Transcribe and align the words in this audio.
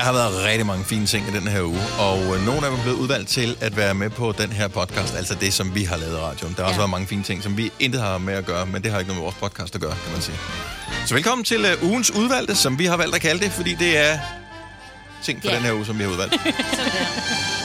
Der 0.00 0.06
har 0.06 0.12
været 0.12 0.44
rigtig 0.44 0.66
mange 0.66 0.84
fine 0.84 1.06
ting 1.06 1.28
i 1.28 1.32
den 1.38 1.48
her 1.48 1.62
uge, 1.62 1.80
og 1.98 2.18
øh, 2.36 2.46
nogle 2.46 2.66
af 2.66 2.70
dem 2.70 2.78
er 2.78 2.82
blevet 2.82 2.96
udvalgt 2.98 3.28
til 3.28 3.56
at 3.60 3.76
være 3.76 3.94
med 3.94 4.10
på 4.10 4.34
den 4.38 4.52
her 4.52 4.68
podcast, 4.68 5.14
altså 5.16 5.34
det, 5.34 5.52
som 5.54 5.74
vi 5.74 5.84
har 5.84 5.96
lavet 5.96 6.12
i 6.12 6.16
radioen. 6.16 6.54
Der 6.56 6.62
har 6.62 6.68
også 6.68 6.74
Ja. 6.74 6.78
været 6.80 6.90
mange 6.90 7.06
fine 7.06 7.22
ting, 7.22 7.42
som 7.42 7.56
vi 7.56 7.72
intet 7.80 8.00
har 8.00 8.18
med 8.18 8.34
at 8.34 8.46
gøre, 8.46 8.66
men 8.66 8.82
det 8.82 8.92
har 8.92 8.98
ikke 8.98 9.08
noget 9.08 9.22
med 9.22 9.24
vores 9.24 9.34
podcast 9.40 9.74
at 9.74 9.80
gøre, 9.80 9.94
kan 10.04 10.12
man 10.12 10.22
sige. 10.22 10.36
Så 11.06 11.14
velkommen 11.14 11.44
til 11.44 11.74
uh, 11.82 11.88
ugens 11.90 12.10
udvalgte, 12.10 12.54
som 12.56 12.78
vi 12.78 12.86
har 12.86 12.96
valgt 12.96 13.14
at 13.14 13.20
kalde 13.20 13.44
det, 13.44 13.52
fordi 13.52 13.74
det 13.74 13.96
er 13.98 14.18
ting 15.24 15.42
for 15.42 15.48
Ja. 15.50 15.56
den 15.56 15.64
her 15.64 15.72
uge, 15.72 15.86
som 15.86 15.98
vi 15.98 16.02
har 16.04 16.10
udvalgt. 16.10 16.34
Sådan 16.42 16.52
der. 16.92 17.06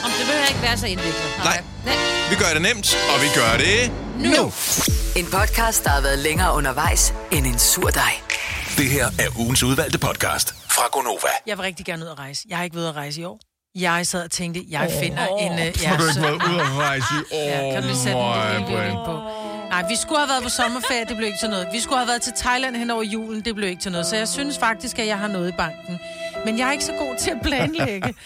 Om 0.05 0.11
det 0.19 0.25
behøver 0.27 0.47
ikke 0.49 0.61
være 0.61 0.77
så 0.77 0.85
indviklet. 0.87 1.23
Nej. 1.43 1.61
Nej. 1.85 1.95
Vi 2.29 2.35
gør 2.35 2.53
det 2.53 2.61
nemt, 2.61 2.97
og 3.15 3.21
vi 3.21 3.27
gør 3.35 3.57
det 3.57 3.91
nu. 4.17 4.53
En 5.15 5.25
podcast, 5.25 5.83
der 5.83 5.89
har 5.89 6.01
været 6.01 6.19
længere 6.19 6.53
undervejs 6.53 7.13
end 7.31 7.45
en 7.47 7.59
sur 7.59 7.89
dej. 7.89 8.13
Det 8.77 8.89
her 8.91 9.05
er 9.05 9.39
ugens 9.39 9.63
udvalgte 9.63 9.99
podcast 9.99 10.55
fra 10.69 10.83
Gonova. 10.91 11.31
Jeg 11.47 11.57
vil 11.57 11.63
rigtig 11.63 11.85
gerne 11.85 12.05
ud 12.05 12.09
at 12.09 12.19
rejse. 12.19 12.41
Jeg 12.49 12.57
har 12.57 12.63
ikke 12.63 12.75
været 12.75 12.89
at 12.89 12.95
rejse 12.95 13.21
i 13.21 13.23
år. 13.23 13.39
Jeg 13.75 14.07
sad 14.07 14.23
og 14.23 14.31
tænkte, 14.31 14.61
jeg 14.69 14.91
finder 15.01 15.25
en... 15.27 15.51
Uh, 15.51 15.57
Har 15.89 15.97
du 15.97 16.03
ikke 16.07 16.21
været 16.21 16.33
ude 16.51 16.61
at 16.61 16.71
rejse 16.77 17.05
i 17.31 17.35
år? 17.35 17.49
Ja, 17.49 17.73
kan 17.73 17.81
du 17.81 17.87
lige 17.87 17.97
sætte 17.97 18.19
en 18.19 18.65
lille 18.69 18.99
på? 19.05 19.13
Nej, 19.69 19.87
vi 19.89 19.95
skulle 19.95 20.19
have 20.19 20.29
været 20.29 20.43
på 20.43 20.49
sommerferie, 20.49 21.05
det 21.09 21.17
blev 21.17 21.27
ikke 21.27 21.39
til 21.39 21.49
noget. 21.49 21.67
Vi 21.71 21.79
skulle 21.79 21.97
have 21.97 22.07
været 22.07 22.21
til 22.21 22.33
Thailand 22.37 22.75
hen 22.75 22.89
over 22.91 23.03
julen, 23.03 23.41
det 23.45 23.55
blev 23.55 23.69
ikke 23.69 23.81
til 23.81 23.91
noget. 23.91 24.05
Så 24.07 24.15
jeg 24.15 24.27
synes 24.27 24.57
faktisk, 24.57 24.99
at 24.99 25.07
jeg 25.07 25.19
har 25.19 25.27
noget 25.27 25.49
i 25.49 25.55
banken. 25.57 25.99
Men 26.45 26.59
jeg 26.59 26.67
er 26.67 26.71
ikke 26.71 26.83
så 26.85 26.91
god 26.91 27.17
til 27.19 27.31
at 27.31 27.37
planlægge. 27.43 28.13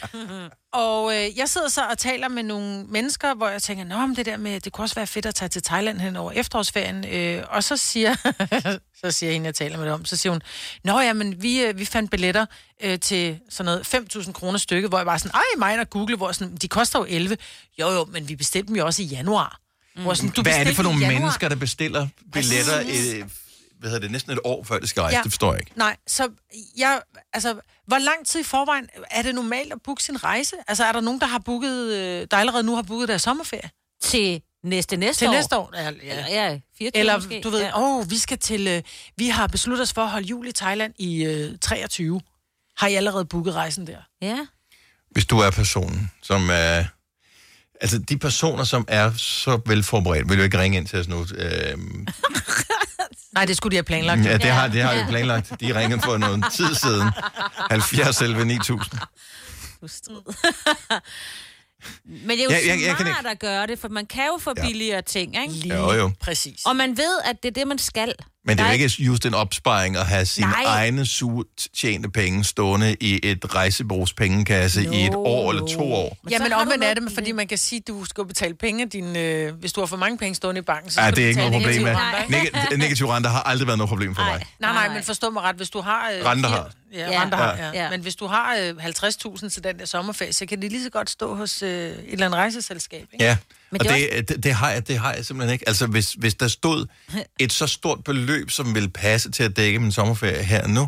Og 0.73 1.15
øh, 1.15 1.37
jeg 1.37 1.49
sidder 1.49 1.69
så 1.69 1.81
og 1.91 1.97
taler 1.97 2.27
med 2.27 2.43
nogle 2.43 2.83
mennesker, 2.83 3.35
hvor 3.35 3.49
jeg 3.49 3.61
tænker, 3.61 3.83
Nå, 3.83 4.05
men 4.05 4.15
det 4.15 4.25
der 4.25 4.37
med, 4.37 4.59
det 4.59 4.73
kunne 4.73 4.85
også 4.85 4.95
være 4.95 5.07
fedt 5.07 5.25
at 5.25 5.35
tage 5.35 5.49
til 5.49 5.63
Thailand 5.63 5.99
hen 5.99 6.15
over 6.15 6.31
efterårsferien. 6.31 7.05
Øh, 7.07 7.43
og 7.49 7.63
så 7.63 7.77
siger, 7.77 8.15
så 9.01 9.11
siger 9.11 9.31
hende, 9.31 9.45
jeg 9.45 9.55
taler 9.55 9.77
med 9.77 9.85
det 9.85 9.93
om, 9.93 10.05
så 10.05 10.17
siger 10.17 10.31
hun, 10.31 10.41
Nå 10.83 10.99
ja, 10.99 11.13
men 11.13 11.41
vi, 11.41 11.61
øh, 11.61 11.79
vi 11.79 11.85
fandt 11.85 12.11
billetter 12.11 12.45
øh, 12.83 12.99
til 12.99 13.39
sådan 13.49 13.65
noget 13.65 14.11
5.000 14.15 14.31
kroner 14.31 14.57
stykket, 14.57 14.89
hvor 14.89 14.97
jeg 14.97 15.05
var 15.05 15.17
sådan, 15.17 15.31
ej, 15.31 15.41
mig 15.57 15.79
og 15.79 15.89
Google, 15.89 16.17
hvor 16.17 16.31
sådan, 16.31 16.55
de 16.55 16.67
koster 16.67 16.99
jo 16.99 17.05
11. 17.09 17.37
Jo 17.79 17.89
jo, 17.89 18.05
men 18.05 18.29
vi 18.29 18.35
bestilte 18.35 18.67
dem 18.67 18.75
jo 18.75 18.85
også 18.85 19.01
i 19.01 19.05
januar. 19.05 19.59
Mm. 19.95 20.01
Hvor 20.01 20.13
sådan, 20.13 20.29
du 20.29 20.41
Hvad 20.41 20.57
er 20.57 20.63
det 20.63 20.75
for 20.75 20.83
nogle 20.83 21.07
mennesker, 21.07 21.49
der 21.49 21.55
bestiller 21.55 22.07
billetter, 22.33 22.79
øh, 22.79 23.29
hvad 23.79 23.89
hedder 23.89 23.99
det, 23.99 24.11
næsten 24.11 24.31
et 24.31 24.39
år 24.43 24.63
før 24.63 24.79
det 24.79 24.89
skal 24.89 25.01
rejse? 25.01 25.17
Ja. 25.17 25.23
Det 25.23 25.31
forstår 25.31 25.53
jeg 25.53 25.59
ikke. 25.59 25.71
Nej, 25.75 25.95
så 26.07 26.29
jeg, 26.77 27.01
altså, 27.33 27.55
hvor 27.89 27.97
lang 27.97 28.25
tid 28.27 28.39
i 28.39 28.43
forvejen 28.43 28.89
er 29.11 29.21
det 29.21 29.35
normalt 29.35 29.73
at 29.73 29.81
booke 29.83 30.03
sin 30.03 30.23
rejse? 30.23 30.55
Altså, 30.67 30.83
er 30.85 30.91
der 30.91 31.01
nogen, 31.01 31.19
der 31.21 31.27
har 31.27 31.39
booket, 31.39 31.93
øh, 31.93 32.27
der 32.31 32.37
allerede 32.37 32.63
nu 32.63 32.75
har 32.75 32.81
booket 32.81 33.07
deres 33.07 33.21
sommerferie? 33.21 33.69
Til 34.01 34.41
næste 34.63 34.97
næste 34.97 35.19
Til 35.21 35.27
år. 35.27 35.31
næste 35.31 35.57
år? 35.57 35.71
Ja, 35.73 35.87
Eller, 35.87 36.03
ja. 36.03 36.51
ja 36.51 36.59
24 36.77 36.99
Eller, 36.99 37.17
måske. 37.17 37.41
du 37.43 37.49
ved, 37.49 37.59
Ja. 37.61 37.77
åh, 37.81 37.97
oh, 37.99 38.09
vi 38.09 38.17
skal 38.17 38.37
til, 38.37 38.67
øh, 38.67 38.81
vi 39.17 39.27
har 39.27 39.47
besluttet 39.47 39.83
os 39.83 39.93
for 39.93 40.01
at 40.01 40.09
holde 40.09 40.27
jul 40.27 40.47
i 40.47 40.51
Thailand 40.51 40.93
i 40.99 41.23
øh, 41.25 41.57
23. 41.61 42.21
Har 42.77 42.87
I 42.87 42.95
allerede 42.95 43.25
booket 43.25 43.53
rejsen 43.55 43.87
der? 43.87 43.97
Ja. 44.21 44.37
Hvis 45.11 45.25
du 45.25 45.39
er 45.39 45.51
personen, 45.51 46.11
som 46.21 46.49
er... 46.51 46.83
Altså, 47.81 47.97
de 47.99 48.17
personer, 48.17 48.63
som 48.63 48.85
er 48.87 49.11
så 49.17 49.59
velforberedt, 49.65 50.29
vil 50.29 50.37
jo 50.37 50.43
ikke 50.43 50.59
ringe 50.59 50.77
ind 50.77 50.87
til 50.87 50.99
os 50.99 51.07
nu. 51.07 51.25
Øhm, 51.35 52.07
Nej, 53.39 53.45
det 53.45 53.57
skulle 53.57 53.71
de 53.71 53.77
have 53.77 53.83
planlagt. 53.83 54.25
ja, 54.25 54.33
det 54.37 54.45
har, 54.51 54.67
det 54.67 54.81
har 54.83 54.95
vi 54.95 55.01
planlagt. 55.09 55.51
De 55.61 55.79
ringede 55.79 56.01
for 56.01 56.17
noget 56.17 56.45
tid 56.57 56.75
siden. 56.75 57.09
70 57.71 58.21
11 58.21 58.45
9000. 58.45 58.99
Men 62.05 62.29
det 62.29 62.39
er 62.39 62.43
jo 62.43 62.49
Ja, 62.49 62.57
jeg- 62.67 62.81
jeg 62.87 62.95
kan 62.97 63.05
smart 63.05 63.25
at 63.25 63.39
gøre 63.39 63.67
det, 63.67 63.79
for 63.79 63.89
man 63.89 64.05
kan 64.05 64.25
jo 64.25 64.37
få 64.41 64.53
Ja. 64.57 64.65
billigere 64.67 65.01
ting, 65.01 65.41
ikke? 65.41 65.53
Lige 65.53 65.75
Jo, 65.77 65.91
jo. 65.93 66.11
præcis. 66.21 66.61
Og 66.65 66.75
man 66.75 66.97
ved, 66.97 67.19
at 67.25 67.43
det 67.43 67.49
er 67.49 67.53
det, 67.53 67.67
man 67.67 67.77
skal. 67.77 68.13
Men 68.49 68.57
det 68.57 68.63
er 68.63 68.67
jo 68.67 68.73
ikke 68.73 68.91
just 68.99 69.25
en 69.25 69.33
opsparing 69.33 69.97
at 69.97 70.05
have 70.05 70.25
sine 70.25 70.47
Nej. 70.47 70.63
egne 70.65 71.05
surt 71.05 71.45
tjente 71.77 72.09
penge 72.09 72.43
stående 72.43 72.95
i 72.99 73.19
et 73.23 73.55
rejsebureaus 73.55 74.13
pengekasse 74.13 74.83
i 74.93 75.05
et 75.05 75.15
år 75.15 75.49
eller 75.51 75.65
to 75.67 75.93
år. 75.93 76.17
Men 76.23 76.31
Ja, 76.31 76.37
så 76.37 76.43
men 76.43 76.51
har 76.51 76.59
du 76.59 76.61
omvendt 76.65 76.83
er 76.83 76.93
det, 76.93 77.11
fordi 77.13 77.31
man 77.31 77.47
kan 77.47 77.57
sige, 77.57 77.79
at 77.79 77.87
du 77.87 78.05
skal 78.05 78.25
betale 78.25 78.53
penge 78.55 78.85
din... 78.85 79.15
Øh, 79.15 79.53
hvis 79.59 79.73
du 79.73 79.81
har 79.81 79.85
for 79.85 79.97
mange 79.97 80.17
penge 80.17 80.35
stående 80.35 80.59
i 80.59 80.61
banken, 80.61 80.91
så 80.91 81.01
Ja, 81.01 81.11
det 81.11 81.23
er 81.23 81.27
ikke 81.27 81.39
noget 81.39 81.53
problem 81.53 81.83
med. 81.83 81.95
Neg- 81.95 82.75
negativ 82.77 83.05
rente 83.07 83.29
har 83.29 83.41
aldrig 83.41 83.67
været 83.67 83.77
noget 83.77 83.89
problem 83.89 84.15
for 84.15 84.21
mig. 84.21 84.31
Nej. 84.31 84.43
Nej, 84.59 84.73
nej, 84.73 84.87
Nej. 84.87 84.95
men 84.95 85.03
forstå 85.03 85.29
mig 85.29 85.43
ret, 85.43 85.55
hvis 85.55 85.69
du 85.69 85.81
har... 85.81 86.11
Øh, 86.19 86.25
Renter 86.25 86.49
har. 86.49 86.69
Ja, 86.93 87.11
Ja. 87.11 87.21
renter 87.21 87.37
har, 87.37 87.55
Ja. 87.57 87.65
ja. 87.67 87.83
Ja. 87.83 87.89
Men 87.89 88.01
hvis 88.01 88.15
du 88.15 88.27
har 88.27 88.55
øh, 88.61 88.69
50.000 88.85 89.49
til 89.49 89.63
den 89.63 89.79
der 89.79 89.85
sommerferie, 89.85 90.33
så 90.33 90.45
kan 90.45 90.61
det 90.61 90.71
lige 90.71 90.83
så 90.83 90.89
godt 90.89 91.09
stå 91.09 91.35
hos 91.35 91.61
øh, 91.63 91.69
et 91.69 91.95
eller 92.13 92.25
andet 92.25 92.37
rejseselskab, 92.37 93.07
ikke? 93.13 93.25
Ja, 93.25 93.37
Men 93.71 93.81
og 93.81 93.85
det 93.85 93.93
det, 93.93 94.17
er 94.17 94.21
det, 94.21 94.43
det, 94.43 94.53
har 94.53 94.71
jeg, 94.71 94.87
det 94.87 94.97
har 94.99 95.13
jeg 95.13 95.25
simpelthen 95.25 95.53
ikke. 95.53 95.67
Altså, 95.67 95.87
hvis, 95.87 96.13
hvis 96.13 96.33
der 96.35 96.47
stod 96.47 96.85
et 97.39 97.53
så 97.53 97.67
stort 97.67 98.03
beløb, 98.03 98.51
som 98.51 98.75
ville 98.75 98.89
passe 98.89 99.31
til 99.31 99.43
at 99.43 99.57
dække 99.57 99.79
min 99.79 99.91
sommerferie 99.91 100.43
her 100.43 100.67
nu, 100.67 100.87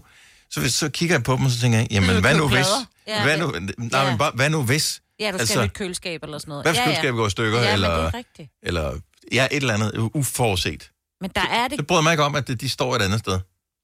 så, 0.50 0.60
hvis, 0.60 0.74
så 0.74 0.90
kigger 0.90 1.16
jeg 1.16 1.24
på 1.24 1.36
dem, 1.36 1.46
og 1.46 1.52
så 1.52 1.60
tænker 1.60 1.78
jeg, 1.80 1.88
jamen, 1.92 2.22
hvad 2.22 2.36
nu 2.36 2.48
hvis? 2.48 2.66
Ja, 3.08 3.24
Hvad 3.24 3.38
nu, 3.38 3.48
nej, 3.78 4.02
ja. 4.02 4.10
men 4.10 4.18
bare, 4.18 4.32
hvad 4.36 4.50
nu 4.50 4.64
hvis? 4.64 5.02
Ja, 5.20 5.26
du 5.26 5.30
skal 5.32 5.40
Altså, 5.40 5.54
have 5.56 5.66
et 5.66 5.74
køleskab 5.74 6.24
eller 6.24 6.38
sådan 6.38 6.50
noget. 6.50 6.64
Hvad 6.64 6.72
hvis 6.72 6.80
ja, 6.80 6.86
køleskabet 6.86 7.18
går 7.18 7.28
i 7.28 7.30
stykker, 7.30 7.62
Ja, 7.62 7.74
eller, 7.74 7.90
men 7.90 7.98
det 8.06 8.14
er 8.14 8.18
rigtigt. 8.18 8.50
eller 8.64 9.00
ja, 9.32 9.48
et 9.52 9.58
eller 9.58 9.74
andet 9.74 9.92
uforudset. 10.14 10.90
Men 11.22 11.32
der 11.36 11.42
er 11.42 11.68
det... 11.68 11.78
Det 11.80 11.88
bryder 11.88 12.02
mig 12.02 12.12
ikke 12.14 12.24
om, 12.24 12.36
at 12.36 12.48
de 12.62 12.70
står 12.70 12.96
et 12.96 13.02
andet 13.02 13.20
sted. 13.20 13.40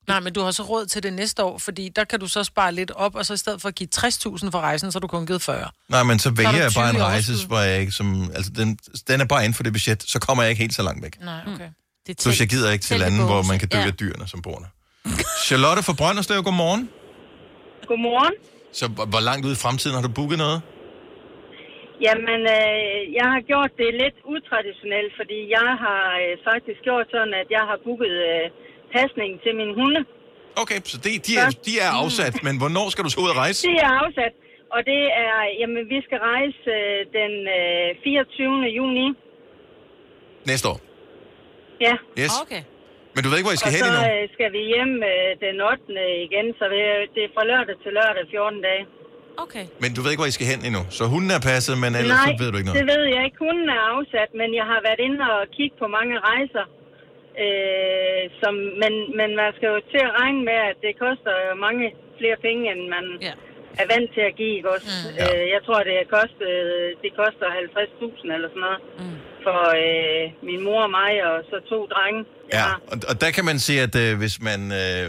Nej, 0.08 0.20
men 0.20 0.34
du 0.34 0.42
har 0.42 0.52
så 0.52 0.64
råd 0.64 0.86
til 0.86 1.04
det 1.04 1.14
næste 1.14 1.44
år, 1.44 1.58
fordi 1.58 1.90
der 1.96 2.04
kan 2.04 2.20
du 2.20 2.28
så 2.28 2.44
spare 2.44 2.72
lidt 2.74 2.92
op, 2.92 3.16
og 3.16 3.26
så 3.26 3.34
i 3.34 3.38
stedet 3.38 3.62
for 3.62 3.68
at 3.68 3.76
give 3.76 3.90
60.000 3.96 4.52
for 4.52 4.60
rejsen, 4.60 4.92
så 4.92 4.96
har 4.96 5.00
du 5.00 5.08
kun 5.08 5.26
givet 5.26 5.42
40. 5.42 5.70
Nej, 5.90 6.04
men 6.04 6.20
så 6.20 6.30
vælger 6.32 6.52
jeg 6.68 6.72
bare 6.76 6.92
20 6.94 7.00
en 7.00 7.04
rejse, 7.06 7.48
hvor 7.48 7.60
jeg 7.60 7.80
ikke 7.80 7.92
som... 7.92 8.08
Altså, 8.36 8.52
den, 8.60 8.78
den 9.08 9.22
er 9.22 9.26
bare 9.26 9.42
inden 9.46 9.54
for 9.54 9.64
det 9.64 9.74
budget, 9.74 10.04
så 10.14 10.20
kommer 10.20 10.44
jeg 10.44 10.50
ikke 10.52 10.62
helt 10.66 10.76
så 10.80 10.84
langt 10.88 11.04
væk. 11.04 11.16
Nej, 11.22 11.42
okay. 11.54 11.68
Mm. 11.68 11.76
Det 12.08 12.12
er 12.20 12.24
Plus, 12.24 12.40
jeg 12.40 12.50
gider 12.54 12.72
ikke 12.72 12.86
til 12.90 13.00
lande, 13.00 13.26
hvor 13.26 13.42
man 13.52 13.60
kan 13.60 13.68
dø 13.70 13.78
Ja. 13.78 13.86
af 13.92 13.96
dyrene, 14.02 14.26
som 14.34 14.40
bor 14.42 14.58
der. 14.64 14.70
Charlotte 15.48 15.82
fra 15.88 15.94
Brønderslev, 16.00 16.40
godmorgen. 16.48 16.84
Godmorgen. 17.92 18.36
Så 18.80 18.86
hvor 18.96 19.06
hvor 19.14 19.22
langt 19.30 19.44
ud 19.48 19.54
i 19.58 19.60
fremtiden 19.66 19.94
har 19.98 20.04
du 20.08 20.12
booket 20.20 20.38
noget? 20.46 20.60
Jamen, 22.08 22.42
øh, 22.60 22.98
jeg 23.20 23.28
har 23.34 23.42
gjort 23.52 23.72
det 23.82 23.90
lidt 24.04 24.18
utraditionelt, 24.36 25.12
fordi 25.20 25.38
jeg 25.58 25.70
har 25.86 26.04
øh, 26.24 26.34
faktisk 26.50 26.80
gjort 26.88 27.08
sådan, 27.16 27.34
at 27.42 27.48
jeg 27.58 27.64
har 27.70 27.78
booket 27.86 28.16
øh, 28.34 28.46
pasning 28.96 29.32
til 29.44 29.52
mine 29.60 29.74
hunde. 29.80 30.02
Okay, 30.64 30.80
så 30.92 30.98
de, 31.06 31.10
de, 31.28 31.34
er, 31.44 31.50
de 31.68 31.74
er 31.86 31.92
afsat, 32.04 32.36
men 32.48 32.56
hvornår 32.62 32.86
skal 32.94 33.04
du 33.06 33.10
så 33.14 33.20
ud 33.24 33.30
og 33.34 33.38
rejse? 33.44 33.60
Det 33.70 33.78
er 33.88 33.94
afsat, 34.04 34.34
og 34.76 34.80
det 34.92 35.02
er, 35.26 35.34
jamen, 35.62 35.82
vi 35.94 36.00
skal 36.08 36.20
rejse 36.32 36.60
øh, 36.80 37.00
den 37.20 37.34
øh, 37.60 37.88
24. 38.04 38.80
juni. 38.80 39.06
Næste 40.52 40.66
år. 40.72 40.78
Ja, 41.86 41.96
Yes. 42.24 42.34
Okay. 42.46 42.62
Men 43.14 43.20
du 43.24 43.28
ved 43.30 43.38
ikke, 43.40 43.50
hvor 43.50 43.58
I 43.58 43.62
og 43.62 43.64
skal 43.66 43.74
hen 43.78 43.86
så 43.86 43.90
endnu? 43.92 44.04
øh, 44.14 44.24
skal 44.36 44.50
vi 44.56 44.62
hjem 44.74 44.94
øh, 45.12 45.30
den 45.46 45.56
8. 45.74 46.26
igen, 46.28 46.46
så 46.60 46.64
det 46.74 46.82
er- 46.94 47.08
det 47.16 47.22
er 47.28 47.32
fra 47.36 47.44
lørdag 47.52 47.76
til 47.84 47.92
lørdag 48.00 48.24
14 48.32 48.62
dage. 48.70 48.84
Okay. 49.46 49.66
Men 49.84 49.90
du 49.96 50.00
ved 50.02 50.10
ikke, 50.12 50.22
hvor 50.24 50.32
I 50.34 50.38
skal 50.38 50.48
hen 50.54 50.60
endnu. 50.70 50.82
Så 50.98 51.04
hunden 51.14 51.32
er 51.38 51.42
passet, 51.52 51.76
men 51.84 51.92
ellers 52.00 52.20
Nej, 52.22 52.28
så 52.30 52.34
ved 52.42 52.50
du 52.54 52.58
ikke 52.60 52.72
det 52.72 52.80
noget. 52.82 52.92
ved 52.94 53.04
jeg 53.16 53.22
ikke. 53.28 53.40
Hunden 53.48 53.68
er 53.78 53.82
afsat, 53.96 54.30
men 54.42 54.50
jeg 54.60 54.66
har 54.72 54.80
været 54.88 55.02
inde 55.08 55.20
og 55.34 55.40
kigge 55.58 55.76
på 55.82 55.88
mange 55.98 56.16
rejser. 56.30 56.66
Øh, 57.46 58.24
som, 58.42 58.54
men, 58.82 58.94
men 59.20 59.30
man 59.42 59.50
skal 59.58 59.68
jo 59.76 59.80
til 59.94 60.02
at 60.08 60.14
regne 60.22 60.42
med, 60.50 60.58
at 60.72 60.78
det 60.86 60.94
koster 61.06 61.34
mange 61.66 61.86
flere 62.20 62.38
penge, 62.48 62.64
end 62.74 62.82
man 62.96 63.06
Ja. 63.28 63.34
er 63.82 63.86
vant 63.94 64.10
til 64.16 64.24
at 64.30 64.36
give. 64.40 64.56
Ikke 64.60 64.70
også? 64.76 64.88
Mm. 64.94 65.16
Ja. 65.20 65.26
Øh, 65.26 65.44
jeg 65.56 65.62
tror, 65.66 65.80
det, 65.90 65.96
er 66.02 66.08
kostet, 66.18 66.52
det 67.04 67.12
koster 67.22 67.48
50.000 67.48 68.36
eller 68.36 68.50
sådan 68.54 68.66
noget. 68.68 68.82
Mm. 69.02 69.18
For 69.46 69.60
øh, 69.84 70.24
min 70.50 70.62
mor 70.68 70.82
og 70.88 70.92
mig, 71.00 71.14
og 71.30 71.36
så 71.50 71.56
to 71.72 71.80
drenge. 71.94 72.22
Ja, 72.58 72.64
har. 72.70 72.78
og, 72.92 72.98
og 73.10 73.16
der 73.24 73.30
kan 73.36 73.46
man 73.50 73.58
sige, 73.66 73.80
at 73.88 73.96
øh, 74.04 74.12
hvis 74.22 74.36
man... 74.50 74.60
Øh, 74.82 75.08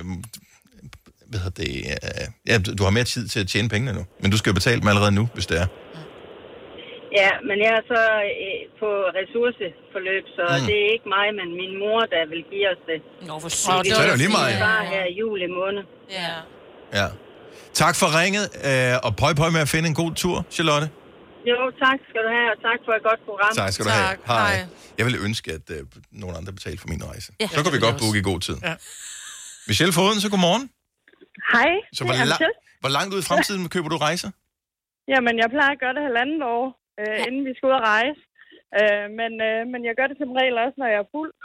hvad 1.30 1.40
hedder 1.44 1.62
det? 1.64 1.70
Øh, 1.92 2.26
ja, 2.50 2.54
du 2.78 2.82
har 2.84 2.90
mere 2.98 3.04
tid 3.14 3.28
til 3.28 3.40
at 3.40 3.48
tjene 3.52 3.68
pengene 3.68 3.92
nu. 3.98 4.04
Men 4.20 4.30
du 4.30 4.36
skal 4.38 4.50
jo 4.50 4.54
betale 4.54 4.80
dem 4.80 4.88
allerede 4.88 5.14
nu, 5.20 5.28
hvis 5.34 5.46
det 5.46 5.56
er. 5.62 5.66
Ja, 7.20 7.30
men 7.48 7.56
jeg 7.64 7.72
er 7.80 7.84
så 7.94 8.02
øh, 8.46 8.60
på 8.82 8.88
ressourceforløb, 9.18 10.24
så 10.38 10.44
Mm. 10.50 10.64
det 10.68 10.76
er 10.84 10.88
ikke 10.94 11.08
mig, 11.16 11.26
men 11.40 11.48
min 11.60 11.72
mor, 11.82 12.00
der 12.14 12.22
vil 12.32 12.42
give 12.52 12.66
os 12.72 12.80
det. 12.90 12.98
Nå, 13.28 13.34
for 13.44 13.48
sygt. 13.48 13.84
det 13.84 13.92
Så 13.96 14.00
er 14.02 14.06
det 14.06 14.14
jo 14.16 14.20
lige 14.24 14.34
meget. 14.38 14.52
Det 14.54 14.62
var 14.70 14.80
her 14.94 15.04
i 15.12 15.14
juli 15.22 15.46
måned. 15.60 15.82
Ja. 16.20 16.34
Ja. 16.98 17.06
Tak 17.82 17.94
for 18.00 18.08
ringet, 18.20 18.46
øh, 18.68 18.94
og 19.06 19.10
pøj 19.22 19.32
pøj 19.40 19.50
med 19.56 19.60
at 19.66 19.70
finde 19.74 19.86
en 19.92 19.96
god 20.02 20.12
tur, 20.22 20.36
Charlotte. 20.56 20.86
Jo, 21.52 21.58
tak 21.84 21.98
skal 22.08 22.20
du 22.26 22.30
have, 22.38 22.48
og 22.54 22.58
tak 22.68 22.78
for 22.86 22.92
et 22.98 23.04
godt 23.08 23.20
program. 23.28 23.52
Tak 23.60 23.70
skal 23.74 23.84
du 23.88 23.90
Tak. 23.90 24.04
have. 24.04 24.16
Hej. 24.32 24.56
Jeg 24.98 25.04
ville 25.06 25.18
ønske, 25.26 25.48
at 25.58 25.66
øh, 25.76 25.80
nogen 26.22 26.34
andre 26.38 26.52
betalte 26.58 26.78
for 26.82 26.88
min 26.94 27.02
rejse. 27.10 27.28
Ja, 27.40 27.46
så 27.56 27.60
kan 27.64 27.72
vi 27.76 27.80
godt 27.86 27.94
jeg 27.96 28.02
booke 28.04 28.18
i 28.22 28.24
god 28.30 28.40
tid. 28.46 28.56
Ja. 28.68 28.74
Michelle 29.70 29.92
Foden, 29.98 30.18
så 30.24 30.28
godmorgen. 30.34 30.64
Hej, 31.54 31.70
Så 31.96 32.00
hvor, 32.04 32.14
la- 32.14 32.78
hvor 32.82 32.92
langt 32.96 33.10
ud 33.14 33.20
i 33.24 33.26
fremtiden 33.30 33.68
køber 33.74 33.88
du 33.94 33.96
rejser? 34.08 34.30
Jamen, 35.12 35.34
jeg 35.42 35.48
plejer 35.54 35.72
at 35.76 35.80
gøre 35.84 35.94
det 35.98 36.02
halvandet 36.08 36.42
år, 36.56 36.64
øh, 37.00 37.14
ja. 37.18 37.24
inden 37.26 37.42
vi 37.48 37.52
skal 37.56 37.66
ud 37.70 37.76
og 37.80 37.84
rejse. 37.94 38.20
Øh, 38.78 39.04
men, 39.20 39.32
øh, 39.48 39.60
men 39.72 39.80
jeg 39.88 39.94
gør 39.98 40.06
det 40.10 40.18
som 40.22 40.30
regel 40.38 40.56
også, 40.64 40.76
når 40.82 40.88
jeg 40.94 41.00
er 41.04 41.08
fuld. 41.16 41.32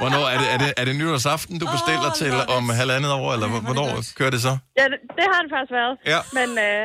Hvornår 0.00 0.24
er 0.34 0.38
det, 0.42 0.48
er 0.54 0.58
det, 0.64 0.70
er 0.80 0.84
det 0.88 0.94
nytårsaften, 1.00 1.54
du 1.62 1.66
bestiller 1.76 2.10
Åh, 2.12 2.18
til 2.20 2.30
it. 2.40 2.48
om 2.56 2.64
halvandet 2.80 3.10
år, 3.20 3.28
eller 3.34 3.46
er 3.48 3.52
det 3.56 3.62
hvornår 3.68 3.88
godt. 3.94 4.08
kører 4.18 4.32
det 4.36 4.42
så? 4.48 4.52
Ja, 4.80 4.84
det, 4.92 4.98
det 5.18 5.24
har 5.32 5.38
det 5.44 5.50
faktisk 5.54 5.74
været. 5.80 5.94
Ja. 6.12 6.20
Men, 6.38 6.48
øh, 6.66 6.84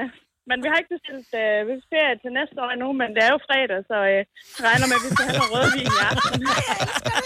Men 0.50 0.58
vi 0.64 0.68
har 0.72 0.78
ikke 0.82 0.94
bestilt 0.98 1.30
øh, 1.44 1.60
ferie 1.92 2.16
til 2.24 2.30
næste 2.40 2.56
år 2.64 2.70
endnu, 2.76 2.90
men 3.02 3.08
det 3.16 3.22
er 3.28 3.32
jo 3.36 3.40
fredag, 3.48 3.80
så 3.92 3.98
øh, 4.12 4.22
regner 4.68 4.86
med, 4.90 4.96
at 5.00 5.04
vi 5.06 5.10
skal 5.14 5.24
have 5.30 5.38
noget 5.42 5.52
rødvin 5.56 5.88
i 5.98 6.00
aften. 6.12 6.40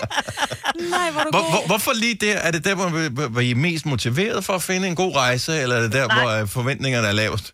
Nej, 0.96 1.08
hvor 1.14 1.22
du 1.26 1.30
Hvor, 1.54 1.62
hvorfor 1.72 1.92
lige 2.04 2.18
der? 2.26 2.38
Er 2.48 2.52
det 2.56 2.62
der, 2.68 2.76
hvor, 2.80 2.90
hvor- 3.18 3.30
hvor 3.34 3.42
I 3.48 3.52
er 3.58 3.62
mest 3.70 3.86
motiveret 3.94 4.40
for 4.48 4.54
at 4.60 4.64
finde 4.70 4.86
en 4.92 4.96
god 5.04 5.12
rejse, 5.24 5.52
eller 5.64 5.76
er 5.80 5.82
det 5.86 5.94
der, 6.00 6.06
Nej. 6.08 6.16
hvor 6.18 6.28
øh, 6.42 6.48
forventningerne 6.58 7.08
er 7.08 7.16
lavest? 7.24 7.46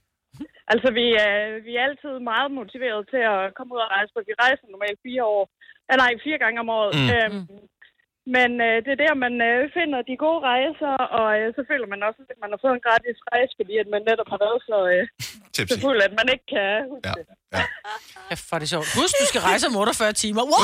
Altså, 0.71 0.87
vi 0.99 1.05
er, 1.25 1.33
vi 1.67 1.71
er 1.75 1.83
altid 1.87 2.13
meget 2.31 2.49
motiveret 2.59 3.01
til 3.13 3.21
at 3.33 3.53
komme 3.55 3.73
ud 3.75 3.85
og 3.85 3.91
rejse, 3.95 4.11
for 4.13 4.21
vi 4.27 4.33
rejser 4.43 4.65
normalt 4.67 4.99
fire 5.07 5.23
år. 5.35 5.43
Ja, 5.89 5.95
nej, 6.03 6.11
fire 6.25 6.39
gange 6.43 6.59
om 6.63 6.69
året. 6.77 6.91
Mm. 6.95 7.05
Mm. 7.05 7.13
Øhm, 7.15 7.67
men 8.35 8.49
øh, 8.67 8.75
det 8.85 8.91
er 8.95 8.99
der, 9.05 9.13
man 9.25 9.33
øh, 9.49 9.59
finder 9.77 9.99
de 10.09 10.15
gode 10.25 10.39
rejser, 10.51 10.93
og 11.19 11.27
øh, 11.39 11.47
så 11.57 11.61
føler 11.71 11.87
man 11.93 11.99
også, 12.07 12.19
at 12.33 12.37
man 12.43 12.49
har 12.53 12.59
fået 12.63 12.73
en 12.77 12.83
gratis 12.87 13.17
rejse, 13.31 13.51
fordi 13.59 13.73
at 13.83 13.87
man 13.93 14.01
netop 14.09 14.29
har 14.33 14.39
været 14.45 14.59
så, 14.69 14.77
øh, 14.93 15.03
så 15.69 15.75
fuld, 15.85 15.99
at 16.07 16.13
man 16.19 16.27
ikke 16.33 16.47
kan 16.55 16.69
huske 16.91 17.07
Ja. 17.09 17.13
det. 17.19 17.25
ja. 17.57 17.63
Ja, 18.29 18.35
for 18.49 18.55
det 18.59 18.65
er 18.65 18.71
sjovt. 18.75 18.87
Husk, 18.99 19.13
du 19.21 19.25
skal 19.31 19.41
rejse 19.41 19.67
om 19.67 19.75
48 19.75 20.13
timer. 20.13 20.41
Wow! 20.41 20.51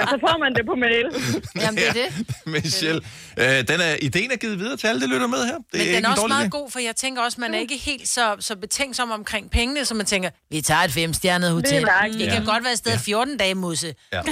Og 0.00 0.04
så 0.12 0.16
får 0.26 0.38
man 0.38 0.54
det 0.54 0.66
på 0.66 0.74
mail. 0.74 1.06
Jamen, 1.62 1.76
det 1.82 1.88
er 1.88 1.92
det. 1.92 2.08
Michelle, 2.46 3.00
øh, 3.38 3.58
den 3.70 3.80
er, 3.80 3.96
ideen 4.02 4.30
er 4.32 4.36
givet 4.36 4.58
videre 4.58 4.76
til 4.76 4.86
alle, 4.86 5.00
der 5.00 5.06
lytter 5.06 5.26
med 5.26 5.44
her. 5.46 5.56
Det 5.56 5.64
Men 5.72 5.80
er 5.80 5.94
den 5.96 6.04
er 6.04 6.10
også 6.10 6.26
meget 6.26 6.44
idé. 6.46 6.48
god, 6.48 6.70
for 6.70 6.78
jeg 6.78 6.96
tænker 6.96 7.22
også, 7.22 7.40
man 7.40 7.54
er 7.54 7.58
ikke 7.58 7.76
helt 7.76 8.08
så, 8.08 8.36
så 8.40 8.56
betænksom 8.56 9.10
omkring 9.10 9.50
pengene, 9.50 9.84
så 9.84 9.94
man 9.94 10.06
tænker, 10.06 10.30
vi 10.50 10.60
tager 10.60 10.80
et 10.80 10.90
femstjernet 10.92 11.50
hotel. 11.50 11.82
Det 11.82 11.88
er 12.02 12.08
Det 12.18 12.32
kan 12.32 12.44
godt 12.44 12.64
være 12.64 12.72
et 12.72 12.78
sted 12.78 12.98
14 12.98 13.36
dage, 13.36 13.54
Musse. 13.54 13.94
Ja. 14.12 14.22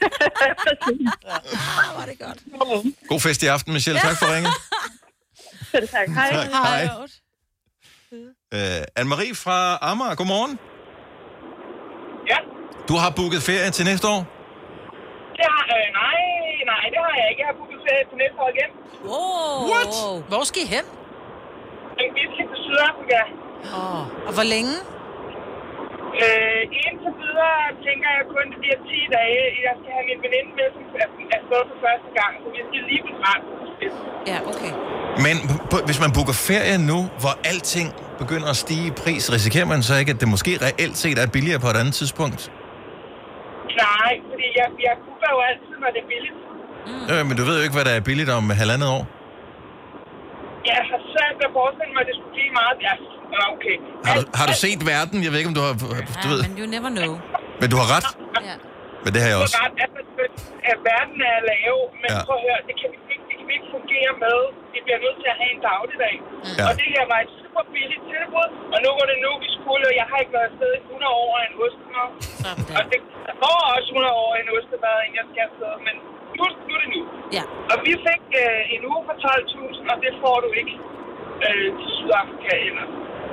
Hvor 1.92 2.02
er 2.02 2.06
det 2.06 2.18
godt. 2.18 2.38
God 3.08 3.20
fest 3.20 3.42
i 3.42 3.46
aften, 3.46 3.72
Michelle. 3.72 4.00
Tak 4.00 4.16
for 4.18 4.26
ringen. 4.34 4.52
Selv 5.72 5.88
tak. 5.88 6.08
Hej. 6.08 6.30
Tak. 6.32 6.48
Hej. 6.52 6.88
Øh, 8.54 8.82
Anne-Marie 9.00 9.34
fra 9.44 9.78
Amager, 9.90 10.14
godmorgen. 10.20 10.58
Ja, 12.32 12.38
Du 12.88 12.94
har 13.02 13.10
booket 13.18 13.42
ferie 13.42 13.70
til 13.70 13.84
næste 13.84 14.06
år? 14.14 14.20
det 15.38 15.46
har, 15.54 15.64
øh, 15.76 15.86
nej, 16.02 16.20
nej, 16.72 16.82
det 16.92 16.98
har 17.06 17.12
jeg 17.20 17.26
ikke. 17.30 17.40
Jeg 17.42 17.48
har 17.50 17.56
booket 17.60 17.78
ferie 17.86 18.04
til 18.10 18.16
næste 18.22 18.36
år 18.44 18.48
igen. 18.54 18.70
Wow. 19.10 19.56
What? 19.72 19.94
Hvor 20.30 20.44
skal 20.50 20.60
I 20.66 20.66
hen? 20.76 20.84
Vi 22.18 22.22
skal 22.32 22.44
til 22.52 22.58
Sydafrika. 22.64 23.20
Oh. 23.78 24.02
Og 24.28 24.32
hvor 24.36 24.46
længe? 24.54 24.74
Øh, 26.24 26.62
indtil 26.86 27.12
videre 27.22 27.58
tænker 27.86 28.08
jeg 28.18 28.24
kun, 28.34 28.44
det 28.52 28.58
bliver 28.62 28.78
10 28.90 29.00
dage. 29.16 29.42
Jeg 29.66 29.74
skal 29.78 29.90
have 29.96 30.06
min 30.10 30.20
veninde 30.24 30.52
med, 30.58 30.68
som 30.74 30.82
er 31.04 31.08
afsted 31.38 31.62
for 31.70 31.76
første 31.86 32.10
gang, 32.20 32.32
så 32.42 32.46
vi 32.54 32.60
skal 32.68 32.82
lige 32.90 33.02
begrænse 33.10 33.50
lidt. 33.80 33.96
Ja, 34.30 34.38
okay. 34.50 34.72
Men 35.24 35.34
hvis 35.88 35.98
man 36.04 36.10
booker 36.16 36.36
ferie 36.48 36.76
nu, 36.90 36.98
hvor 37.22 37.34
alting 37.50 37.88
begynder 38.22 38.48
at 38.54 38.58
stige 38.64 38.86
i 38.92 38.94
pris, 39.02 39.22
risikerer 39.36 39.68
man 39.72 39.80
så 39.88 39.94
ikke, 40.00 40.12
at 40.14 40.20
det 40.22 40.28
måske 40.34 40.52
reelt 40.66 40.96
set 41.02 41.16
er 41.22 41.26
billigere 41.36 41.60
på 41.64 41.68
et 41.72 41.78
andet 41.82 41.94
tidspunkt? 42.00 42.40
Nej, 43.84 44.12
fordi 44.30 44.46
jeg, 44.58 44.68
jeg 44.86 44.94
booker 45.04 45.30
jo 45.34 45.40
altid, 45.50 45.74
når 45.82 45.90
det 45.94 46.00
er 46.04 46.08
billigt. 46.12 46.38
Mm. 46.88 47.04
Øh, 47.12 47.22
men 47.28 47.34
du 47.38 47.42
ved 47.48 47.54
jo 47.58 47.62
ikke, 47.66 47.76
hvad 47.78 47.86
der 47.88 47.94
er 47.98 48.04
billigt 48.10 48.30
om 48.38 48.44
halvandet 48.62 48.88
år. 48.96 49.04
Jeg 50.70 50.80
har 50.90 51.00
svært 51.12 51.34
ved 51.40 51.46
at 51.50 51.54
forestille 51.60 51.92
mig, 51.94 52.02
at 52.04 52.08
det 52.10 52.16
skulle 52.18 52.34
blive 52.38 52.52
meget. 52.60 52.76
Ja, 52.86 52.94
nå, 53.04 53.19
okay. 53.54 53.76
Har 54.08 54.14
du, 54.18 54.22
har 54.38 54.46
du 54.50 54.54
set 54.64 54.80
verden? 54.94 55.16
Jeg 55.24 55.30
ved 55.32 55.38
ikke, 55.42 55.50
om 55.52 55.56
du 55.60 55.64
har... 55.66 55.72
Du 55.82 55.86
Ja, 56.24 56.28
ved, 56.32 56.38
men 56.46 56.52
you 56.60 56.66
never 56.76 56.90
know. 56.98 57.12
men 57.60 57.66
du 57.72 57.76
har 57.82 57.88
ret. 57.96 58.06
Ja. 58.48 58.56
Men 59.04 59.10
det 59.14 59.20
har 59.22 59.28
jeg 59.32 59.38
Du 59.40 59.44
også. 59.46 59.56
har 59.62 59.68
ret, 59.68 59.76
altså, 59.84 60.24
at 60.72 60.78
verden 60.92 61.18
er 61.32 61.38
lav, 61.50 61.76
men 62.02 62.10
Ja. 62.14 62.20
prøv 62.26 62.36
at 62.40 62.44
høre, 62.48 62.58
det 62.68 62.74
kan 62.80 62.88
vi 62.94 62.98
ikke, 63.14 63.24
det 63.30 63.34
kan 63.38 63.44
vi 63.50 63.52
ikke 63.58 63.68
fungere 63.76 64.12
med. 64.24 64.38
Vi 64.74 64.78
bliver 64.86 65.00
nødt 65.04 65.18
til 65.22 65.28
at 65.34 65.36
have 65.40 65.50
en 65.56 65.62
dagligdag. 65.70 66.14
Ja. 66.22 66.52
Ja. 66.58 66.64
Og 66.68 66.72
det 66.80 66.86
her 66.94 67.04
var 67.12 67.18
et 67.26 67.30
super 67.40 67.62
billigt 67.74 68.04
tilbud, 68.12 68.48
og 68.74 68.78
nu 68.84 68.88
var 68.98 69.06
det 69.12 69.18
nu, 69.26 69.30
vi 69.44 69.48
skulle, 69.58 69.84
og 69.90 69.94
jeg 70.00 70.06
har 70.10 70.18
ikke 70.22 70.34
været 70.38 70.48
afsted 70.50 70.70
i 70.78 70.80
100 70.86 71.24
år 71.24 71.32
af 71.40 71.44
en 71.50 71.54
ostemad. 71.64 72.08
Sådan 72.42 72.64
Og 72.78 72.82
det 72.92 73.00
går 73.44 73.58
også 73.76 73.88
100 73.96 74.22
år 74.24 74.30
af 74.36 74.40
en 74.44 74.50
ostemad, 74.56 74.96
inden 75.04 75.16
jeg 75.20 75.26
skal 75.30 75.42
afsted, 75.48 75.72
men 75.86 75.94
nu, 76.36 76.42
nu 76.66 76.72
er 76.76 76.80
det 76.84 76.90
nu. 76.96 77.00
Ja. 77.36 77.44
Og 77.72 77.76
vi 77.86 77.92
fik 78.06 78.24
øh, 78.42 78.74
en 78.74 78.82
uge 78.90 79.00
for 79.08 79.14
12.000, 79.26 79.92
og 79.92 79.96
det 80.04 80.12
får 80.22 80.36
du 80.44 80.48
ikke 80.60 80.74
øh, 81.46 81.66
til 81.80 81.88
Sydafrika 81.96 82.54
eller 82.68 82.84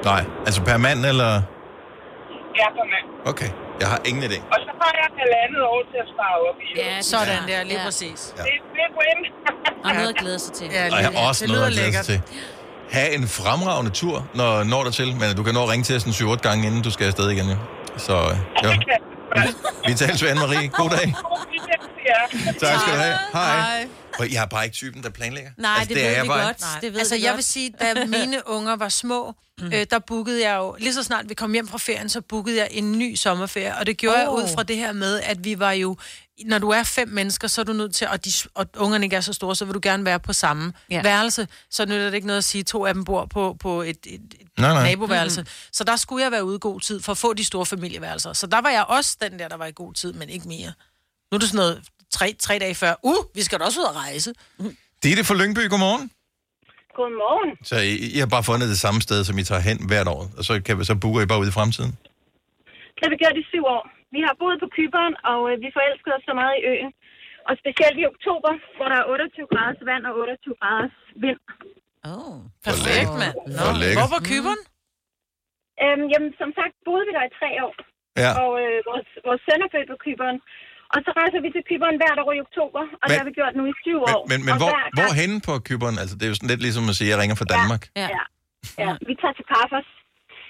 Nej, 0.04 0.24
altså 0.46 0.62
per 0.62 0.78
mand, 0.78 1.06
eller... 1.06 1.32
er 1.36 2.70
per 2.78 2.86
mand. 2.94 3.06
Okay, 3.32 3.50
jeg 3.80 3.88
har 3.88 4.00
ingen 4.06 4.24
idé. 4.24 4.38
Og 4.54 4.60
så 4.66 4.72
har 4.82 4.92
jeg 5.02 5.08
halvandet 5.22 5.62
år 5.64 5.82
til 5.92 5.98
at 6.04 6.08
spare 6.14 6.36
op 6.50 6.56
i. 6.66 6.80
Ja, 6.80 7.02
Sådan 7.02 7.42
der, 7.48 7.64
lige 7.64 7.80
ja. 7.80 7.86
præcis. 7.86 8.20
Det, 8.38 8.44
det 8.74 8.82
er 8.88 8.92
win. 9.00 9.20
Og 9.86 9.94
noget 9.94 10.10
at 10.10 10.16
glæde 10.16 10.40
sig 10.40 10.54
til. 10.54 10.68
Ja, 10.72 10.86
Og 10.92 11.00
jeg 11.02 11.10
har 11.16 11.28
også 11.28 11.46
det 11.46 11.54
noget 11.54 11.74
lyder 11.74 11.86
at 11.86 11.92
glæde 11.92 12.04
sig 12.04 12.14
lækkert. 12.14 12.26
til. 12.26 12.42
Ha' 12.92 13.16
en 13.16 13.28
fremragende 13.28 13.92
tur, 13.92 14.28
når 14.34 14.64
når 14.64 14.84
der 14.84 14.92
til, 14.92 15.16
men 15.16 15.36
du 15.38 15.44
kan 15.44 15.54
nå 15.54 15.64
at 15.64 15.70
ringe 15.70 15.84
til 15.84 15.96
os 15.96 16.04
en 16.04 16.12
7-8 16.12 16.36
gange, 16.36 16.68
inden 16.68 16.82
du 16.82 16.92
skal 16.92 17.06
afsted 17.08 17.30
igen. 17.30 17.48
Ja. 17.50 17.56
Så 17.98 18.16
ja. 18.64 18.70
vi 19.88 19.94
tales 19.94 20.24
ved 20.24 20.30
Anne-Marie. 20.32 20.68
God 20.82 20.90
dag. 20.90 21.08
Tak 22.62 22.80
skal 22.82 22.94
du 22.94 23.00
have. 23.00 23.16
Hej. 23.34 23.60
Hej. 23.60 23.88
Og 24.20 24.32
Jeg 24.32 24.42
er 24.44 24.46
bare 24.46 24.64
ikke 24.66 24.74
typen, 24.74 25.04
der 25.04 25.10
planlægger. 25.10 25.52
Nej, 25.58 25.72
altså, 25.72 25.88
det, 25.90 25.96
det 25.96 26.04
ved 26.04 26.10
er 26.10 26.10
vi 26.12 26.16
jeg 26.18 26.26
bare 26.26 26.46
godt. 26.46 26.58
ikke. 26.58 26.86
Det 26.86 26.94
ved 26.94 27.00
altså, 27.00 27.16
vi 27.16 27.22
jeg 27.22 27.30
godt. 27.30 27.38
vil 27.38 27.44
sige, 27.44 27.74
da 27.80 28.06
mine 28.06 28.48
unger 28.56 28.76
var 28.76 28.90
små, 28.90 29.36
øh, 29.62 29.86
der 29.92 30.00
bookede 30.00 30.50
jeg 30.50 30.58
jo, 30.58 30.76
lige 30.80 30.94
så 30.94 31.04
snart 31.04 31.30
vi 31.30 31.34
kom 31.34 31.54
hjem 31.54 31.68
fra 31.68 31.78
ferien, 31.78 32.10
så 32.10 32.22
bookede 32.22 32.58
jeg 32.58 32.68
en 32.72 32.92
ny 33.00 33.16
sommerferie, 33.16 33.78
og 33.78 33.86
det 33.86 33.98
gjorde 33.98 34.16
oh. 34.16 34.22
jeg 34.22 34.30
ud 34.30 34.56
fra 34.56 34.64
det 34.64 34.78
her 34.78 34.92
med, 34.92 35.20
at 35.20 35.46
vi 35.46 35.60
var 35.60 35.72
jo, 35.72 35.98
når 36.46 36.60
du 36.60 36.70
er 36.70 36.84
fem 36.84 37.08
mennesker, 37.08 37.48
så 37.48 37.62
er 37.62 37.66
du 37.66 37.74
nødt 37.74 37.96
til, 37.96 38.08
og, 38.08 38.26
de, 38.26 38.32
og 38.56 38.66
ungerne 38.78 39.06
ikke 39.06 39.16
er 39.16 39.22
så 39.22 39.34
store, 39.34 39.56
så 39.56 39.66
vil 39.66 39.74
du 39.74 39.80
gerne 39.84 40.06
være 40.06 40.20
på 40.20 40.34
samme 40.34 40.74
ja. 40.92 41.02
værelse, 41.02 41.48
så 41.72 41.86
nytter 41.86 42.06
det 42.06 42.14
ikke 42.14 42.28
noget 42.28 42.38
at 42.38 42.44
sige, 42.44 42.60
at 42.60 42.66
to 42.66 42.86
af 42.86 42.94
dem 42.94 43.04
bor 43.04 43.26
på, 43.26 43.58
på 43.60 43.82
et, 43.82 43.98
et, 44.06 44.14
et 44.14 44.48
Nej, 44.58 44.74
nej. 44.74 44.84
naboværelse. 44.90 45.42
Mm-hmm. 45.42 45.70
Så 45.72 45.84
der 45.84 45.96
skulle 45.96 46.24
jeg 46.24 46.32
være 46.32 46.46
ude 46.46 46.56
i 46.56 46.60
god 46.62 46.80
tid 46.80 47.02
for 47.02 47.12
at 47.12 47.18
få 47.18 47.34
de 47.34 47.44
store 47.44 47.66
familieværelser. 47.66 48.34
Så 48.34 48.48
der 48.48 48.62
var 48.62 48.70
jeg 48.70 48.84
også 48.84 49.18
den 49.22 49.40
der, 49.40 49.48
der 49.48 49.58
var 49.58 49.66
i 49.66 49.72
god 49.76 49.94
tid, 49.94 50.14
men 50.14 50.30
ikke 50.30 50.48
mere. 50.48 50.74
Nu 51.32 51.36
er 51.36 51.40
det 51.40 51.50
sådan 51.50 51.58
noget 51.58 51.84
tre, 52.18 52.28
tre 52.46 52.54
dage 52.64 52.76
før. 52.84 52.94
Uh, 53.12 53.22
vi 53.38 53.42
skal 53.48 53.56
da 53.60 53.64
også 53.70 53.80
ud 53.82 53.88
og 53.92 53.96
rejse. 54.06 54.30
Ditte 55.04 55.22
fra 55.28 55.36
Lyngby, 55.40 55.64
godmorgen. 55.74 56.06
Godmorgen. 57.00 57.52
Så 57.70 57.76
I, 57.92 57.94
I 58.16 58.18
har 58.24 58.30
bare 58.36 58.46
fundet 58.52 58.68
det 58.74 58.80
samme 58.86 59.00
sted, 59.08 59.20
som 59.28 59.36
I 59.42 59.44
tager 59.50 59.64
hen 59.70 59.78
hvert 59.90 60.08
år, 60.16 60.22
og 60.38 60.44
så, 60.48 60.54
kan, 60.66 60.74
så 60.90 60.94
booker 61.04 61.22
I 61.26 61.28
bare 61.32 61.42
ud 61.44 61.50
i 61.54 61.58
fremtiden? 61.60 61.92
Det 62.96 63.02
har 63.06 63.12
vi 63.14 63.20
gjort 63.24 63.38
i 63.44 63.46
syv 63.54 63.64
år. 63.78 63.84
Vi 64.16 64.20
har 64.28 64.34
boet 64.42 64.58
på 64.64 64.68
Kyberen, 64.76 65.14
og 65.32 65.40
øh, 65.50 65.56
vi 65.64 65.70
forelskede 65.78 66.14
os 66.18 66.24
så 66.30 66.34
meget 66.42 66.56
i 66.62 66.64
øen. 66.74 66.92
Og 67.48 67.54
specielt 67.64 67.98
i 68.04 68.06
oktober, 68.14 68.52
hvor 68.78 68.88
der 68.92 68.98
er 69.02 69.06
28 69.14 69.52
graders 69.54 69.82
vand 69.90 70.04
og 70.10 70.14
28 70.22 70.62
graders 70.62 70.96
vind. 71.26 71.42
Oh. 72.14 72.38
Perfekt, 72.68 73.12
mand. 73.22 73.36
Lækkert. 73.82 73.98
Hvor 74.00 74.10
på 74.16 74.20
Kyberen? 74.30 74.62
Øhm, 75.84 76.06
jamen, 76.14 76.32
som 76.42 76.50
sagt 76.60 76.74
boede 76.88 77.04
vi 77.08 77.12
der 77.18 77.26
i 77.30 77.34
tre 77.40 77.50
år, 77.68 77.76
Ja. 78.24 78.32
og 78.42 78.52
øh, 78.64 78.78
vores, 78.90 79.08
vores 79.28 79.42
søn 79.46 79.60
er 79.66 79.70
født 79.74 79.90
på 79.94 79.98
Kyberen. 80.06 80.38
Og 80.94 81.00
så 81.06 81.10
rejser 81.20 81.40
vi 81.46 81.50
til 81.56 81.64
Kyberen 81.70 81.98
hvert 82.02 82.20
år 82.26 82.32
i 82.38 82.40
oktober, 82.48 82.82
og 83.02 83.06
Men- 83.06 83.10
det 83.10 83.18
har 83.22 83.28
vi 83.30 83.36
gjort 83.40 83.54
nu 83.60 83.64
i 83.72 83.76
syv 83.86 84.00
år. 84.14 84.22
Men, 84.32 84.40
men, 84.48 84.54
hvor, 84.62 84.72
hvor 85.00 85.12
henne 85.22 85.38
på 85.48 85.54
Kyberen? 85.68 85.98
Altså, 86.02 86.14
det 86.18 86.24
er 86.26 86.32
jo 86.32 86.38
sådan 86.40 86.52
lidt 86.54 86.64
ligesom 86.68 86.84
at 86.92 86.96
sige, 87.00 87.08
at 87.08 87.12
jeg 87.14 87.20
ringer 87.22 87.38
fra 87.42 87.50
Danmark. 87.56 87.84
Ja. 88.02 88.08
Ja, 88.18 88.24
ja. 88.84 88.92
Vi 89.10 89.14
tager 89.22 89.36
til 89.40 89.46
Parfos. 89.54 89.88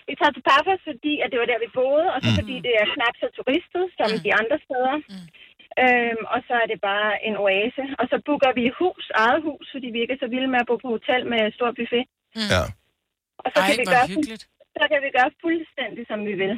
Vi 0.10 0.14
tager 0.20 0.34
til 0.38 0.44
Parfos, 0.52 0.82
fordi 0.90 1.14
at 1.24 1.28
det 1.32 1.38
var 1.42 1.48
der, 1.52 1.60
vi 1.66 1.70
boede, 1.80 2.08
og 2.16 2.20
så 2.24 2.30
Mm. 2.32 2.38
fordi 2.40 2.56
det 2.66 2.74
er 2.82 2.86
knap 2.96 3.16
så 3.22 3.28
turistet 3.38 3.84
som 3.98 4.08
de 4.26 4.32
andre 4.42 4.58
steder. 4.66 4.96
Øhm, 5.84 6.24
og 6.34 6.40
så 6.48 6.54
er 6.64 6.68
det 6.72 6.80
bare 6.92 7.10
en 7.28 7.36
oase. 7.46 7.84
Og 8.00 8.06
så 8.12 8.16
booker 8.28 8.52
vi 8.60 8.64
hus, 8.82 9.04
eget 9.24 9.40
hus, 9.48 9.66
fordi 9.74 9.88
vi 9.94 10.00
ikke 10.04 10.14
er 10.18 10.22
så 10.24 10.30
vilde 10.34 10.50
med 10.54 10.60
at 10.64 10.68
bo 10.70 10.76
på 10.84 10.90
hotel 10.98 11.22
med 11.34 11.42
stor 11.58 11.70
buffet. 11.78 12.04
Ja. 12.54 12.64
Og 13.44 13.48
så 13.54 13.60
Ej, 13.62 13.68
kan, 13.68 13.76
vi 13.82 13.86
gøre, 13.96 14.08
hyggeligt. 14.14 14.44
så 14.80 14.84
kan 14.92 15.00
vi 15.06 15.10
gøre 15.18 15.30
fuldstændig, 15.44 16.04
som 16.12 16.20
vi 16.30 16.34
vil. 16.44 16.54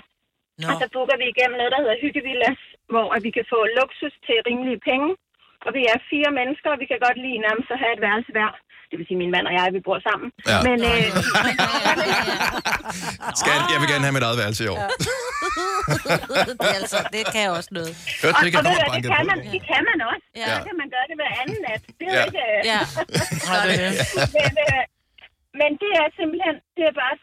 Nå. 0.61 0.65
Og 0.69 0.73
så 0.81 0.85
booker 0.95 1.15
vi 1.21 1.25
igennem 1.33 1.55
noget, 1.59 1.71
der 1.73 1.79
hedder 1.83 1.97
Hyggevillas, 2.03 2.59
hvor 2.93 3.05
at 3.15 3.21
vi 3.25 3.31
kan 3.37 3.45
få 3.53 3.59
luksus 3.79 4.15
til 4.27 4.37
rimelige 4.49 4.81
penge. 4.89 5.09
Og 5.65 5.71
vi 5.77 5.81
er 5.93 5.97
fire 6.11 6.31
mennesker, 6.39 6.69
og 6.73 6.79
vi 6.83 6.87
kan 6.91 6.99
godt 7.07 7.17
lide 7.25 7.39
nærmest 7.47 7.69
at 7.75 7.79
have 7.83 7.93
et 7.97 8.01
værelse 8.07 8.31
hver. 8.37 8.51
Det 8.89 8.95
vil 8.99 9.05
sige, 9.09 9.19
min 9.23 9.31
mand 9.35 9.45
og 9.49 9.53
jeg, 9.57 9.65
vi 9.77 9.81
bor 9.87 9.99
sammen. 10.09 10.27
Ja. 10.51 10.57
Men 10.67 10.77
øh, 10.91 11.05
Skal, 13.41 13.55
jeg 13.73 13.79
vil 13.81 13.87
gerne 13.93 14.05
have 14.07 14.15
mit 14.17 14.25
eget 14.27 14.37
værelse 14.41 14.61
i 14.65 14.69
år. 14.73 14.79
det, 16.61 16.67
er 16.73 16.77
altså, 16.81 16.97
det 17.15 17.21
kan 17.33 17.41
jeg 17.45 17.51
også 17.59 17.71
noget. 17.77 17.91
Hørte 18.21 18.35
og, 18.35 18.39
du 18.41 18.45
ikke, 18.47 18.57
og 18.59 18.63
hvad, 18.65 18.75
det 19.05 19.11
kan, 19.15 19.25
man, 19.31 19.37
det 19.55 19.61
kan 19.71 19.81
man 19.89 19.97
også. 20.11 20.25
Ja. 20.41 20.47
Så 20.55 20.57
kan 20.67 20.75
man 20.81 20.87
gøre 20.95 21.05
det 21.09 21.15
hver 21.21 21.31
anden 21.41 21.59
nat. 21.67 21.81
Det 21.99 22.05
er 22.09 22.15
Ja. 22.17 22.23
ikke... 22.27 22.41
øh, 22.49 22.59
Ja. 22.71 22.81
Det 23.69 23.77
det. 23.81 23.89
men, 24.37 24.51
øh, 24.67 24.81
men 25.59 25.69
det 25.81 25.91
er 26.01 26.07
simpelthen, 26.19 26.55
det 26.77 26.83
er 26.91 26.95
bare 27.01 27.15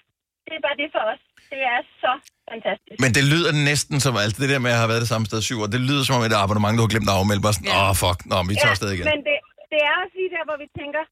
det, 0.47 0.55
er 0.59 0.63
bare 0.69 0.77
det 0.83 0.89
for 0.97 1.03
os. 1.13 1.21
Det 1.55 1.63
er 1.75 1.81
så 2.03 2.13
fantastisk. 2.51 2.97
Men 3.05 3.11
det 3.17 3.25
lyder 3.33 3.51
næsten 3.71 3.97
som, 4.05 4.13
altså 4.25 4.37
det 4.43 4.49
der 4.53 4.61
med 4.67 4.71
at 4.75 4.81
have 4.83 4.91
været 4.93 5.03
det 5.05 5.11
samme 5.13 5.27
sted 5.31 5.39
syv 5.49 5.57
år, 5.63 5.69
det 5.77 5.81
lyder 5.89 6.03
som 6.07 6.15
om 6.19 6.23
et 6.29 6.35
abonnement, 6.45 6.75
du 6.79 6.83
har 6.87 6.93
glemt 6.95 7.09
at 7.13 7.17
afmelde. 7.21 7.43
Bare 7.47 7.55
sådan, 7.59 7.73
åh, 7.79 7.89
oh, 7.91 7.95
fuck, 8.03 8.19
nå, 8.31 8.37
vi 8.51 8.55
tager 8.63 8.75
afsted 8.75 8.91
igen. 8.95 9.05
men 9.13 9.21
det, 9.29 9.37
det 9.73 9.79
er 9.89 9.93
også 10.03 10.15
lige 10.21 10.31
der, 10.37 10.43
hvor 10.49 10.57
vi 10.65 10.69
tænker, 10.81 11.03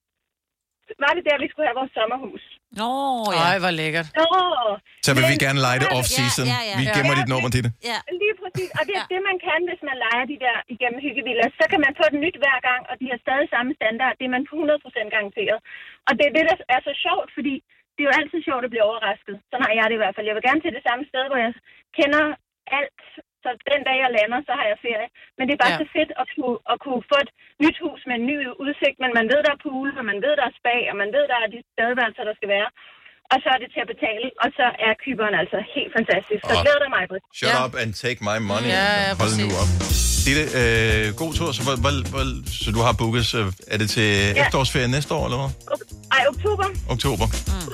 var 1.05 1.13
det 1.17 1.23
der, 1.29 1.37
vi 1.45 1.49
skulle 1.51 1.67
have 1.69 1.79
vores 1.81 1.93
sommerhus? 1.99 2.43
Nå, 2.81 2.91
ja. 3.37 3.41
Ej, 3.49 3.57
hvor 3.63 3.73
lækkert. 3.81 4.09
Nå, 4.21 4.27
Så 5.07 5.11
vil 5.17 5.25
vi 5.33 5.37
men- 5.37 5.45
gerne 5.47 5.61
lege 5.67 5.79
det 5.83 5.89
Ja, 5.91 5.97
off-season. 5.99 6.47
ja, 6.55 6.61
ja. 6.71 6.75
Vi 6.81 6.85
Ja. 6.89 6.95
gemmer 6.97 7.15
Ja, 7.15 7.19
dit 7.21 7.29
nummer 7.33 7.49
det- 7.51 7.55
til 7.57 7.63
det. 7.67 7.73
ja. 7.91 7.99
Lige 8.23 8.35
præcis. 8.43 8.69
Og 8.79 8.83
det 8.89 8.95
er 8.95 8.99
Ja. 9.01 9.07
ja. 9.09 9.13
det, 9.13 9.21
man 9.31 9.37
kan, 9.47 9.61
hvis 9.71 9.83
man 9.89 9.97
leger 10.05 10.25
de 10.33 10.37
der 10.47 10.57
igennem 10.75 10.99
hyggevilder. 11.07 11.47
Så 11.61 11.65
kan 11.73 11.81
man 11.87 11.93
få 12.01 12.05
det 12.13 12.19
nyt 12.27 12.37
hver 12.43 12.59
gang, 12.69 12.81
og 12.91 12.95
de 13.01 13.07
har 13.13 13.19
stadig 13.27 13.47
samme 13.55 13.71
standard. 13.79 14.13
Det 14.19 14.25
er 14.29 14.33
man 14.37 14.45
100% 14.53 15.09
garanteret. 15.15 15.59
Og 16.09 16.13
det 16.19 16.25
er 16.29 16.33
det, 16.37 16.45
der 16.51 16.57
er 16.77 16.81
så 16.89 16.93
sjovt, 17.07 17.29
fordi 17.37 17.55
det 17.95 18.01
er 18.03 18.09
jo 18.11 18.15
altid 18.21 18.39
sjovt 18.49 18.65
at 18.67 18.73
blive 18.75 18.87
overrasket. 18.91 19.35
Sådan 19.51 19.65
har 19.67 19.75
jeg 19.79 19.87
det 19.89 19.97
i 19.99 20.03
hvert 20.03 20.15
fald. 20.17 20.29
Jeg 20.31 20.37
vil 20.37 20.47
gerne 20.49 20.63
til 20.65 20.73
det 20.77 20.85
samme 20.89 21.03
sted, 21.11 21.23
hvor 21.31 21.39
jeg 21.45 21.53
kender 21.99 22.25
alt. 22.81 23.01
Så 23.43 23.49
den 23.73 23.81
dag, 23.89 23.97
jeg 24.05 24.11
lander, 24.17 24.41
så 24.49 24.53
har 24.59 24.67
jeg 24.71 24.79
ferie. 24.87 25.09
Men 25.37 25.43
det 25.47 25.53
er 25.55 25.63
bare 25.65 25.77
Ja. 25.77 25.83
så 25.83 25.87
fedt 25.97 26.13
at 26.23 26.27
kunne, 26.35 26.59
at 26.73 26.77
kunne 26.85 27.03
få 27.13 27.17
et 27.25 27.31
nyt 27.65 27.77
hus 27.85 28.01
med 28.09 28.15
en 28.21 28.27
ny 28.33 28.37
udsigt. 28.65 28.97
Men 29.03 29.11
man 29.19 29.27
ved, 29.33 29.41
der 29.47 29.53
er 29.57 29.61
pool, 29.67 29.89
og 30.01 30.05
man 30.11 30.19
ved, 30.25 30.33
der 30.41 30.45
er 30.51 30.55
spa, 30.61 30.75
og 30.91 30.97
man 31.03 31.11
ved, 31.17 31.25
der 31.31 31.37
er 31.45 31.49
de 31.55 31.59
badeværelser, 31.79 32.25
der 32.29 32.35
skal 32.39 32.51
være. 32.57 32.69
Og 33.33 33.37
så 33.43 33.49
er 33.55 33.59
det 33.63 33.69
til 33.75 33.81
at 33.85 33.91
betale, 33.95 34.27
og 34.43 34.49
så 34.59 34.67
er 34.87 34.93
kyberen 35.05 35.35
altså 35.43 35.59
helt 35.75 35.93
fantastisk. 35.99 36.41
Så 36.51 36.55
Åh. 36.57 36.63
glæder 36.65 36.81
dig 36.85 36.91
mig, 36.97 37.03
Britt. 37.11 37.25
Shut 37.39 37.51
Ja. 37.55 37.65
up 37.65 37.75
and 37.83 37.91
take 38.05 38.19
my 38.31 38.37
money. 38.51 38.71
Ja, 38.79 38.87
ja, 39.07 39.11
Hold 39.23 39.35
nu 39.43 39.47
præcis. 39.49 39.63
op. 39.63 39.71
Ditte, 40.27 40.45
øh, 40.61 41.05
god 41.23 41.33
tur. 41.39 41.49
Så, 41.57 41.61
hvor, 41.67 41.77
hvor, 41.85 41.95
hvor, 42.13 42.25
så 42.65 42.69
du 42.77 42.81
har 42.87 42.95
booket, 43.01 43.25
så 43.33 43.41
er 43.75 43.79
det 43.83 43.89
til 43.97 44.09
ja. 44.37 44.41
efterårsferien 44.43 44.91
næste 44.97 45.11
år, 45.19 45.25
eller 45.29 45.39
hvad? 45.43 45.51
Ej, 46.17 46.23
oktober 46.35 46.67
Oktober. 46.95 47.27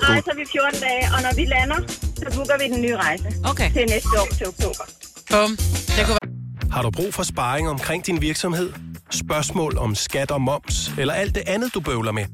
Rejser 0.09 0.31
vi 0.35 0.45
14 0.51 0.79
dage, 0.79 1.03
og 1.15 1.21
når 1.21 1.35
vi 1.35 1.45
lander, 1.45 1.79
så 2.15 2.25
booker 2.35 2.57
vi 2.57 2.73
den 2.73 2.81
nye 2.81 2.97
rejse 2.97 3.23
Okay. 3.43 3.71
til 3.73 3.85
næste 3.89 4.09
år 4.21 4.27
til 4.37 4.47
oktober. 4.47 4.83
Bum. 5.31 5.57
Det 5.97 6.05
kunne 6.05 6.17
Har 6.71 6.81
du 6.81 6.89
brug 6.91 7.13
for 7.13 7.23
sparring 7.23 7.69
omkring 7.69 8.05
din 8.05 8.21
virksomhed? 8.21 8.73
Spørgsmål 9.11 9.77
om 9.77 9.95
skat 9.95 10.31
og 10.31 10.41
moms, 10.41 10.91
eller 10.97 11.13
alt 11.13 11.35
det 11.35 11.43
andet, 11.47 11.73
du 11.73 11.79
bøvler 11.79 12.11
med? 12.11 12.25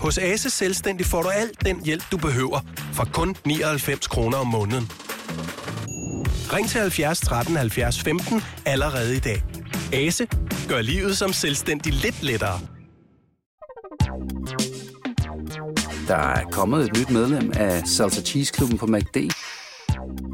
Hos 0.00 0.18
Ase 0.18 0.50
Selvstændig 0.50 1.06
får 1.06 1.22
du 1.22 1.28
alt 1.28 1.64
den 1.64 1.84
hjælp, 1.84 2.04
du 2.12 2.16
behøver, 2.16 2.60
for 2.92 3.04
kun 3.12 3.36
99 3.44 4.06
kroner 4.06 4.38
om 4.38 4.46
måneden. 4.46 4.90
Ring 6.52 6.68
til 6.68 6.80
70 6.80 7.20
13 7.20 7.56
70 7.56 8.00
15 8.02 8.42
allerede 8.66 9.16
i 9.16 9.20
dag. 9.20 9.42
Ase 9.92 10.26
gør 10.68 10.80
livet 10.82 11.16
som 11.18 11.32
selvstændig 11.32 11.92
lidt 11.92 12.22
lettere. 12.22 12.60
Der 16.08 16.16
er 16.16 16.44
kommet 16.52 16.84
et 16.84 16.96
nyt 16.98 17.10
medlem 17.10 17.52
af 17.56 17.82
Salsa 17.86 18.22
Cheese 18.22 18.52
Klubben 18.52 18.78
på 18.78 18.86
MACD. 18.86 19.16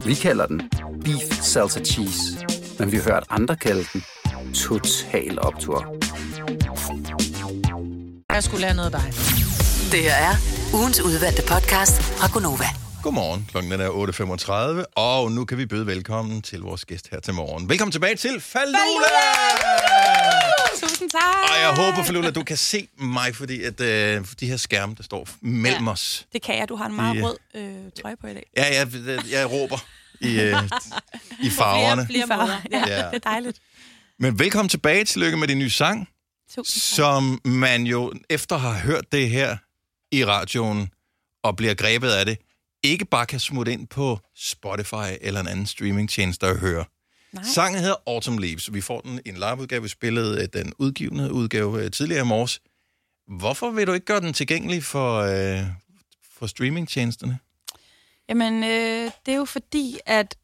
Vi 0.07 0.15
kalder 0.15 0.47
den 0.47 0.71
Beef 1.05 1.43
Salsa 1.43 1.81
Cheese, 1.81 2.47
men 2.79 2.93
vi 2.93 2.97
har 2.97 3.05
hørt 3.05 3.25
andre 3.31 3.57
kalde 3.57 3.85
den 3.93 4.05
Total 4.55 5.39
Optor. 5.41 5.97
jeg 8.35 8.43
skulle 8.45 8.61
lære 8.61 8.75
noget 8.75 8.95
af 8.95 9.01
dig. 9.01 9.13
Det 9.93 10.01
her 10.01 10.15
er 10.15 10.35
ugens 10.75 11.01
udvalgte 11.01 11.43
podcast 11.43 12.03
fra 12.03 12.29
Gonova. 12.33 12.67
Godmorgen. 13.03 13.47
Klokken 13.51 13.73
er 13.73 13.89
8.35, 13.89 14.93
og 14.97 15.33
nu 15.33 15.45
kan 15.45 15.59
vi 15.59 15.67
byde 15.67 15.87
velkommen 15.87 16.43
til 16.43 16.61
vores 16.61 16.85
gæst 16.85 17.09
her 17.11 17.21
til 17.21 17.35
morgen. 17.35 17.69
Velkommen 17.69 17.93
tilbage 17.93 18.17
til 18.17 18.41
Falula! 18.41 20.02
Tusind 20.83 21.11
tak. 21.11 21.21
Og 21.55 21.61
jeg 21.61 21.73
håber, 21.77 22.03
Falula, 22.05 22.31
du 22.31 22.43
kan 22.45 22.57
se 22.57 22.89
mig, 22.99 23.37
fordi 23.37 23.63
at 23.63 23.81
øh, 23.81 24.25
de 24.41 24.47
her 24.47 24.57
skærme, 24.57 24.95
der 24.97 25.03
står 25.03 25.29
mellem 25.41 25.85
Ja. 25.85 25.91
os. 25.91 26.27
Det 26.33 26.43
kan 26.43 26.59
jeg. 26.59 26.69
Du 26.69 26.77
har 26.77 26.87
en 26.87 26.97
meget 26.97 27.17
Ja. 27.19 27.23
rød 27.23 27.37
øh, 27.55 27.75
trøje 28.03 28.17
på 28.17 28.27
i 28.27 28.35
dag. 28.35 28.47
Ja, 28.57 28.65
jeg, 28.79 28.89
jeg, 29.07 29.21
jeg 29.31 29.51
råber 29.51 29.79
i, 30.21 30.41
øh, 30.41 30.55
i 31.47 31.51
farverne. 31.51 32.07
Flere 32.07 32.27
måder. 32.27 32.61
Ja, 32.73 32.79
Ja. 32.87 32.97
ja, 33.01 33.07
det 33.07 33.15
er 33.15 33.19
dejligt. 33.19 33.59
Men 34.19 34.39
velkommen 34.39 34.69
tilbage. 34.69 35.05
Tillykke 35.05 35.37
med 35.37 35.49
din 35.49 35.59
nye 35.59 35.71
sang, 35.71 36.09
Tusind 36.55 36.81
tak. 36.83 36.97
som 36.97 37.41
man 37.45 37.87
jo 37.87 38.13
efter 38.31 38.57
at 38.57 38.61
have 38.63 38.75
hørt 38.75 39.13
det 39.13 39.31
her 39.31 39.57
i 40.13 40.25
radioen 40.25 40.89
og 41.43 41.57
bliver 41.57 41.75
grebet 41.75 42.09
af 42.11 42.27
det, 42.27 42.39
ikke 42.83 43.05
bare 43.05 43.27
kan 43.27 43.41
smutte 43.41 43.73
ind 43.73 43.87
på 43.89 44.19
Spotify 44.37 45.17
eller 45.21 45.41
en 45.41 45.49
anden 45.49 45.67
streamingtjeneste 45.67 46.45
og 46.45 46.57
høre. 46.57 46.85
Nej. 47.33 47.45
Sangen 47.45 47.81
hedder 47.81 47.97
Autumn 48.07 48.39
Leaves. 48.41 48.73
Vi 48.73 48.81
får 48.81 49.01
den 49.01 49.21
i 49.25 49.29
en 49.29 49.35
liveudgave. 49.35 49.83
Vi 49.83 49.89
spillede 49.89 50.43
øh, 50.43 50.49
den 50.53 50.73
udgivende 50.79 51.33
udgave 51.33 51.85
øh, 51.85 51.91
tidligere 51.91 52.25
i 52.25 52.29
morges. 52.29 52.61
Hvorfor 53.29 53.71
vil 53.71 53.87
du 53.87 53.93
ikke 53.93 54.07
gøre 54.07 54.21
den 54.21 54.33
tilgængelig 54.33 54.85
for, 54.85 55.19
øh, 55.21 55.67
for 56.33 56.47
streamingtjenesterne? 56.47 57.39
Jamen, 58.29 58.65
øh, 58.65 59.11
det 59.27 59.33
er 59.33 59.37
jo 59.37 59.45
fordi, 59.45 59.99
at 60.07 60.37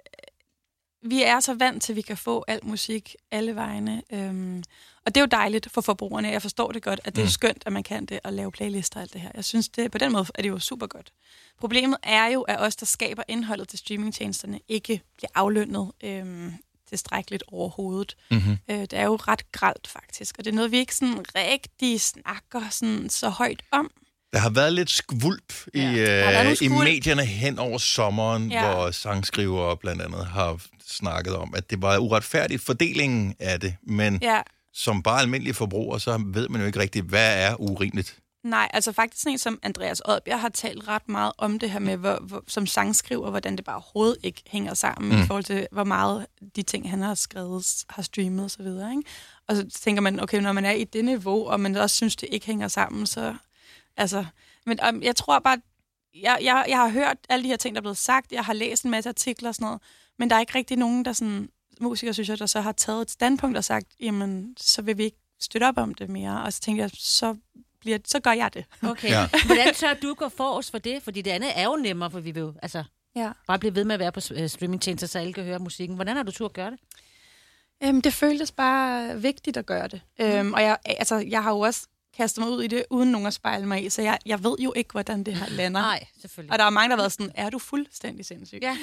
øh, 1.04 1.10
vi 1.10 1.22
er 1.22 1.40
så 1.40 1.54
vant 1.54 1.82
til, 1.82 1.92
at 1.92 1.96
vi 1.96 2.00
kan 2.02 2.16
få 2.16 2.44
al 2.48 2.60
musik 2.62 3.16
alle 3.30 3.54
vegne. 3.54 4.02
Øhm, 4.12 4.62
og 5.06 5.14
det 5.14 5.16
er 5.16 5.20
jo 5.22 5.28
dejligt 5.30 5.70
for 5.72 5.80
forbrugerne. 5.80 6.28
Jeg 6.28 6.42
forstår 6.42 6.72
det 6.72 6.82
godt, 6.82 7.00
at 7.04 7.16
det 7.16 7.22
er 7.22 7.26
Mm. 7.26 7.30
skønt, 7.30 7.62
at 7.66 7.72
man 7.72 7.82
kan 7.82 8.06
det 8.06 8.20
og 8.24 8.32
lave 8.32 8.52
playlister 8.52 8.96
og 8.96 9.02
alt 9.02 9.12
det 9.12 9.20
her. 9.20 9.30
Jeg 9.34 9.44
synes, 9.44 9.68
det, 9.68 9.90
på 9.92 9.98
den 9.98 10.12
måde 10.12 10.26
er 10.34 10.42
det 10.42 10.48
jo 10.48 10.58
super 10.58 10.86
godt. 10.86 11.12
Problemet 11.60 11.96
er 12.02 12.26
jo, 12.26 12.42
at 12.42 12.60
os, 12.60 12.76
der 12.76 12.86
skaber 12.86 13.22
indholdet 13.28 13.68
til 13.68 13.78
streamingtjenesterne, 13.78 14.60
ikke 14.68 15.00
bliver 15.16 15.30
aflønnet 15.34 15.92
øhm, 16.04 16.52
tilstrækkeligt 16.88 17.42
overhovedet. 17.52 18.16
Mm-hmm. 18.30 18.58
Øh, 18.70 18.80
det 18.80 18.92
er 18.92 19.04
jo 19.04 19.16
ret 19.16 19.52
gralt 19.52 19.86
faktisk, 19.86 20.34
og 20.38 20.44
det 20.44 20.50
er 20.50 20.54
noget, 20.54 20.72
vi 20.72 20.78
ikke 20.78 20.94
sådan 20.94 21.24
rigtig 21.34 22.00
snakker 22.00 22.68
sådan 22.70 23.10
så 23.10 23.28
højt 23.28 23.62
om. 23.72 23.90
Der 24.32 24.38
har 24.38 24.50
været 24.50 24.72
lidt 24.72 24.90
skvulp 24.90 25.52
i, 25.74 25.80
Ja, 25.80 26.44
øh, 26.44 26.56
i 26.60 26.68
medierne 26.68 27.24
hen 27.24 27.58
over 27.58 27.78
sommeren, 27.78 28.50
ja. 28.50 28.74
Hvor 28.74 28.90
sangskrivere 28.90 29.76
blandt 29.76 30.02
andet 30.02 30.26
har 30.26 30.60
snakket 30.86 31.36
om, 31.36 31.54
at 31.56 31.70
det 31.70 31.82
var 31.82 31.98
uretfærdigt 31.98 32.62
fordelingen 32.62 33.34
af 33.38 33.60
det. 33.60 33.74
Men. 33.82 34.18
Ja, 34.22 34.40
som 34.74 35.02
bare 35.02 35.20
almindelig 35.20 35.56
forbruger, 35.56 35.98
så 35.98 36.22
ved 36.26 36.48
man 36.48 36.60
jo 36.60 36.66
ikke 36.66 36.78
rigtigt, 36.78 37.06
hvad 37.06 37.48
er 37.48 37.60
urimeligt. 37.60 38.16
Nej, 38.42 38.68
altså 38.72 38.92
faktisk 38.92 39.22
sådan 39.22 39.32
en 39.32 39.38
som 39.38 39.58
Andreas 39.62 40.02
Odbjerg 40.04 40.40
har 40.40 40.48
talt 40.48 40.88
ret 40.88 41.08
meget 41.08 41.32
om 41.38 41.58
det 41.58 41.70
her 41.70 41.78
med, 41.78 41.96
hvor, 41.96 42.18
hvor, 42.22 42.44
som 42.46 42.66
sangskriver, 42.66 43.30
hvordan 43.30 43.56
det 43.56 43.64
bare 43.64 43.76
overhovedet 43.76 44.16
ikke 44.22 44.42
hænger 44.46 44.74
sammen 44.74 45.16
mm. 45.16 45.22
i 45.22 45.26
forhold 45.26 45.44
til, 45.44 45.66
hvor 45.72 45.84
meget 45.84 46.26
de 46.56 46.62
ting, 46.62 46.90
han 46.90 47.02
har 47.02 47.14
skrevet, 47.14 47.84
har 47.88 48.02
streamet 48.02 48.44
osv. 48.44 48.66
Ikke? 48.66 49.02
Og 49.48 49.56
så 49.56 49.68
tænker 49.70 50.02
man, 50.02 50.20
okay, 50.20 50.40
når 50.40 50.52
man 50.52 50.64
er 50.64 50.70
i 50.70 50.84
det 50.84 51.04
niveau, 51.04 51.46
og 51.46 51.60
man 51.60 51.76
også 51.76 51.96
synes, 51.96 52.16
det 52.16 52.28
ikke 52.32 52.46
hænger 52.46 52.68
sammen, 52.68 53.06
så... 53.06 53.34
Altså, 53.96 54.24
men 54.66 54.78
um, 54.88 55.02
jeg 55.02 55.16
tror 55.16 55.38
bare, 55.38 55.58
jeg, 56.14 56.38
jeg, 56.42 56.64
jeg 56.68 56.78
har 56.78 56.88
hørt 56.88 57.16
alle 57.28 57.42
de 57.42 57.48
her 57.48 57.56
ting, 57.56 57.74
der 57.74 57.80
er 57.80 57.82
blevet 57.82 57.96
sagt, 57.96 58.32
jeg 58.32 58.44
har 58.44 58.52
læst 58.52 58.84
en 58.84 58.90
masse 58.90 59.08
artikler 59.08 59.48
og 59.48 59.54
sådan 59.54 59.64
noget, 59.64 59.80
men 60.18 60.30
der 60.30 60.36
er 60.36 60.40
ikke 60.40 60.54
rigtig 60.54 60.76
nogen, 60.76 61.04
der 61.04 61.12
sådan, 61.12 61.48
musikere, 61.80 62.14
synes 62.14 62.28
jeg, 62.28 62.38
der 62.38 62.46
så 62.46 62.60
har 62.60 62.72
taget 62.72 63.02
et 63.02 63.10
standpunkt 63.10 63.56
og 63.56 63.64
sagt, 63.64 63.86
jamen, 64.00 64.54
så 64.56 64.82
vil 64.82 64.98
vi 64.98 65.04
ikke 65.04 65.18
støtte 65.40 65.64
op 65.64 65.78
om 65.78 65.94
det 65.94 66.08
mere. 66.08 66.42
Og 66.42 66.52
så 66.52 66.60
tænker 66.60 66.82
jeg, 66.82 66.90
så, 66.94 67.36
bliver, 67.80 67.98
så 68.04 68.20
gør 68.20 68.32
jeg 68.32 68.54
det. 68.54 68.64
Okay. 68.82 69.08
Ja. 69.08 69.28
Hvordan 69.46 69.74
tør 69.74 69.94
du 69.94 70.14
gå 70.14 70.28
for 70.28 70.52
os 70.58 70.70
for 70.70 70.78
det? 70.78 71.02
Fordi 71.02 71.22
det 71.22 71.30
andet 71.30 71.50
er 71.54 71.64
jo 71.64 71.76
nemmere, 71.76 72.10
for 72.10 72.20
vi 72.20 72.30
vil 72.30 72.40
jo 72.40 72.54
altså, 72.62 72.84
Ja. 73.16 73.30
bare 73.46 73.58
blive 73.58 73.74
ved 73.74 73.84
med 73.84 73.94
at 73.94 73.98
være 74.00 74.12
på 74.12 74.20
øh, 74.34 74.48
streamingtjenester, 74.48 75.06
så 75.06 75.18
alle 75.18 75.32
kan 75.32 75.44
høre 75.44 75.58
musikken. 75.58 75.94
Hvordan 75.94 76.16
har 76.16 76.22
du 76.22 76.32
tur 76.32 76.46
at 76.46 76.52
gøre 76.52 76.70
det? 76.70 76.78
Øhm, 77.84 78.02
det 78.02 78.14
føltes 78.14 78.52
bare 78.52 79.20
vigtigt 79.20 79.56
at 79.56 79.66
gøre 79.66 79.88
det. 79.88 80.00
Øhm, 80.20 80.52
og 80.54 80.62
jeg, 80.62 80.78
altså, 80.86 81.16
jeg 81.16 81.42
har 81.42 81.50
jo 81.50 81.60
også 81.60 81.86
kastet 82.16 82.44
mig 82.44 82.52
ud 82.52 82.62
i 82.62 82.66
det, 82.66 82.84
uden 82.90 83.12
nogen 83.12 83.26
at 83.26 83.34
spejle 83.34 83.66
mig 83.66 83.84
i, 83.84 83.88
så 83.90 84.02
jeg, 84.02 84.18
jeg 84.26 84.44
ved 84.44 84.56
jo 84.58 84.72
ikke, 84.76 84.92
hvordan 84.92 85.24
det 85.24 85.34
her 85.36 85.48
lander. 85.48 85.80
Nej, 85.80 86.06
selvfølgelig. 86.20 86.52
Og 86.52 86.58
der 86.58 86.64
er 86.64 86.70
mange, 86.70 86.88
der 86.90 86.96
har 86.96 87.02
været 87.02 87.12
sådan, 87.12 87.32
er 87.34 87.50
du 87.50 87.58
fuldstændig 87.58 88.26
sindssyg? 88.26 88.58
Ja. 88.62 88.76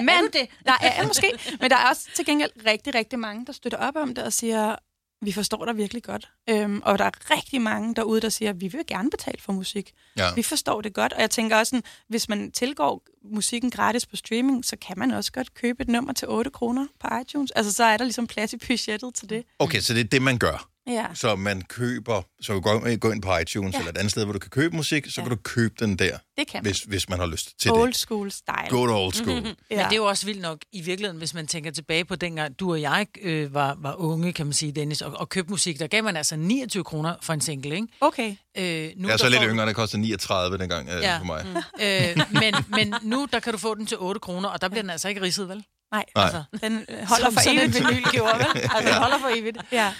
Men 0.00 0.08
Er 0.08 0.20
du 0.20 0.28
det? 0.32 0.48
Der 0.66 0.72
er, 0.80 0.94
ja, 1.00 1.06
måske, 1.06 1.38
men 1.60 1.70
der 1.70 1.76
er 1.76 1.88
også 1.90 2.08
til 2.14 2.24
gengæld 2.26 2.50
rigtig, 2.66 2.94
rigtig 2.94 3.18
mange, 3.18 3.46
der 3.46 3.52
støtter 3.52 3.78
op 3.78 3.96
om 3.96 4.14
det 4.14 4.24
og 4.24 4.32
siger, 4.32 4.76
vi 5.22 5.32
forstår 5.32 5.64
dig 5.64 5.76
virkelig 5.76 6.02
godt. 6.02 6.28
Øhm, 6.50 6.82
og 6.84 6.98
der 6.98 7.04
er 7.04 7.10
rigtig 7.30 7.60
mange 7.60 7.94
derude, 7.94 8.20
der 8.20 8.28
siger, 8.28 8.52
vi 8.52 8.68
vil 8.68 8.80
gerne 8.86 9.10
betale 9.10 9.40
for 9.40 9.52
musik. 9.52 9.92
Ja. 10.16 10.34
Vi 10.34 10.42
forstår 10.42 10.80
det 10.80 10.94
godt. 10.94 11.12
Og 11.12 11.20
jeg 11.20 11.30
tænker 11.30 11.56
også, 11.56 11.70
sådan, 11.70 11.82
hvis 12.08 12.28
man 12.28 12.50
tilgår 12.52 13.02
musikken 13.24 13.70
gratis 13.70 14.06
på 14.06 14.16
streaming, 14.16 14.64
så 14.64 14.76
kan 14.76 14.98
man 14.98 15.10
også 15.10 15.32
godt 15.32 15.54
købe 15.54 15.82
et 15.82 15.88
nummer 15.88 16.12
til 16.12 16.28
8 16.28 16.50
kroner 16.50 16.86
på 17.00 17.08
iTunes. 17.22 17.50
Altså, 17.50 17.72
så 17.72 17.84
er 17.84 17.96
der 17.96 18.04
ligesom 18.04 18.26
plads 18.26 18.52
i 18.52 18.56
budgettet 18.56 19.14
til 19.14 19.28
det. 19.28 19.44
Okay, 19.58 19.80
så 19.80 19.94
det 19.94 20.00
er 20.00 20.04
det, 20.04 20.22
man 20.22 20.38
gør. 20.38 20.69
Ja. 20.86 21.06
Så 21.14 21.36
man 21.36 21.62
køber, 21.62 22.22
så 22.42 22.52
du 22.52 22.60
går, 22.60 22.96
gå 22.96 23.10
ind 23.10 23.22
på 23.22 23.36
iTunes 23.36 23.72
ja. 23.72 23.78
Ja. 23.78 23.82
eller 23.82 23.92
et 23.92 23.98
andet 23.98 24.10
sted, 24.10 24.24
hvor 24.24 24.32
du 24.32 24.38
kan 24.38 24.50
købe 24.50 24.76
musik, 24.76 25.04
så 25.06 25.12
ja. 25.16 25.22
kan 25.22 25.36
du 25.36 25.42
købe 25.42 25.74
den 25.80 25.96
der, 25.98 26.18
Det 26.38 26.46
kan 26.46 26.58
man. 26.58 26.62
hvis, 26.62 26.82
hvis 26.82 27.08
man 27.08 27.18
har 27.18 27.26
lyst 27.26 27.60
til 27.60 27.70
Old 27.72 27.88
det. 27.88 27.96
school 27.96 28.30
style. 28.30 28.68
Good 28.68 28.88
old 28.90 29.12
school. 29.12 29.36
Ja. 29.36 29.42
Men 29.42 29.78
det 29.78 29.92
er 29.92 29.96
jo 29.96 30.04
også 30.04 30.26
vildt 30.26 30.40
nok 30.42 30.58
i 30.72 30.80
virkeligheden, 30.80 31.18
hvis 31.18 31.34
man 31.34 31.46
tænker 31.46 31.70
tilbage 31.70 32.04
på 32.04 32.16
dengang 32.16 32.58
du 32.60 32.70
og 32.72 32.80
jeg 32.80 33.06
øh, 33.22 33.54
var, 33.54 33.76
var 33.80 33.94
unge, 33.94 34.32
kan 34.32 34.46
man 34.46 34.52
sige, 34.52 34.72
Dennis, 34.72 35.00
og, 35.02 35.12
og 35.20 35.28
købte 35.28 35.50
musik. 35.50 35.78
Der 35.78 35.86
gav 35.86 36.04
man 36.04 36.16
altså 36.16 36.36
29 36.36 36.84
kroner 36.84 37.14
for 37.22 37.32
en 37.32 37.40
single, 37.40 37.74
ikke? 37.74 37.86
Okay. 38.00 38.28
Øh, 38.58 38.90
nu 38.96 39.08
Jeg 39.08 39.14
er 39.14 39.16
så 39.18 39.28
lidt 39.28 39.42
får- 39.42 39.48
yngre, 39.48 39.66
det 39.66 39.76
koster 39.76 39.98
39 39.98 40.58
dengang 40.58 40.88
øh, 40.88 41.02
Ja. 41.02 41.18
for 41.18 41.24
mig. 41.24 41.46
Mm. 41.46 41.56
Øh, 41.82 42.26
men, 42.40 42.54
men 42.68 42.94
nu, 43.02 43.28
der 43.32 43.40
kan 43.40 43.52
du 43.52 43.58
få 43.58 43.74
den 43.74 43.86
til 43.86 43.96
8 44.00 44.20
kroner, 44.20 44.48
og 44.48 44.60
der 44.60 44.68
bliver 44.68 44.82
den 44.82 44.90
altså 44.90 45.08
ikke 45.08 45.20
ridset, 45.20 45.48
vel? 45.48 45.64
Nej, 45.92 46.04
Nej. 46.16 46.24
altså, 46.24 46.42
den 46.62 46.72
holder 47.08 47.24
Som 47.24 47.32
for 47.32 47.40
sådan 47.40 47.58
evigt. 47.58 47.76
en 47.76 47.86
vinyl 47.88 48.02
gjorde, 48.02 48.38
vel? 48.38 48.46
Altså, 48.74 48.78
den 48.92 48.94
holder 48.94 49.18
for 49.18 49.28
evigt. 49.36 49.56
Ja. 49.72 49.92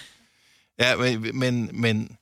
Ja, 0.80 0.96
men, 0.96 1.38
men, 1.38 1.70
men 1.72 2.16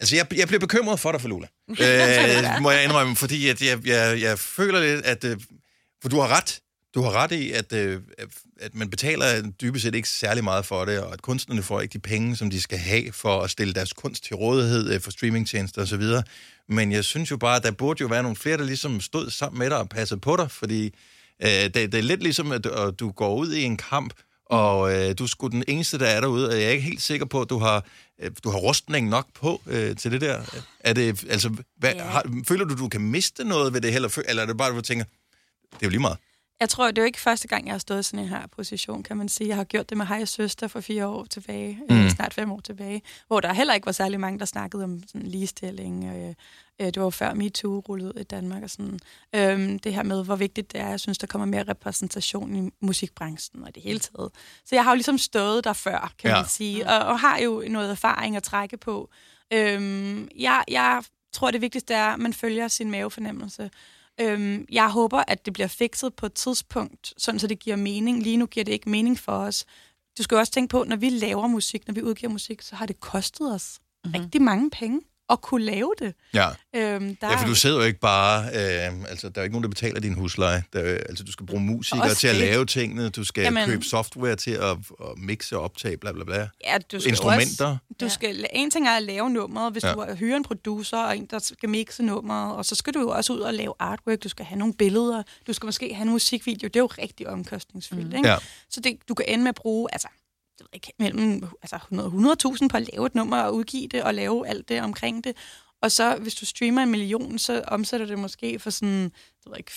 altså 0.00 0.16
jeg, 0.16 0.26
jeg 0.36 0.48
bliver 0.48 0.60
bekymret 0.60 1.00
for 1.00 1.12
dig, 1.12 1.20
Falula. 1.20 1.46
øh, 1.70 2.62
må 2.62 2.70
jeg 2.70 2.84
indrømme, 2.84 3.16
fordi 3.16 3.48
at 3.48 3.62
jeg, 3.62 3.86
jeg, 3.86 4.20
jeg 4.20 4.38
føler 4.38 4.80
lidt, 4.80 5.06
at... 5.06 5.24
Øh, 5.24 5.36
for 6.02 6.08
du 6.08 6.20
har 6.20 6.28
ret. 6.36 6.60
Du 6.94 7.02
har 7.02 7.12
ret 7.12 7.32
i, 7.32 7.52
at, 7.52 7.72
øh, 7.72 8.02
at 8.60 8.74
man 8.74 8.90
betaler 8.90 9.50
dybest 9.62 9.82
set 9.82 9.94
ikke 9.94 10.08
særlig 10.08 10.44
meget 10.44 10.66
for 10.66 10.84
det, 10.84 11.00
og 11.00 11.12
at 11.12 11.22
kunstnerne 11.22 11.62
får 11.62 11.80
ikke 11.80 11.92
de 11.92 11.98
penge, 11.98 12.36
som 12.36 12.50
de 12.50 12.60
skal 12.60 12.78
have 12.78 13.12
for 13.12 13.42
at 13.42 13.50
stille 13.50 13.74
deres 13.74 13.92
kunst 13.92 14.24
til 14.24 14.36
rådighed 14.36 14.94
øh, 14.94 15.00
for 15.00 15.10
streamingtjenester 15.10 15.82
osv. 15.82 16.02
Men 16.68 16.92
jeg 16.92 17.04
synes 17.04 17.30
jo 17.30 17.36
bare, 17.36 17.56
at 17.56 17.62
der 17.62 17.70
burde 17.70 18.00
jo 18.00 18.06
være 18.06 18.22
nogle 18.22 18.36
flere, 18.36 18.56
der 18.56 18.64
ligesom 18.64 19.00
stod 19.00 19.30
sammen 19.30 19.58
med 19.58 19.70
dig 19.70 19.78
og 19.78 19.88
passede 19.88 20.20
på 20.20 20.36
dig, 20.36 20.50
fordi 20.50 20.94
øh, 21.42 21.48
det, 21.48 21.74
det 21.74 21.94
er 21.94 22.02
lidt 22.02 22.22
ligesom, 22.22 22.52
at 22.52 22.66
at 22.66 23.00
du 23.00 23.10
går 23.10 23.34
ud 23.34 23.52
i 23.52 23.62
en 23.62 23.76
kamp, 23.76 24.14
og 24.48 24.92
øh, 24.94 25.14
du 25.18 25.22
er 25.24 25.28
sgu 25.28 25.46
den 25.48 25.64
eneste, 25.68 25.98
der 25.98 26.06
er 26.06 26.20
derude, 26.20 26.48
og 26.48 26.54
jeg 26.54 26.64
er 26.64 26.70
ikke 26.70 26.82
helt 26.84 27.02
sikker 27.02 27.26
på, 27.26 27.40
at 27.40 27.50
du 27.50 27.58
har, 27.58 27.84
øh, 28.22 28.30
du 28.44 28.50
har 28.50 28.58
rustning 28.58 29.08
nok 29.08 29.26
på 29.34 29.60
øh, 29.66 29.96
til 29.96 30.12
det 30.12 30.20
der. 30.20 30.42
Er 30.80 30.92
det, 30.92 31.24
altså, 31.30 31.50
hvad, 31.76 31.92
Ja. 31.94 32.04
har, 32.04 32.42
føler 32.48 32.64
du, 32.64 32.76
du 32.76 32.88
kan 32.88 33.00
miste 33.00 33.44
noget 33.44 33.72
ved 33.74 33.80
det, 33.80 33.94
eller, 33.94 34.18
eller 34.28 34.42
er 34.42 34.46
det 34.46 34.56
bare, 34.56 34.68
at 34.68 34.74
du 34.74 34.80
tænker, 34.80 35.04
det 35.62 35.72
er 35.82 35.86
jo 35.86 35.90
lige 35.90 36.00
meget? 36.00 36.18
Jeg 36.60 36.68
tror, 36.68 36.86
det 36.86 36.98
er 36.98 37.02
jo 37.02 37.06
ikke 37.06 37.20
første 37.20 37.48
gang, 37.48 37.66
jeg 37.66 37.74
har 37.74 37.78
stået 37.78 38.00
i 38.00 38.02
sådan 38.02 38.20
en 38.20 38.28
her 38.28 38.46
position, 38.46 39.02
kan 39.02 39.16
man 39.16 39.28
sige. 39.28 39.48
Jeg 39.48 39.56
har 39.56 39.64
gjort 39.64 39.88
det 39.90 39.96
med 39.98 40.06
Hej 40.06 40.24
Søster 40.24 40.68
for 40.68 40.80
fire 40.80 41.06
år 41.06 41.24
tilbage, 41.24 41.78
mm. 41.88 41.94
Mm. 41.96 42.04
øh, 42.04 42.10
snart 42.10 42.34
fem 42.34 42.52
år 42.52 42.60
tilbage, 42.60 43.02
hvor 43.26 43.40
der 43.40 43.52
heller 43.52 43.74
ikke 43.74 43.86
var 43.86 43.92
særlig 43.92 44.20
mange, 44.20 44.38
der 44.38 44.44
snakkede 44.44 44.84
om 44.84 45.02
sådan 45.06 45.26
ligestilling. 45.26 46.04
Øh, 46.04 46.34
øh, 46.80 46.86
det 46.86 46.96
var 46.96 47.02
jo 47.04 47.10
før 47.10 47.34
MeToo 47.34 47.78
rullede 47.88 48.14
ud 48.16 48.20
i 48.20 48.24
Danmark. 48.24 48.62
Og 48.62 48.70
sådan. 48.70 48.98
Øhm, 49.34 49.78
det 49.78 49.94
her 49.94 50.02
med, 50.02 50.24
hvor 50.24 50.36
vigtigt 50.36 50.72
det 50.72 50.80
er. 50.80 50.88
Jeg 50.88 51.00
synes, 51.00 51.18
der 51.18 51.26
kommer 51.26 51.46
mere 51.46 51.64
repræsentation 51.68 52.66
i 52.66 52.70
musikbranchen 52.80 53.64
og 53.64 53.74
det 53.74 53.82
hele 53.82 53.98
taget. 53.98 54.30
Så 54.64 54.74
jeg 54.74 54.84
har 54.84 54.90
jo 54.90 54.94
ligesom 54.94 55.18
stået 55.18 55.64
der 55.64 55.72
før, 55.72 56.12
kan 56.18 56.30
Ja. 56.30 56.36
man 56.36 56.48
sige, 56.48 56.88
og, 56.88 56.98
og 56.98 57.20
har 57.20 57.38
jo 57.38 57.64
noget 57.68 57.90
erfaring 57.90 58.36
at 58.36 58.42
trække 58.42 58.76
på. 58.76 59.10
Øhm, 59.52 60.28
jeg, 60.38 60.64
jeg 60.68 61.02
tror, 61.32 61.50
det 61.50 61.60
vigtigste 61.60 61.94
er, 61.94 62.04
at 62.06 62.18
man 62.18 62.32
følger 62.32 62.68
sin 62.68 62.90
mavefornemmelse. 62.90 63.70
Øhm, 64.20 64.66
jeg 64.72 64.90
håber, 64.90 65.24
at 65.28 65.44
det 65.44 65.52
bliver 65.52 65.66
fikset 65.66 66.14
på 66.14 66.26
et 66.26 66.32
tidspunkt, 66.32 67.14
sådan 67.16 67.38
så 67.38 67.46
det 67.46 67.58
giver 67.58 67.76
mening. 67.76 68.22
Lige 68.22 68.36
nu 68.36 68.46
giver 68.46 68.64
det 68.64 68.72
ikke 68.72 68.90
mening 68.90 69.18
for 69.18 69.32
os. 69.32 69.64
Du 70.18 70.22
skal 70.22 70.34
jo 70.34 70.38
også 70.40 70.52
tænke 70.52 70.70
på, 70.70 70.84
når 70.84 70.96
vi 70.96 71.10
laver 71.10 71.46
musik, 71.46 71.86
når 71.86 71.94
vi 71.94 72.02
udgiver 72.02 72.32
musik, 72.32 72.62
så 72.62 72.76
har 72.76 72.86
det 72.86 73.00
kostet 73.00 73.54
os 73.54 73.78
mm-hmm. 74.04 74.20
rigtig 74.20 74.42
mange 74.42 74.70
penge 74.70 75.00
at 75.30 75.40
kunne 75.40 75.64
lave 75.64 75.92
det. 75.98 76.14
Ja. 76.34 76.48
Øhm, 76.76 77.16
der 77.16 77.30
Ja, 77.30 77.36
for 77.42 77.46
du 77.46 77.54
sidder 77.54 77.76
jo 77.76 77.82
ikke 77.82 78.00
bare... 78.00 78.44
Øh, 78.44 79.00
altså, 79.08 79.28
der 79.28 79.40
er 79.40 79.42
jo 79.42 79.44
ikke 79.44 79.52
nogen, 79.52 79.62
der 79.62 79.68
betaler 79.68 80.00
din 80.00 80.14
husleje. 80.14 80.64
Der, 80.72 80.80
er- 80.80 80.94
altså, 81.08 81.24
du 81.24 81.32
skal 81.32 81.46
bruge 81.46 81.62
musikere 81.62 82.14
til 82.14 82.28
at 82.28 82.36
lave 82.36 82.66
tingene. 82.66 83.08
Du 83.08 83.24
skal 83.24 83.42
Jamen- 83.42 83.66
købe 83.66 83.84
software 83.84 84.36
til 84.36 84.50
at, 84.50 84.70
at 84.70 84.76
mixe 85.16 85.56
og 85.58 85.62
optage, 85.64 85.96
bla 85.96 86.12
bla 86.12 86.24
bla. 86.24 86.48
Ja, 86.64 86.78
du 86.92 87.00
skal 87.00 87.10
Instrumenter. 87.10 87.66
Også, 87.66 87.78
du 88.00 88.08
skal, 88.08 88.46
en 88.52 88.70
ting 88.70 88.88
er 88.88 88.92
at 88.96 89.02
lave 89.02 89.30
nummeret, 89.30 89.72
hvis 89.72 89.84
Ja. 89.84 89.92
du 89.92 90.14
hyrer 90.14 90.36
en 90.36 90.42
producer 90.44 90.96
og 90.98 91.16
en, 91.16 91.26
der 91.30 91.38
skal 91.38 91.68
mixe 91.68 92.02
nummeret, 92.02 92.56
og 92.56 92.64
så 92.64 92.74
skal 92.74 92.94
du 92.94 93.00
jo 93.00 93.08
også 93.08 93.32
ud 93.32 93.40
og 93.40 93.54
lave 93.54 93.74
artwork, 93.78 94.22
du 94.24 94.28
skal 94.28 94.44
have 94.46 94.58
nogle 94.58 94.74
billeder, 94.74 95.22
du 95.46 95.52
skal 95.52 95.66
måske 95.66 95.94
have 95.94 96.02
en 96.04 96.10
musikvideo, 96.10 96.68
det 96.68 96.76
er 96.76 96.80
jo 96.80 96.86
rigtig 96.86 97.28
omkostningsfyldt, 97.28 98.08
mm. 98.08 98.16
ikke? 98.16 98.28
Ja. 98.28 98.36
Så 98.70 98.80
det, 98.80 98.96
du 99.08 99.14
kan 99.14 99.26
ende 99.28 99.44
med 99.44 99.48
at 99.48 99.54
bruge, 99.54 99.88
altså, 99.92 100.08
jeg 100.60 100.64
ved 100.64 100.68
ikke, 100.72 100.92
mellem 100.98 101.48
altså 101.62 101.76
100 101.76 102.08
100.000 102.62 102.68
på 102.68 102.76
at 102.76 102.88
lave 102.94 103.06
et 103.06 103.14
nummer 103.14 103.40
og 103.42 103.54
udgive 103.54 103.88
det, 103.88 104.02
og 104.02 104.14
lave 104.14 104.48
alt 104.48 104.68
det 104.68 104.82
omkring 104.82 105.24
det. 105.24 105.36
Og 105.82 105.92
så, 105.92 106.16
hvis 106.16 106.34
du 106.34 106.46
streamer 106.46 106.82
en 106.82 106.90
million, 106.90 107.38
så 107.38 107.62
omsætter 107.66 108.06
det 108.06 108.18
måske 108.18 108.58
for 108.58 108.70
sådan, 108.70 109.02
jeg 109.44 109.50
ved 109.50 109.56
ikke, 109.58 109.72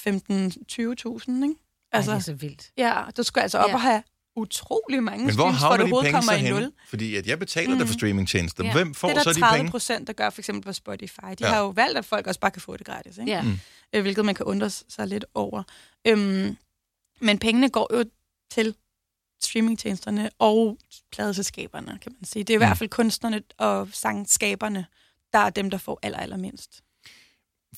15-20.000, 0.49 1.43
ikke? 1.43 1.55
Altså, 1.91 2.11
det 2.11 2.17
er 2.17 2.21
så 2.21 2.33
vildt. 2.33 2.71
Ja, 2.77 3.03
du 3.17 3.23
skal 3.23 3.41
altså 3.41 3.57
op 3.57 3.69
Ja. 3.69 3.73
og 3.73 3.81
have 3.81 4.03
utrolig 4.35 5.03
mange 5.03 5.25
Men 5.25 5.35
hvor 5.35 5.43
streams, 5.43 5.59
for 5.59 5.67
at 5.67 5.77
havner 5.79 5.91
du 5.91 5.97
de 5.97 6.01
penge 6.03 6.11
kommer 6.27 6.47
så 6.47 6.53
nul. 6.61 6.71
Fordi 6.89 7.15
at 7.15 7.27
jeg 7.27 7.39
betaler 7.39 7.71
mm. 7.73 7.77
dig 7.77 7.87
for 7.87 7.93
streamingtjenester. 7.93 8.63
Ja. 8.65 8.73
Hvem 8.73 8.93
får 8.93 9.07
det 9.07 9.17
er 9.17 9.21
så 9.23 9.29
der 9.29 9.33
de 9.33 9.39
30 9.39 9.57
penge? 9.57 9.71
procent, 9.71 10.07
der 10.07 10.13
gør 10.13 10.29
for 10.29 10.41
eksempel 10.41 10.63
på 10.63 10.73
Spotify. 10.73 11.19
De 11.21 11.35
Ja. 11.39 11.47
ja. 11.47 11.47
har 11.53 11.59
jo 11.59 11.67
valgt, 11.69 11.97
at 11.97 12.05
folk 12.05 12.27
også 12.27 12.39
bare 12.39 12.51
kan 12.51 12.61
få 12.61 12.77
det 12.77 12.85
gratis, 12.85 13.17
ikke? 13.17 13.31
Ja. 13.31 13.41
Mm. 13.41 13.59
Øh, 13.93 14.01
hvilket 14.01 14.25
man 14.25 14.35
kan 14.35 14.45
undre 14.45 14.69
sig 14.69 15.07
lidt 15.07 15.25
over. 15.33 15.63
Øhm, 16.07 16.57
men 17.21 17.39
pengene 17.39 17.69
går 17.69 17.97
jo 17.97 18.05
til 18.51 18.75
streamingtjenesterne 19.45 20.29
og 20.39 20.77
pladeselskaberne, 21.11 21.99
kan 22.01 22.11
man 22.19 22.25
sige. 22.25 22.43
Det 22.43 22.53
er 22.53 22.57
i 22.57 22.57
Mm. 22.57 22.65
hvert 22.65 22.77
fald 22.77 22.89
kunstnerne 22.89 23.41
og 23.57 23.87
sangskaberne, 23.93 24.85
der 25.33 25.39
er 25.39 25.49
dem, 25.49 25.69
der 25.69 25.77
får 25.77 25.99
aller, 26.03 26.17
allermindst. 26.19 26.81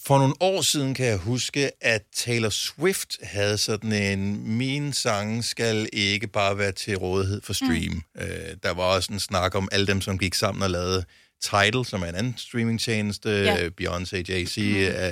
For 0.05 0.17
nogle 0.17 0.33
år 0.39 0.61
siden 0.61 0.93
kan 0.93 1.05
jeg 1.05 1.17
huske, 1.17 1.71
at 1.83 2.03
Taylor 2.15 2.49
Swift 2.49 3.15
havde 3.23 3.57
sådan 3.57 3.93
en, 3.93 4.47
min 4.57 4.93
sang 4.93 5.43
skal 5.43 5.89
ikke 5.93 6.27
bare 6.27 6.57
være 6.57 6.71
til 6.71 6.97
rådighed 6.97 7.41
for 7.41 7.53
stream. 7.53 7.91
Mm. 8.15 8.21
Øh, 8.21 8.57
der 8.63 8.71
var 8.71 8.83
også 8.83 9.13
en 9.13 9.19
snak 9.19 9.55
om 9.55 9.69
alle 9.71 9.87
dem, 9.87 10.01
som 10.01 10.17
gik 10.17 10.33
sammen 10.33 10.63
og 10.63 10.69
lavede 10.69 11.05
Tidal, 11.43 11.85
som 11.85 12.01
er 12.01 12.05
en 12.05 12.15
anden 12.15 12.33
streamingtjeneste, 12.37 13.29
Ja. 13.29 13.69
Beyoncé, 13.81 14.23
Jay-Z, 14.29 14.61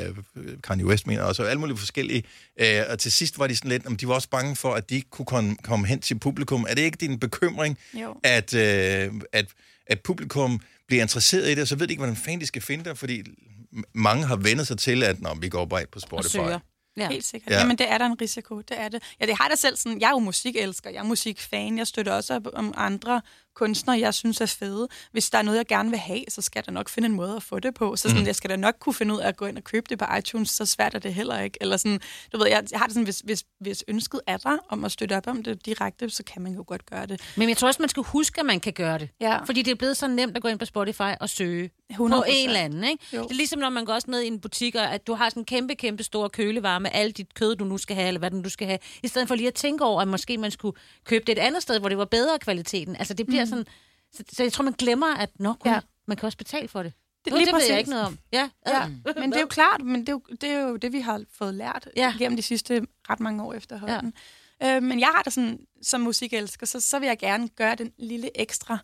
mm. 0.06 0.18
uh, 0.36 0.46
Kanye 0.64 0.86
West, 0.86 1.08
mener 1.08 1.24
også, 1.24 1.44
og 1.44 1.50
alle 1.50 1.60
mulige 1.60 1.78
forskellige. 1.78 2.24
Uh, 2.62 2.66
og 2.90 3.00
til 3.00 3.12
sidst 3.12 3.40
var 3.40 3.48
de 3.48 3.56
sådan 3.56 3.72
lidt, 3.72 3.86
om 3.86 3.98
de 3.98 4.08
var 4.08 4.14
også 4.14 4.30
bange 4.30 4.56
for, 4.56 4.74
at 4.74 4.90
de 4.90 4.96
ikke 4.96 5.10
kunne 5.10 5.26
komme, 5.26 5.56
komme 5.64 5.88
hen 5.88 6.00
til 6.00 6.20
publikum. 6.20 6.66
Er 6.70 6.76
det 6.76 6.82
ikke 6.82 6.98
din 6.98 7.20
bekymring, 7.20 7.78
Jo. 7.94 8.16
at, 8.24 8.54
uh, 8.54 8.60
at, 9.32 9.46
at 9.88 10.00
publikum 10.04 10.62
bliver 10.88 11.02
interesseret 11.02 11.48
i 11.48 11.50
det, 11.50 11.62
og 11.62 11.67
så 11.67 11.76
ved 11.76 11.88
de 11.88 11.94
ikke, 11.94 12.00
hvordan 12.02 12.15
fanden 12.15 12.41
de 12.41 12.46
skal 12.46 12.62
finde 12.62 12.89
det, 12.89 12.98
fordi 12.98 13.24
mange 13.94 14.26
har 14.26 14.36
vendt 14.36 14.67
sig 14.67 14.78
til, 14.78 15.04
at 15.04 15.22
når 15.22 15.36
vi 15.36 15.50
går 15.50 15.65
bare 15.65 15.82
ind 15.82 15.89
på 15.91 16.00
Spotify. 16.00 16.38
Ja. 16.98 17.10
Helt 17.10 17.26
sikkert. 17.26 17.52
Ja. 17.52 17.56
Ja. 17.56 17.62
Jamen, 17.62 17.78
det 17.78 17.91
er 17.91 17.98
der 17.98 18.06
en 18.06 18.22
risiko. 18.22 18.58
Det 18.62 18.80
er 18.80 18.89
det. 18.89 19.04
Ja, 19.22 19.26
det 19.26 19.36
har 19.38 19.48
da 19.48 19.56
selv 19.56 19.76
sådan. 19.76 20.02
Jeg 20.02 20.08
er 20.08 20.12
jo 20.12 20.20
musikelsker, 20.20 20.89
jeg 20.89 21.00
er 21.00 21.04
musikfan. 21.04 21.78
Jeg 21.78 21.88
støtter 21.88 22.13
også 22.13 22.36
op 22.36 22.48
om 22.54 22.74
andre 22.78 23.22
kunstnere, 23.65 24.00
jeg 24.00 24.13
synes 24.13 24.41
er 24.41 24.45
fede. 24.45 24.88
Hvis 25.12 25.30
der 25.30 25.38
er 25.38 25.41
noget, 25.41 25.58
jeg 25.58 25.65
gerne 25.67 25.89
vil 25.89 26.00
have, 26.00 26.24
så 26.30 26.41
skal 26.41 26.60
jeg 26.60 26.65
da 26.65 26.71
nok 26.71 26.89
finde 26.89 27.06
en 27.06 27.15
måde 27.15 27.36
at 27.36 27.43
få 27.43 27.60
det 27.60 27.74
på. 27.74 27.95
Så 27.95 28.02
sådan, 28.10 28.21
Mm. 28.21 28.28
jeg 28.28 28.36
skal 28.36 28.50
da 28.50 28.56
nok 28.56 28.76
kunne 28.80 28.93
finde 28.93 29.13
ud 29.13 29.19
af 29.19 29.28
at 29.28 29.38
gå 29.38 29.45
ind 29.45 29.58
og 29.58 29.63
købe 29.63 29.86
det 29.89 30.00
på 30.00 30.06
iTunes, 30.19 30.50
så 30.50 30.65
svært 30.65 30.95
er 30.95 31.00
det 31.00 31.13
heller 31.13 31.39
ikke. 31.39 31.58
Eller 31.62 31.78
sådan, 31.78 32.00
du 32.34 32.38
ved, 32.38 32.47
jeg, 32.47 32.63
jeg 32.71 32.80
har 32.80 32.86
det 32.88 32.93
sådan, 32.93 33.04
hvis, 33.04 33.19
hvis, 33.26 33.43
hvis 33.60 33.84
ønsket 33.88 34.19
er 34.28 34.38
der 34.38 34.58
om 34.69 34.86
at 34.86 34.91
støtte 34.91 35.17
op 35.17 35.28
om 35.28 35.43
det 35.43 35.65
direkte, 35.65 36.10
så 36.10 36.24
kan 36.24 36.41
man 36.41 36.54
jo 36.54 36.63
godt 36.67 36.86
gøre 36.86 37.06
det. 37.06 37.21
Men 37.38 37.50
jeg 37.50 37.58
tror 37.58 37.67
også, 37.67 37.82
man 37.82 37.89
skal 37.89 38.04
huske, 38.04 38.39
at 38.39 38.45
man 38.45 38.60
kan 38.60 38.74
gøre 38.74 38.97
det. 38.97 39.10
Ja. 39.21 39.38
Fordi 39.43 39.62
det 39.62 39.71
er 39.71 39.76
blevet 39.76 39.97
så 39.97 40.08
nemt 40.08 40.36
at 40.36 40.41
gå 40.41 40.47
ind 40.47 40.60
på 40.60 40.65
Spotify 40.65 41.02
og 41.19 41.30
søge 41.30 41.69
100%. 41.93 41.95
på 41.97 42.24
en 42.28 42.47
eller 42.47 42.60
anden. 42.60 42.84
Ikke? 42.84 43.06
Jo. 43.13 43.24
Det 43.24 43.32
er 43.32 43.36
ligesom, 43.36 43.60
når 43.60 43.69
man 43.69 43.86
går 43.86 43.93
også 43.93 44.12
ned 44.12 44.21
i 44.21 44.28
en 44.28 44.39
butik, 44.39 44.76
og 44.76 44.93
at 44.93 45.08
du 45.08 45.13
har 45.13 45.30
sådan 45.30 45.41
en 45.41 45.45
kæmpe, 45.45 45.76
kæmpe 45.76 46.04
stor 46.04 46.28
kølevarer 46.28 46.80
med 46.80 46.89
alt 46.93 47.17
dit 47.17 47.34
kød, 47.34 47.56
du 47.56 47.65
nu 47.65 47.78
skal 47.78 47.95
have, 47.95 48.08
eller 48.08 48.19
hvad 48.19 48.32
du 48.32 48.38
nu 48.38 48.50
skal 48.50 48.67
have. 48.67 48.80
I 49.04 49.08
stedet 49.08 49.28
for 49.28 49.36
lige 49.36 49.47
at 49.47 49.54
tænke 49.54 49.84
over, 49.86 50.02
at 50.02 50.08
måske 50.08 50.38
man 50.38 50.52
skulle 50.52 50.78
købe 51.06 51.24
det 51.28 51.32
et 51.38 51.41
andet 51.41 51.62
sted, 51.62 51.80
hvor 51.80 51.89
det 51.89 51.97
var 51.97 52.06
bedre 52.06 52.39
kvaliteten. 52.39 52.95
Altså 52.95 53.13
det 53.13 53.26
bliver 53.28 53.45
Mm. 53.45 53.50
Sådan... 53.52 53.66
Så, 54.14 54.24
så 54.34 54.44
jeg 54.44 54.54
tror, 54.54 54.64
man 54.64 54.74
glemmer, 54.74 55.16
at 55.16 55.30
nok 55.40 55.58
ja. 55.66 55.72
Ja. 55.72 55.80
man 56.08 56.18
kan 56.18 56.26
også 56.26 56.38
betale 56.38 56.68
for 56.68 56.84
det. 56.84 56.94
Det, 57.26 57.34
Nå, 57.34 57.40
det 57.40 57.48
ved 57.54 57.64
jeg 57.70 57.78
ikke 57.78 57.90
noget 57.90 58.06
om. 58.06 58.18
Ja, 58.32 58.50
ja. 58.68 58.88
men 58.88 59.32
det 59.32 59.38
er 59.38 59.42
jo 59.42 59.48
klart, 59.60 59.82
men 59.82 60.02
det 60.02 60.10
er 60.10 60.14
jo, 60.14 60.22
det 60.42 60.50
er 60.50 60.60
jo 60.60 60.76
det, 60.76 60.94
vi 60.94 61.00
har 61.00 61.24
fået 61.34 61.54
lært 61.54 61.88
ja. 61.96 62.14
gennem 62.20 62.36
de 62.36 62.42
sidste 62.42 62.88
ret 63.10 63.20
mange 63.20 63.44
år 63.44 63.54
efterhånden. 63.54 64.14
Ja. 64.62 64.76
Øh, 64.76 64.84
men 64.84 65.00
jeg 65.00 65.08
har 65.16 65.22
det 65.24 65.34
sådan, 65.34 65.60
som 65.82 66.02
musikelsker, 66.02 66.66
så, 66.66 66.80
så 66.80 67.00
vil 67.00 67.08
jeg 67.08 67.18
gerne 67.18 67.48
gøre 67.48 67.76
den 67.76 67.92
lille 67.98 68.42
ekstra 68.42 68.78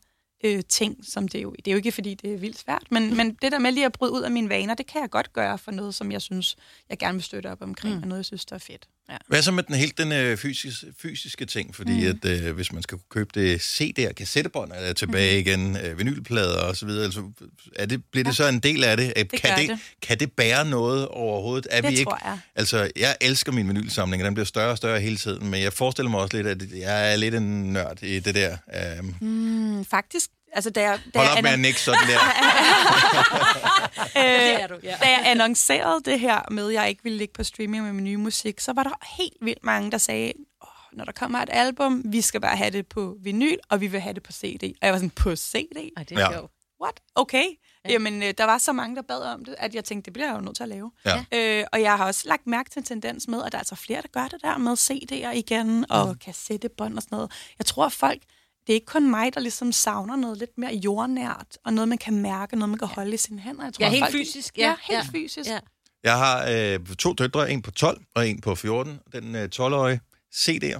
øh, 0.44 0.64
ting, 0.70 1.06
som 1.06 1.28
det 1.28 1.38
er 1.38 1.42
jo, 1.42 1.52
det 1.52 1.68
er 1.68 1.72
jo 1.72 1.78
ikke, 1.78 1.92
fordi 1.92 2.14
det 2.14 2.34
er 2.34 2.38
vildt 2.38 2.58
svært, 2.58 2.84
men, 2.92 3.18
men 3.18 3.34
det 3.34 3.52
der 3.52 3.60
med 3.60 3.72
lige 3.72 3.86
at 3.86 3.92
bryde 3.92 4.12
ud 4.12 4.22
af 4.22 4.32
mine 4.32 4.50
vaner, 4.50 4.74
det 4.74 4.88
kan 4.88 5.02
jeg 5.02 5.10
godt 5.10 5.34
gøre 5.34 5.58
for 5.58 5.72
noget, 5.72 5.96
som 5.96 6.12
jeg 6.12 6.22
synes, 6.22 6.56
jeg 6.90 6.98
gerne 6.98 7.14
vil 7.14 7.24
støtte 7.24 7.52
op 7.52 7.62
omkring, 7.62 7.96
mm. 7.96 8.02
og 8.02 8.08
noget, 8.08 8.20
jeg 8.20 8.26
synes, 8.26 8.46
der 8.46 8.56
er 8.56 8.60
fedt. 8.60 8.88
Ja. 9.10 9.18
Hvad 9.28 9.42
så 9.42 9.52
med 9.52 9.64
den 9.64 9.76
helt 9.76 9.98
den 9.98 10.12
øh, 10.12 10.38
fysis, 10.38 10.86
fysiske 11.02 11.46
ting? 11.46 11.76
Fordi 11.76 12.12
mm. 12.12 12.20
at 12.24 12.46
øh, 12.46 12.56
hvis 12.56 12.74
man 12.74 12.84
skal 12.84 12.98
købe 13.10 13.30
det 13.34 13.60
CD'er, 13.60 14.14
kassettebånd 14.14 14.72
er 14.76 14.94
tilbage 14.94 15.34
mm. 15.34 15.48
igen, 15.48 15.78
øh, 15.86 16.00
vinylplader 16.00 16.62
og 16.62 16.76
så 16.76 16.86
videre, 16.86 17.06
altså, 17.06 17.32
er 17.76 17.86
det, 17.86 18.04
bliver 18.12 18.24
det 18.24 18.36
så 18.36 18.48
en 18.48 18.60
del 18.60 18.84
af 18.84 18.98
det? 18.98 19.14
det 19.16 19.32
kan, 19.42 19.60
det, 19.60 19.70
det. 19.70 19.80
kan 20.02 20.20
det 20.20 20.32
bære 20.32 20.70
noget 20.70 21.08
overhovedet? 21.08 21.68
Er 21.72 21.82
Det 21.82 21.92
vi 21.92 21.98
ikke, 21.98 22.10
tror 22.10 22.20
jeg. 22.26 22.40
Altså, 22.56 22.92
jeg 22.96 23.18
elsker 23.22 23.52
min 23.52 23.68
vinylsamling, 23.68 24.24
og 24.24 24.26
den 24.26 24.34
bliver 24.34 24.46
større 24.46 24.72
og 24.72 24.78
større 24.78 25.00
hele 25.00 25.18
tiden, 25.18 25.50
men 25.50 25.62
jeg 25.62 25.74
forestiller 25.74 26.10
mig 26.10 26.20
også 26.20 26.38
lidt, 26.38 26.48
at 26.48 26.64
jeg 26.78 27.12
er 27.12 27.16
lidt 27.16 27.36
en 27.36 27.74
nørd 27.74 28.04
i 28.04 28.20
det 28.20 28.36
der. 28.36 28.58
Um, 29.00 29.16
Mm, 29.22 29.86
faktisk, 29.86 30.30
altså 30.58 30.70
da 30.70 30.82
jeg... 30.82 31.00
Da 31.14 31.20
hold 31.20 31.38
op 31.38 31.44
med 31.44 31.52
at 31.52 31.60
nikke 31.60 31.82
sådan 31.82 32.00
der. 32.08 32.20
øh, 34.18 34.24
Det 34.24 34.62
er 34.62 34.68
du, 34.68 34.76
ja. 34.84 34.96
Da 35.02 35.10
jeg 35.10 35.22
annoncerede 35.26 36.02
det 36.06 36.20
her 36.20 36.42
med, 36.52 36.68
at 36.68 36.74
jeg 36.74 36.90
ikke 36.90 37.04
ville 37.04 37.18
ligge 37.18 37.34
på 37.34 37.44
streaming 37.44 37.84
med 37.84 37.94
min 37.94 38.04
nye 38.04 38.18
musik, 38.18 38.60
så 38.60 38.74
var 38.74 38.84
der 38.84 39.16
helt 39.18 39.38
vildt 39.42 39.64
mange, 39.64 39.92
der 39.92 39.98
sagde, 39.98 40.34
oh, 40.62 40.68
når 40.98 41.06
der 41.06 41.12
kommer 41.12 41.40
et 41.40 41.50
album, 41.52 42.02
vi 42.06 42.22
skal 42.22 42.42
bare 42.42 42.58
have 42.58 42.72
det 42.72 42.88
på 42.88 43.16
vinyl, 43.24 43.58
og 43.70 43.82
vi 43.82 43.88
vil 43.88 44.00
have 44.00 44.14
det 44.14 44.24
på 44.24 44.32
CD. 44.32 44.64
Og 44.64 44.86
jeg 44.86 44.92
var 44.94 44.98
sådan, 44.98 45.10
på 45.10 45.36
CD? 45.36 45.90
Ej, 45.98 46.04
det 46.04 46.18
er 46.18 46.32
Ja. 46.32 46.40
What? 46.84 47.00
Okay. 47.16 47.44
Ja. 47.86 47.92
Jamen, 47.92 48.24
øh, 48.24 48.34
der 48.38 48.44
var 48.44 48.58
så 48.58 48.74
mange, 48.74 48.96
der 48.96 49.02
bad 49.02 49.22
om 49.22 49.46
det, 49.46 49.56
at 49.58 49.76
jeg 49.76 49.86
tænkte, 49.86 50.06
det 50.06 50.14
bliver 50.14 50.28
jeg 50.28 50.36
jo 50.36 50.42
nødt 50.42 50.56
til 50.56 50.64
at 50.64 50.70
lave. 50.70 50.92
Ja. 51.06 51.24
Øh, 51.32 51.66
og 51.72 51.82
jeg 51.82 51.98
har 51.98 52.06
også 52.06 52.22
lagt 52.26 52.48
mærke 52.48 52.70
til 52.70 52.80
en 52.80 52.86
tendens 52.86 53.28
med, 53.28 53.44
at 53.44 53.52
der 53.52 53.58
er 53.58 53.60
altså 53.60 53.76
flere, 53.76 54.02
der 54.02 54.08
gør 54.08 54.28
det 54.28 54.42
der 54.44 54.58
med 54.58 54.72
CD'er 54.74 55.32
igen, 55.38 55.86
og 55.92 56.08
Mm. 56.08 56.18
kassettebånd 56.26 56.96
og 56.98 57.02
sådan 57.04 57.16
noget. 57.16 57.32
Jeg 57.60 57.66
tror, 57.66 57.86
at 57.86 57.92
folk, 57.94 58.22
det 58.68 58.74
er 58.74 58.76
ikke 58.76 58.86
kun 58.86 59.10
mig, 59.12 59.34
der 59.34 59.40
ligesom 59.40 59.72
savner 59.72 60.16
noget 60.16 60.38
lidt 60.38 60.58
mere 60.58 60.74
jordnært, 60.76 61.58
og 61.66 61.74
noget, 61.74 61.88
man 61.88 61.98
kan 61.98 62.22
mærke, 62.22 62.56
noget, 62.56 62.70
man 62.70 62.80
kan 62.80 62.88
holde 62.88 63.14
i 63.14 63.18
sine 63.18 63.40
hænder. 63.42 63.64
Jeg 63.64 63.74
tror, 63.74 63.86
Ja, 63.86 63.90
helt 63.92 64.04
folk, 64.04 64.12
fysisk, 64.14 64.58
Ja, 64.58 64.64
ja. 64.64 64.76
helt 64.82 65.06
Ja. 65.14 65.20
fysisk. 65.20 65.50
Ja. 65.50 65.60
Jeg 66.04 66.18
har 66.18 66.46
øh, 66.52 66.80
to 66.96 67.14
døtre, 67.14 67.52
en 67.52 67.62
på 67.62 67.72
12 67.72 68.02
og 68.16 68.28
en 68.30 68.42
på 68.42 68.56
14. 68.56 69.00
Den 69.14 69.36
øh, 69.36 69.50
12-årige 69.56 70.00
CD'er, 70.36 70.80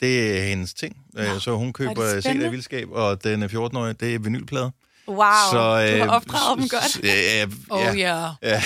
det 0.00 0.38
er 0.38 0.42
hendes 0.44 0.74
ting. 0.74 0.96
Øh, 1.18 1.40
så 1.40 1.56
hun 1.56 1.72
køber 1.72 2.20
CD'er 2.20 2.44
i 2.46 2.50
vildskab, 2.50 2.88
og 2.90 3.24
den 3.24 3.42
øh, 3.42 3.48
14-årige, 3.54 3.92
det 3.92 4.14
er 4.14 4.18
vinylplade. 4.18 4.72
Wow, 5.08 5.18
så, 5.52 5.88
øh, 5.92 5.98
du 6.00 6.04
har 6.04 6.10
opdraget 6.10 6.58
dem 6.58 6.68
godt. 6.68 6.84
s- 6.90 7.00
Ja, 7.02 7.46
Oh, 7.70 7.80
ja. 7.80 7.92
ja. 7.92 8.30
ja. 8.42 8.62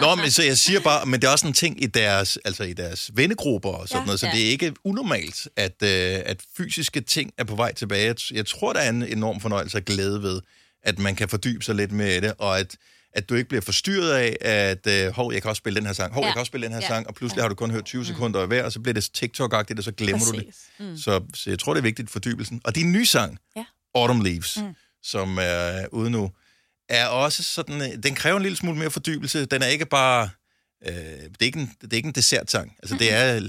Nå, 0.00 0.14
men 0.14 0.30
så 0.30 0.42
jeg 0.42 0.58
siger 0.58 0.80
bare, 0.80 1.06
men 1.06 1.20
det 1.20 1.26
er 1.28 1.32
også 1.32 1.46
en 1.46 1.52
ting 1.52 1.82
i 1.82 1.86
deres, 1.86 2.38
altså 2.44 2.62
i 2.64 2.72
deres 2.72 3.10
vennegrupper 3.14 3.68
og 3.70 3.88
sådan 3.88 3.96
Ja. 3.98 4.00
ja, 4.00 4.06
noget, 4.06 4.20
så 4.20 4.26
Ja. 4.26 4.32
det 4.32 4.46
er 4.46 4.50
ikke 4.50 4.72
unormalt, 4.84 5.48
at, 5.56 5.82
øh, 5.82 6.20
at 6.26 6.40
fysiske 6.56 7.00
ting 7.00 7.30
er 7.38 7.44
på 7.44 7.54
vej 7.56 7.74
tilbage. 7.74 8.14
Jeg, 8.30 8.46
tror, 8.46 8.72
der 8.72 8.80
er 8.80 8.88
en 8.88 9.02
enorm 9.02 9.40
fornøjelse 9.40 9.78
og 9.78 9.82
glæde 9.82 10.22
ved, 10.22 10.40
at 10.82 10.98
man 10.98 11.14
kan 11.16 11.28
fordybe 11.28 11.64
sig 11.64 11.74
lidt 11.74 11.92
med 11.92 12.20
det, 12.22 12.32
og 12.38 12.58
at, 12.58 12.76
at 13.14 13.28
du 13.28 13.34
ikke 13.34 13.48
bliver 13.48 13.62
forstyrret 13.62 14.10
af, 14.12 14.36
at 14.40 14.86
øh, 14.86 15.12
hov, 15.14 15.32
jeg 15.32 15.42
kan 15.42 15.48
også 15.48 15.60
spille 15.60 15.76
den 15.80 15.86
her 15.86 15.92
sang, 15.92 16.14
hov, 16.14 16.22
Ja. 16.22 16.26
jeg 16.26 16.34
kan 16.34 16.40
også 16.40 16.50
spille 16.50 16.66
den 16.66 16.74
her 16.74 16.80
Ja. 16.82 16.88
sang, 16.88 17.06
og 17.08 17.14
pludselig 17.14 17.44
har 17.44 17.48
du 17.48 17.54
kun 17.54 17.70
hørt 17.70 17.84
20 17.84 18.04
sekunder 18.06 18.40
af 18.40 18.46
hver, 18.46 18.64
og 18.64 18.72
så 18.72 18.80
bliver 18.80 18.94
det 18.94 19.08
TikTok-agtigt, 19.18 19.78
og 19.78 19.84
så 19.84 19.92
glemmer 19.92 20.24
du 20.32 20.38
det. 20.38 20.46
Mm. 20.80 20.96
Så, 20.98 21.20
så 21.34 21.50
jeg 21.50 21.58
tror, 21.58 21.74
det 21.74 21.78
er 21.78 21.82
vigtigt 21.82 22.10
fordybelsen. 22.10 22.60
Og 22.64 22.74
din 22.74 22.92
nye 22.92 23.06
sang, 23.06 23.38
Ja. 23.56 23.64
Autumn 23.94 24.22
Leaves, 24.22 24.56
Mm. 24.56 24.74
som 25.02 25.38
er 25.40 25.86
ude 25.92 26.10
nu, 26.10 26.30
er 26.88 27.06
også 27.06 27.42
sådan, 27.42 27.82
øh, 27.82 28.02
den 28.02 28.14
kræver 28.14 28.36
en 28.36 28.42
lille 28.42 28.56
smule 28.56 28.78
mere 28.78 28.90
fordybelse. 28.90 29.44
Den 29.44 29.62
er 29.62 29.66
ikke 29.66 29.86
bare, 29.86 30.30
øh, 30.86 30.94
det, 30.94 31.36
er 31.40 31.44
ikke 31.44 31.58
en, 31.60 31.72
det 31.80 31.92
er 31.92 31.96
ikke 31.96 32.06
en 32.06 32.12
dessertsang. 32.14 32.76
Altså, 32.82 32.96
det 32.98 33.12
er 33.12 33.40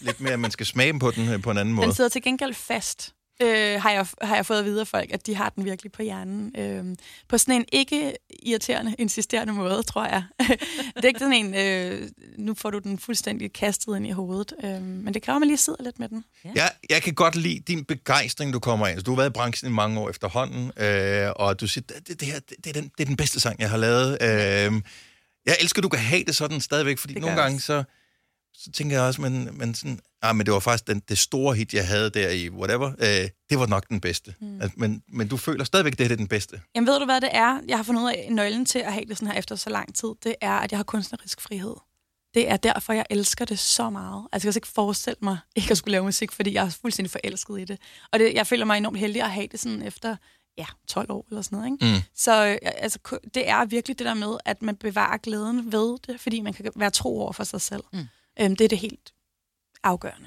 lidt 0.00 0.20
mere, 0.20 0.32
at 0.32 0.40
man 0.40 0.50
skal 0.50 0.66
smage 0.66 0.98
på 0.98 1.10
den 1.10 1.28
øh, 1.28 1.42
på 1.42 1.50
en 1.50 1.58
anden 1.58 1.74
måde. 1.74 1.86
Den 1.86 1.94
sidder 1.94 2.10
til 2.10 2.22
gengæld 2.22 2.54
fast, 2.54 3.12
øh, 3.42 3.82
har, 3.82 3.90
jeg, 3.90 4.06
har 4.22 4.36
jeg 4.36 4.46
fået 4.46 4.58
at 4.58 4.64
vide 4.64 4.80
af 4.80 4.86
folk, 4.86 5.10
at 5.12 5.26
de 5.26 5.34
har 5.34 5.48
den 5.48 5.64
virkelig 5.64 5.92
på 5.92 6.02
hjernen. 6.02 6.52
Øh, 6.58 6.84
på 7.28 7.38
sådan 7.38 7.54
en 7.54 7.64
ikke-irriterende, 7.72 8.94
insisterende 8.98 9.52
måde, 9.52 9.82
tror 9.82 10.04
jeg. 10.04 10.24
det 10.96 11.04
er 11.04 11.08
ikke 11.08 11.20
sådan 11.20 11.32
en, 11.32 11.54
øh, 11.54 12.08
nu 12.38 12.54
får 12.54 12.70
du 12.70 12.78
den 12.78 12.98
fuldstændig 12.98 13.52
kastet 13.52 13.96
ind 13.96 14.06
i 14.06 14.10
hovedet. 14.10 14.52
Øh, 14.64 14.82
men 14.82 15.14
det 15.14 15.22
kræver, 15.22 15.36
at 15.36 15.40
man 15.40 15.48
lige 15.48 15.58
sidder 15.58 15.84
lidt 15.84 15.98
med 15.98 16.08
den. 16.08 16.24
Jeg, 16.54 16.70
jeg 16.90 17.02
kan 17.02 17.14
godt 17.14 17.36
lide 17.36 17.60
din 17.60 17.84
begejstring, 17.84 18.52
du 18.52 18.58
kommer 18.58 18.86
ind. 18.86 19.02
Du 19.02 19.10
har 19.10 19.16
været 19.16 19.30
i 19.30 19.32
branchen 19.32 19.70
i 19.70 19.74
mange 19.74 20.00
år 20.00 20.10
efterhånden, 20.10 20.72
øh, 20.76 21.30
og 21.36 21.60
du 21.60 21.66
siger, 21.66 21.84
det, 22.08 22.20
det 22.20 22.28
her 22.28 22.38
det, 22.38 22.56
det, 22.64 22.76
er 22.76 22.80
den, 22.80 22.90
det 22.98 23.00
er 23.00 23.06
den 23.06 23.16
bedste 23.16 23.40
sang, 23.40 23.60
jeg 23.60 23.70
har 23.70 23.76
lavet. 23.76 24.18
Øh, 24.22 24.82
jeg 25.46 25.56
elsker, 25.60 25.80
at 25.80 25.82
du 25.82 25.88
kan 25.88 26.00
have 26.00 26.24
det 26.24 26.36
sådan 26.36 26.60
stadigvæk, 26.60 26.98
fordi 26.98 27.14
Det 27.14 27.22
nogle 27.22 27.36
gange 27.36 27.60
så, 27.60 27.84
så 28.58 28.70
tænker 28.72 28.96
jeg 28.96 29.04
også, 29.06 29.20
men, 29.20 29.58
men, 29.58 29.74
sådan, 29.74 30.00
ah, 30.22 30.36
men 30.36 30.46
det 30.46 30.54
var 30.54 30.60
faktisk 30.60 30.86
den, 30.86 31.02
det 31.08 31.18
store 31.18 31.54
hit, 31.54 31.74
jeg 31.74 31.86
havde 31.86 32.10
der 32.10 32.30
i 32.30 32.50
whatever, 32.50 32.92
øh, 32.98 33.28
det 33.50 33.58
var 33.58 33.66
nok 33.66 33.88
den 33.88 34.00
bedste. 34.00 34.34
Mm. 34.40 34.60
Altså, 34.60 34.74
men, 34.76 35.02
men 35.08 35.28
du 35.28 35.36
føler 35.36 35.64
stadigvæk, 35.64 35.92
at 35.92 35.98
det 35.98 36.06
her 36.06 36.12
er 36.12 36.16
den 36.16 36.28
bedste. 36.28 36.60
Jamen 36.74 36.86
ved 36.86 36.98
du, 36.98 37.04
hvad 37.04 37.20
det 37.20 37.28
er? 37.32 37.60
Jeg 37.68 37.76
har 37.78 37.82
fundet 37.82 38.02
ud 38.02 38.08
af, 38.08 38.28
nøglen 38.30 38.66
til 38.66 38.78
at 38.78 38.92
have 38.92 39.04
det 39.04 39.16
sådan 39.16 39.32
her 39.32 39.38
efter 39.38 39.56
så 39.56 39.70
lang 39.70 39.94
tid, 39.94 40.08
det 40.24 40.34
er, 40.40 40.52
at 40.52 40.72
jeg 40.72 40.78
har 40.78 40.84
kunstnerisk 40.84 41.40
frihed. 41.40 41.74
Det 42.34 42.50
er 42.50 42.56
derfor, 42.56 42.92
jeg 42.92 43.06
elsker 43.10 43.44
det 43.44 43.58
så 43.58 43.90
meget. 43.90 44.26
Altså, 44.32 44.48
jeg 44.48 44.54
kan 44.54 44.58
ikke 44.58 44.68
forestille 44.68 45.18
mig 45.22 45.38
ikke 45.56 45.70
at 45.70 45.78
skulle 45.78 45.92
lave 45.92 46.04
musik, 46.04 46.32
fordi 46.32 46.54
jeg 46.54 46.66
er 46.66 46.70
fuldstændig 46.70 47.10
forelsket 47.10 47.60
i 47.60 47.64
det. 47.64 47.78
Og 48.12 48.18
det, 48.18 48.34
jeg 48.34 48.46
føler 48.46 48.64
mig 48.64 48.76
enormt 48.76 48.98
heldig 48.98 49.22
at 49.22 49.30
have 49.30 49.46
det 49.46 49.60
sådan 49.60 49.82
efter 49.82 50.16
ja, 50.58 50.66
12 50.88 51.10
år 51.10 51.26
eller 51.30 51.42
sådan 51.42 51.58
noget. 51.58 51.72
Ikke? 51.72 51.96
Mm. 51.96 52.02
Så 52.14 52.46
øh, 52.46 52.58
altså, 52.62 52.98
det 53.34 53.48
er 53.48 53.64
virkelig 53.64 53.98
det 53.98 54.06
der 54.06 54.14
med, 54.14 54.36
at 54.44 54.62
man 54.62 54.76
bevarer 54.76 55.16
glæden 55.16 55.72
ved 55.72 55.98
det, 56.06 56.20
fordi 56.20 56.40
man 56.40 56.52
kan 56.52 56.70
være 56.76 56.90
tro 56.90 57.20
over 57.20 57.32
for 57.32 57.44
sig 57.44 57.60
selv. 57.60 57.82
Mm. 57.92 58.08
Øhm, 58.40 58.56
det 58.56 58.64
er 58.64 58.68
det 58.68 58.78
helt 58.78 59.12
afgørende. 59.84 60.26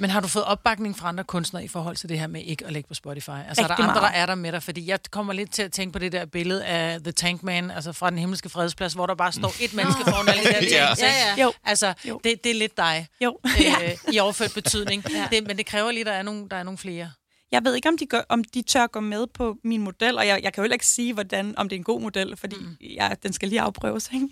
Men 0.00 0.10
har 0.10 0.20
du 0.20 0.28
fået 0.28 0.44
opbakning 0.44 0.96
fra 0.98 1.08
andre 1.08 1.24
kunstnere 1.24 1.64
i 1.64 1.68
forhold 1.68 1.96
til 1.96 2.08
det 2.08 2.18
her 2.18 2.26
med 2.26 2.42
ikke 2.42 2.66
at 2.66 2.72
lægge 2.72 2.88
på 2.88 2.94
Spotify? 2.94 3.30
Altså 3.48 3.62
er 3.62 3.66
der 3.66 3.74
andre, 3.74 3.86
meget. 3.86 4.02
der 4.02 4.08
er 4.08 4.26
der 4.26 4.34
med 4.34 4.52
dig? 4.52 4.62
Fordi 4.62 4.86
jeg 4.88 4.98
kommer 5.10 5.32
lidt 5.32 5.52
til 5.52 5.62
at 5.62 5.72
tænke 5.72 5.92
på 5.92 5.98
det 5.98 6.12
der 6.12 6.26
billede 6.26 6.64
af 6.66 7.00
The 7.02 7.12
Tank 7.12 7.42
Man, 7.42 7.70
altså 7.70 7.92
fra 7.92 8.10
den 8.10 8.18
himmelske 8.18 8.48
fredsplads, 8.48 8.92
hvor 8.92 9.06
der 9.06 9.14
bare 9.14 9.32
står 9.32 9.54
et 9.64 9.74
menneske 9.74 10.04
foran 10.04 10.28
alle 10.28 10.42
de 10.44 10.70
der 10.70 10.80
Ja. 10.80 10.86
tanks. 10.86 11.02
Ja, 11.02 11.34
ja. 11.36 11.42
Jo. 11.42 11.52
Altså, 11.64 11.94
Jo. 12.04 12.20
det, 12.24 12.44
det 12.44 12.50
er 12.50 12.54
lidt 12.54 12.76
dig 12.76 13.08
Jo. 13.20 13.38
øh, 13.46 13.90
i 14.12 14.18
overført 14.18 14.54
betydning. 14.54 15.04
det, 15.30 15.46
men 15.46 15.58
det 15.58 15.66
kræver 15.66 15.90
lige, 15.90 16.00
at 16.00 16.06
der 16.06 16.12
er 16.12 16.22
nogle, 16.22 16.48
der 16.48 16.56
er 16.56 16.62
nogle 16.62 16.78
flere. 16.78 17.10
Jeg 17.52 17.64
ved 17.64 17.74
ikke, 17.74 17.88
om 17.88 17.98
de, 17.98 18.06
gør, 18.06 18.22
om 18.28 18.44
de 18.44 18.62
tør 18.62 18.86
gå 18.86 19.00
med 19.00 19.26
på 19.26 19.56
min 19.64 19.80
model, 19.82 20.18
og 20.18 20.26
jeg, 20.26 20.40
jeg 20.42 20.52
kan 20.52 20.60
jo 20.60 20.64
heller 20.64 20.74
ikke 20.74 20.86
sige, 20.86 21.14
hvordan, 21.14 21.58
om 21.58 21.68
det 21.68 21.76
er 21.76 21.78
en 21.78 21.84
god 21.84 22.00
model, 22.00 22.36
fordi 22.36 22.56
mm. 22.56 22.76
jeg, 22.80 23.16
den 23.22 23.32
skal 23.32 23.48
lige 23.48 23.60
afprøves. 23.60 24.10
Ikke? 24.14 24.28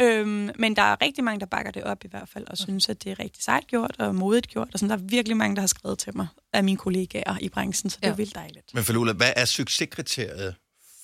Øhm, 0.00 0.50
men 0.58 0.76
der 0.76 0.82
er 0.82 0.96
rigtig 1.02 1.24
mange, 1.24 1.40
der 1.40 1.46
bakker 1.46 1.70
det 1.72 1.84
op 1.84 2.04
i 2.04 2.08
hvert 2.08 2.28
fald, 2.28 2.44
og 2.44 2.52
okay. 2.52 2.62
synes, 2.64 2.88
at 2.88 3.04
det 3.04 3.12
er 3.12 3.18
rigtig 3.18 3.42
sejt 3.44 3.66
gjort 3.66 3.96
og 3.98 4.14
modigt 4.14 4.48
gjort. 4.48 4.68
Og 4.72 4.78
sådan, 4.78 4.90
der 4.90 4.96
er 4.96 5.08
virkelig 5.08 5.36
mange, 5.36 5.56
der 5.56 5.62
har 5.62 5.66
skrevet 5.66 5.98
til 5.98 6.16
mig 6.16 6.26
af 6.52 6.64
mine 6.64 6.78
kollegaer 6.78 7.38
i 7.40 7.48
branchen, 7.48 7.90
så 7.90 7.96
det 8.00 8.06
ja. 8.06 8.12
Er 8.12 8.16
vildt 8.16 8.34
dejligt. 8.34 8.74
Men 8.74 8.84
Falula, 8.84 9.12
hvad 9.12 9.32
er 9.36 9.44
succeskriteriet 9.44 10.54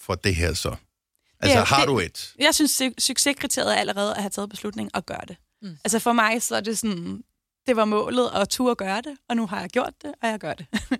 for 0.00 0.14
det 0.14 0.34
her 0.34 0.52
så? 0.54 0.76
Altså, 1.40 1.58
Ja, 1.58 1.64
har 1.64 1.78
det- 1.80 1.88
du 1.88 1.98
et? 1.98 2.34
Jeg 2.38 2.54
synes, 2.54 2.80
su- 2.82 2.94
succeskriteriet 2.98 3.72
er 3.76 3.80
allerede 3.80 4.14
at 4.14 4.20
have 4.22 4.30
taget 4.30 4.50
beslutning 4.50 4.90
og 4.94 5.06
gøre 5.06 5.20
det. 5.28 5.36
Mm. 5.62 5.76
Altså 5.84 5.98
for 5.98 6.12
mig, 6.12 6.42
så 6.42 6.56
er 6.56 6.60
det 6.60 6.78
sådan, 6.78 7.22
det 7.66 7.76
var 7.76 7.84
målet 7.84 8.30
at 8.34 8.48
turde 8.48 8.74
gøre 8.76 8.96
det, 9.00 9.16
og 9.28 9.36
nu 9.36 9.46
har 9.46 9.60
jeg 9.60 9.70
gjort 9.70 9.92
det, 10.02 10.12
og 10.22 10.28
jeg 10.28 10.38
gør 10.38 10.54
det. 10.54 10.66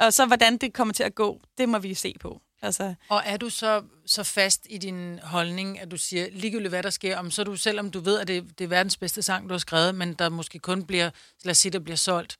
og 0.00 0.12
så 0.12 0.26
hvordan 0.26 0.56
det 0.56 0.72
kommer 0.72 0.94
til 0.94 1.02
at 1.02 1.14
gå, 1.14 1.40
det 1.58 1.68
må 1.68 1.78
vi 1.78 1.94
se 1.94 2.14
på. 2.20 2.40
Altså, 2.62 2.94
Og 3.08 3.22
er 3.24 3.36
du 3.36 3.50
så, 3.50 3.82
så 4.06 4.22
fast 4.22 4.66
i 4.70 4.78
din 4.78 5.18
holdning, 5.22 5.80
at 5.80 5.90
du 5.90 5.96
siger, 5.96 6.26
ligegyldigt 6.32 6.70
hvad 6.70 6.82
der 6.82 6.90
sker, 6.90 7.18
om 7.18 7.30
så 7.30 7.44
du, 7.44 7.56
selvom 7.56 7.90
du 7.90 8.00
ved, 8.00 8.18
at 8.18 8.28
det, 8.28 8.58
det 8.58 8.64
er 8.64 8.68
verdens 8.68 8.96
bedste 8.96 9.22
sang, 9.22 9.48
du 9.48 9.54
har 9.54 9.58
skrevet, 9.58 9.94
men 9.94 10.14
der 10.14 10.28
måske 10.28 10.58
kun 10.58 10.84
bliver, 10.84 11.10
lad 11.44 11.50
os 11.50 11.58
sige, 11.58 11.72
der 11.72 11.78
bliver 11.78 11.96
solgt 11.96 12.36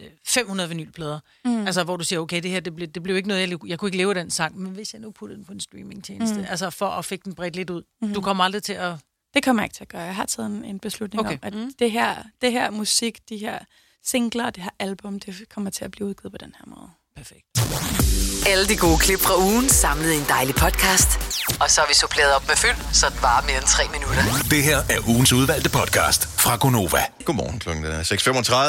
øh, 0.00 0.06
500 0.24 0.68
vinylplader. 0.68 1.20
Mm. 1.44 1.66
Altså, 1.66 1.84
hvor 1.84 1.96
du 1.96 2.04
siger, 2.04 2.20
okay, 2.20 2.42
det 2.42 2.50
her, 2.50 2.60
det 2.60 2.76
blev, 2.76 2.88
det 2.88 3.02
blev 3.02 3.16
ikke 3.16 3.28
noget, 3.28 3.50
jeg, 3.50 3.58
jeg 3.66 3.78
kunne 3.78 3.88
ikke 3.88 3.98
leve 3.98 4.10
af 4.10 4.14
den 4.14 4.30
sang, 4.30 4.58
men 4.58 4.72
hvis 4.72 4.92
jeg 4.92 5.00
nu 5.00 5.10
puttede 5.10 5.36
den 5.36 5.44
på 5.44 5.52
en 5.52 5.60
streamingtjeneste, 5.60 6.38
mm. 6.38 6.46
altså 6.48 6.70
for 6.70 6.86
at 6.86 7.04
fik 7.04 7.24
den 7.24 7.34
bredt 7.34 7.56
lidt 7.56 7.70
ud, 7.70 7.82
mm. 8.02 8.14
du 8.14 8.20
kommer 8.20 8.44
aldrig 8.44 8.62
til 8.62 8.72
at... 8.72 8.94
Det 9.34 9.44
kommer 9.44 9.62
jeg 9.62 9.66
ikke 9.66 9.74
til 9.74 9.84
at 9.84 9.88
gøre. 9.88 10.02
Jeg 10.02 10.16
har 10.16 10.26
taget 10.26 10.46
en, 10.46 10.64
en 10.64 10.78
beslutning. 10.78 11.20
Okay. 11.20 11.32
om, 11.32 11.38
at 11.42 11.54
mm. 11.54 11.72
det, 11.78 11.90
her, 11.90 12.22
det 12.40 12.52
her 12.52 12.70
musik, 12.70 13.28
de 13.28 13.36
her 13.36 13.58
singler, 14.02 14.50
det 14.50 14.62
her 14.62 14.70
album, 14.78 15.20
det 15.20 15.48
kommer 15.48 15.70
til 15.70 15.84
at 15.84 15.90
blive 15.90 16.08
udgivet 16.08 16.32
på 16.32 16.38
den 16.38 16.54
her 16.58 16.66
måde. 16.66 16.90
Perfekt. 17.16 17.44
Alle 18.46 18.68
de 18.68 18.76
gode 18.76 18.98
klip 18.98 19.20
fra 19.20 19.36
ugen 19.38 19.68
samlet 19.68 20.12
i 20.12 20.16
en 20.16 20.24
dejlig 20.28 20.54
podcast. 20.54 21.10
Og 21.60 21.70
så 21.70 21.80
har 21.80 21.88
vi 21.88 21.94
suppleret 21.94 22.34
op 22.34 22.48
med 22.48 22.56
fyld, 22.56 22.76
så 22.92 23.06
det 23.06 23.22
varer 23.22 23.42
mere 23.46 23.56
end 23.56 23.66
tre 23.66 23.84
minutter. 23.92 24.22
Det 24.50 24.62
her 24.62 24.78
er 24.78 25.08
ugens 25.08 25.32
udvalgte 25.32 25.70
podcast 25.70 26.28
fra 26.40 26.56
Gonova. 26.56 27.02
Godmorgen, 27.24 27.58
klokken 27.58 27.84
er 27.84 28.02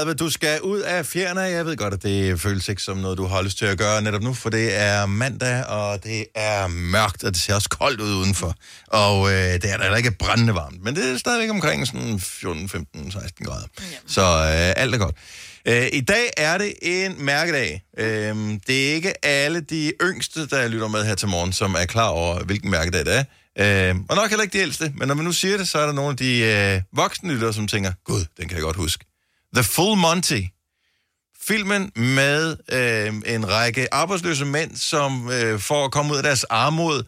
6.35. 0.10 0.14
Du 0.14 0.30
skal 0.30 0.62
ud 0.62 0.80
af 0.80 1.06
fjerne. 1.06 1.42
Jeg 1.42 1.66
ved 1.66 1.78
godt, 1.78 1.94
at 1.94 2.04
det 2.04 2.42
føles 2.42 2.70
ikke 2.70 2.82
som 2.82 2.98
noget, 2.98 3.18
du 3.18 3.26
har 3.26 3.42
lyst 3.42 3.58
til 3.58 3.66
at 3.66 3.78
gøre 3.78 4.02
netop 4.02 4.22
nu, 4.22 4.34
for 4.34 4.50
det 4.50 4.76
er 4.78 5.06
mandag, 5.06 5.66
og 5.66 6.04
det 6.04 6.26
er 6.36 6.68
mørkt, 6.68 7.24
og 7.24 7.34
det 7.34 7.42
ser 7.42 7.56
også 7.56 7.70
koldt 7.70 8.02
ud 8.02 8.14
udenfor. 8.16 8.56
Og 8.88 9.32
øh, 9.32 9.54
det 9.54 9.66
er 9.66 9.78
da 9.78 9.96
ikke 9.96 10.12
brændende 10.12 10.56
varmt, 10.56 10.84
men 10.84 10.96
det 10.96 11.12
er 11.14 11.18
stadigvæk 11.18 11.50
omkring 11.50 11.88
sådan 11.88 12.20
14, 12.20 12.70
15, 12.70 13.12
16 13.12 13.46
grader. 13.46 13.68
Så 14.08 14.22
øh, 14.22 14.84
alt 14.84 14.96
er 14.96 14.98
godt. 14.98 15.16
Øh, 15.68 15.88
I 15.94 16.02
dag 16.02 16.30
er 16.38 16.58
det 16.58 16.74
en 16.82 17.26
mærkedag. 17.26 17.84
Øh, 17.98 18.36
det 18.68 18.90
er 18.90 18.94
ikke 18.94 19.26
alle 19.26 19.62
de 19.62 19.94
yngste, 20.02 20.48
der 20.48 20.68
lytter 20.68 20.88
med 20.88 21.06
her 21.06 21.16
til 21.16 21.28
morgen, 21.28 21.54
som 21.54 21.76
er 21.76 21.86
klar 21.86 22.08
over, 22.08 22.44
hvilken 22.44 22.72
mærkedag 22.72 23.06
det 23.06 23.16
er. 23.16 23.24
Øh, 23.90 23.96
og 24.10 24.16
nok 24.16 24.30
heller 24.30 24.44
ikke 24.44 24.58
de 24.58 24.62
ældste, 24.62 24.94
men 24.96 25.08
når 25.08 25.16
man 25.16 25.26
nu 25.26 25.32
siger 25.32 25.58
det, 25.58 25.68
så 25.68 25.80
er 25.80 25.86
der 25.86 25.94
nogle 25.94 26.12
af 26.12 26.18
de 26.18 26.40
øh, 26.40 26.82
voksne 26.98 27.34
lyttere, 27.34 27.54
som 27.54 27.68
tænker, 27.68 27.92
gud, 28.06 28.26
den 28.38 28.48
kan 28.48 28.58
jeg 28.58 28.64
godt 28.64 28.76
huske. 28.76 29.06
The 29.56 29.64
Full 29.64 29.98
Monty. 29.98 30.42
Filmen 31.42 31.92
med 31.96 32.58
øh, 32.72 33.36
en 33.36 33.50
række 33.50 33.94
arbejdsløse 33.94 34.46
mænd, 34.46 34.76
som 34.76 35.30
øh, 35.32 35.60
for 35.60 35.86
at 35.86 35.92
komme 35.92 36.12
ud 36.12 36.18
af 36.18 36.24
deres 36.24 36.44
armod, 36.44 37.04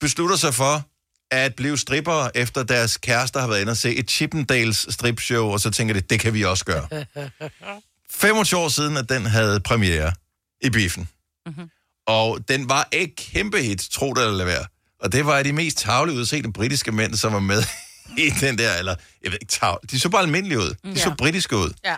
beslutter 0.00 0.36
sig 0.36 0.54
for 0.54 0.88
at 1.30 1.54
blive 1.54 1.78
stripper 1.78 2.28
efter 2.34 2.62
deres 2.62 2.96
kærester 2.96 3.40
har 3.40 3.46
været 3.48 3.60
inde 3.60 3.70
og 3.70 3.76
se 3.76 3.94
et 3.96 4.10
Chippendales 4.10 4.86
stripshow, 4.90 5.46
og 5.46 5.60
så 5.60 5.70
tænker 5.70 5.94
de, 5.94 6.00
det 6.00 6.20
kan 6.20 6.34
vi 6.34 6.44
også 6.44 6.64
gøre. 6.64 6.88
25 8.10 8.60
år 8.60 8.68
siden, 8.68 8.96
at 8.96 9.08
den 9.08 9.26
havde 9.26 9.60
premiere 9.60 10.12
i 10.60 10.70
biffen. 10.70 11.08
Mm-hmm. 11.46 11.70
Og 12.06 12.38
den 12.48 12.68
var 12.68 12.88
et 12.92 13.16
kæmpe 13.16 13.62
hit, 13.62 13.88
tro 13.92 14.14
det 14.14 14.26
eller 14.26 14.44
være. 14.44 14.64
Og 15.02 15.12
det 15.12 15.26
var 15.26 15.42
de 15.42 15.52
mest 15.52 15.78
tavlige 15.78 16.16
udseende 16.18 16.52
britiske 16.52 16.92
mænd, 16.92 17.14
som 17.14 17.32
var 17.32 17.40
med 17.40 17.62
i 18.26 18.30
den 18.40 18.58
der, 18.58 18.74
eller 18.76 18.94
jeg 19.24 19.30
ved 19.32 19.38
ikke, 19.42 19.52
tavl. 19.52 19.80
De 19.90 20.00
så 20.00 20.08
bare 20.08 20.22
almindelige 20.22 20.58
ud. 20.58 20.74
De 20.84 20.98
så 21.00 21.08
Ja. 21.08 21.14
britiske 21.14 21.56
ud. 21.56 21.70
Ja. 21.84 21.96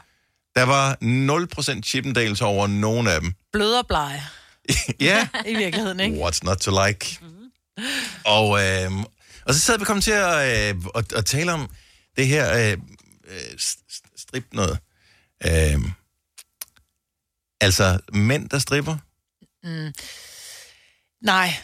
Der 0.57 0.63
var 0.63 0.97
0% 1.77 1.83
Chippendales 1.83 2.41
over 2.41 2.67
nogen 2.67 3.07
af 3.09 3.21
dem. 3.21 3.33
Blød 3.53 3.73
og 3.75 3.87
blege, 3.87 4.23
Ja, 5.01 5.29
i 5.47 5.55
virkeligheden, 5.55 6.01
ikke? 6.01 6.17
what's 6.17 6.39
not 6.43 6.57
to 6.57 6.87
like? 6.87 7.19
Og, 8.25 8.61
øh, 8.65 8.91
og 9.49 9.55
så 9.55 9.61
sad 9.61 9.79
vi 9.79 9.85
kom 9.85 10.01
til 10.01 10.11
at, 10.11 10.75
øh, 10.75 10.83
at, 10.95 11.13
at 11.13 11.27
tale 11.27 11.53
om 11.53 11.71
det 12.17 12.27
her 12.27 12.57
øh, 12.73 12.79
øh, 13.29 13.53
st- 13.61 14.15
strip 14.17 14.45
noget. 14.53 14.79
Øh, 15.47 15.81
altså, 17.61 17.99
mænd, 18.13 18.49
der 18.49 18.59
stripper? 18.59 18.97
Nej, 21.23 21.55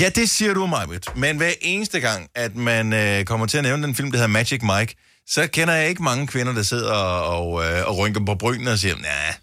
Ja, 0.00 0.08
det 0.08 0.30
siger 0.30 0.54
du, 0.54 0.66
Majbrit. 0.66 1.16
Men 1.16 1.36
hver 1.36 1.52
eneste 1.60 2.00
gang, 2.00 2.30
at 2.34 2.56
man 2.56 2.92
øh, 2.92 3.24
kommer 3.24 3.46
til 3.46 3.58
at 3.58 3.64
nævne 3.64 3.82
den 3.86 3.94
film, 3.94 4.10
der 4.10 4.18
hedder 4.18 4.28
Magic 4.28 4.62
Mike, 4.62 4.96
så 5.26 5.46
kender 5.46 5.74
jeg 5.74 5.88
ikke 5.88 6.02
mange 6.02 6.26
kvinder, 6.26 6.52
der 6.52 6.62
sidder 6.62 6.92
og, 6.92 7.38
og, 7.52 7.64
øh, 7.64 7.86
og 7.88 7.96
rynker 7.98 8.24
på 8.24 8.34
brynene 8.34 8.70
og 8.72 8.78
siger, 8.78 8.96
nej, 8.96 9.34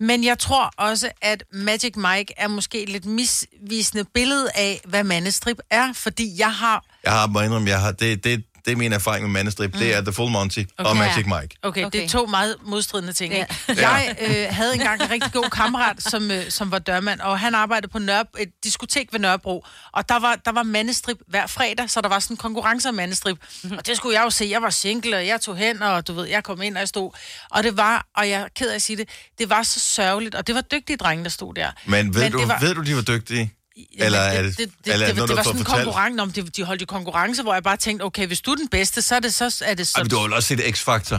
men 0.00 0.24
jeg 0.24 0.38
tror 0.38 0.70
også, 0.76 1.10
at 1.22 1.44
Magic 1.52 1.96
Mike 1.96 2.34
er 2.36 2.48
måske 2.48 2.82
et 2.82 2.88
lidt 2.88 3.04
misvisende 3.04 4.04
billede 4.04 4.50
af, 4.54 4.80
hvad 4.84 5.04
mandestrip 5.04 5.58
er, 5.70 5.92
fordi 5.92 6.34
jeg 6.38 6.54
har... 6.54 6.84
jeg 7.04 7.12
har 7.12 7.26
må 7.26 7.40
indrømme, 7.40 7.68
jeg 7.70 7.80
har, 7.80 7.92
det, 7.92 8.24
det, 8.24 8.44
det 8.66 8.72
er 8.72 8.76
min 8.76 8.92
erfaring 8.92 9.24
med 9.24 9.32
mandestrip, 9.32 9.74
mm. 9.74 9.78
det 9.78 9.94
er 9.94 10.00
The 10.00 10.12
Full 10.12 10.30
Monty 10.30 10.58
okay. 10.78 10.90
og 10.90 10.96
Magic 10.96 11.26
Mike. 11.26 11.56
Okay, 11.62 11.84
okay, 11.84 11.98
det 11.98 12.04
er 12.04 12.08
to 12.08 12.26
meget 12.26 12.56
modstridende 12.62 13.12
ting. 13.12 13.34
Ja. 13.36 13.46
Jeg 13.68 14.16
øh, 14.20 14.46
havde 14.50 14.74
engang 14.74 15.02
en 15.02 15.10
rigtig 15.10 15.32
god 15.32 15.50
kammerat, 15.50 16.02
som, 16.02 16.30
øh, 16.30 16.50
som 16.50 16.70
var 16.70 16.78
dørmand, 16.78 17.20
og 17.20 17.38
han 17.38 17.54
arbejdede 17.54 17.88
på 17.92 17.98
Nørre, 17.98 18.24
et 18.38 18.48
diskotek 18.64 19.12
ved 19.12 19.20
Nørrebro, 19.20 19.64
og 19.92 20.08
der 20.08 20.18
var, 20.18 20.36
der 20.44 20.52
var 20.52 20.62
mandestrip 20.62 21.16
hver 21.28 21.46
fredag, 21.46 21.90
så 21.90 22.00
der 22.00 22.08
var 22.08 22.18
sådan 22.18 22.34
en 22.34 22.38
konkurrence 22.38 22.88
om 22.88 22.94
mandestrip. 22.94 23.38
Mm-hmm. 23.62 23.78
Og 23.78 23.86
det 23.86 23.96
skulle 23.96 24.18
jeg 24.18 24.24
jo 24.24 24.30
se. 24.30 24.48
Jeg 24.50 24.62
var 24.62 24.70
single, 24.70 25.16
og 25.16 25.26
jeg 25.26 25.40
tog 25.40 25.56
hen, 25.56 25.82
og 25.82 26.06
du 26.06 26.12
ved, 26.12 26.26
jeg 26.26 26.44
kom 26.44 26.62
ind, 26.62 26.74
og 26.74 26.80
jeg 26.80 26.88
stod. 26.88 27.10
Og 27.50 27.62
det 27.62 27.76
var, 27.76 28.06
og 28.16 28.28
jeg 28.28 28.40
er 28.40 28.48
ked 28.56 28.70
af 28.70 28.74
at 28.74 28.82
sige 28.82 28.96
det, 28.96 29.08
det 29.38 29.50
var 29.50 29.62
så 29.62 29.80
sørgeligt, 29.80 30.34
og 30.34 30.46
det 30.46 30.54
var 30.54 30.60
dygtige 30.60 30.96
drenge, 30.96 31.24
der 31.24 31.30
stod 31.30 31.54
der. 31.54 31.70
Men 31.86 32.14
ved, 32.14 32.22
Men 32.22 32.32
det 32.32 32.40
du, 32.40 32.46
var, 32.46 32.58
ved 32.60 32.74
du, 32.74 32.82
de 32.82 32.96
var 32.96 33.02
dygtige? 33.02 33.52
Eller 33.98 34.18
er 34.18 34.42
det, 34.42 34.58
det, 34.58 34.70
det, 34.84 34.92
eller 34.92 35.06
er 35.06 35.10
det, 35.10 35.16
noget, 35.16 35.28
det, 35.28 35.36
var 35.36 35.42
sådan 35.42 35.58
en 35.60 35.64
konkurrence, 35.64 36.22
om 36.22 36.32
de, 36.32 36.42
de 36.42 36.62
holdt 36.64 36.80
jo 36.80 36.86
konkurrence, 36.86 37.42
hvor 37.42 37.54
jeg 37.54 37.62
bare 37.62 37.76
tænkte, 37.76 38.02
okay, 38.04 38.26
hvis 38.26 38.40
du 38.40 38.50
er 38.50 38.54
den 38.56 38.68
bedste, 38.68 39.02
så 39.02 39.14
er 39.14 39.20
det, 39.20 39.34
så 39.34 39.44
er 39.64 39.74
det 39.74 39.80
Ej, 39.80 39.84
så... 39.84 39.94
men 39.98 40.08
du 40.08 40.16
har 40.16 40.22
vel 40.22 40.32
også 40.32 40.48
set 40.48 40.60
X-Factor? 40.60 41.18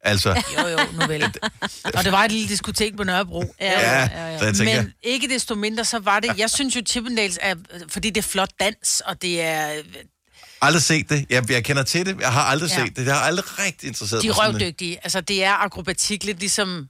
Altså, 0.00 0.30
Jo, 0.58 0.66
jo, 0.68 0.78
nu 0.92 1.06
vel. 1.06 1.24
Og 1.94 2.04
det 2.04 2.12
var 2.12 2.24
et 2.24 2.32
lille 2.32 2.48
diskotek 2.48 2.96
på 2.96 3.04
Nørrebro. 3.04 3.54
Ja, 3.60 4.08
så 4.38 4.44
jeg 4.44 4.54
tænker- 4.54 4.82
Men 4.82 4.92
ikke 5.02 5.28
desto 5.28 5.54
mindre, 5.54 5.84
så 5.84 5.98
var 5.98 6.20
det... 6.20 6.38
Jeg 6.38 6.50
synes 6.50 6.76
jo, 6.76 6.80
Chippendales 6.88 7.38
er... 7.42 7.54
Fordi 7.88 8.10
det 8.10 8.24
er 8.24 8.28
flot 8.28 8.50
dans, 8.60 9.02
og 9.06 9.22
det 9.22 9.40
er... 9.42 9.70
aldrig 10.62 10.82
set 10.82 11.08
det. 11.10 11.26
Jeg, 11.30 11.50
jeg 11.50 11.64
kender 11.64 11.82
til 11.82 12.06
det. 12.06 12.20
Jeg 12.20 12.32
har 12.32 12.42
aldrig 12.42 12.70
Ja. 12.70 12.84
set 12.84 12.96
det. 12.96 13.06
Jeg 13.06 13.14
har 13.14 13.20
aldrig 13.22 13.58
rigtig 13.58 13.86
interesseret 13.88 14.22
De 14.22 14.28
mig 14.28 14.32
er 14.32 14.34
sådan 14.36 14.54
det. 14.54 14.60
røvdygtige. 14.62 14.98
Altså, 15.04 15.20
det 15.20 15.44
er 15.44 15.52
akrobatik 15.52 16.24
lidt 16.24 16.38
ligesom... 16.38 16.88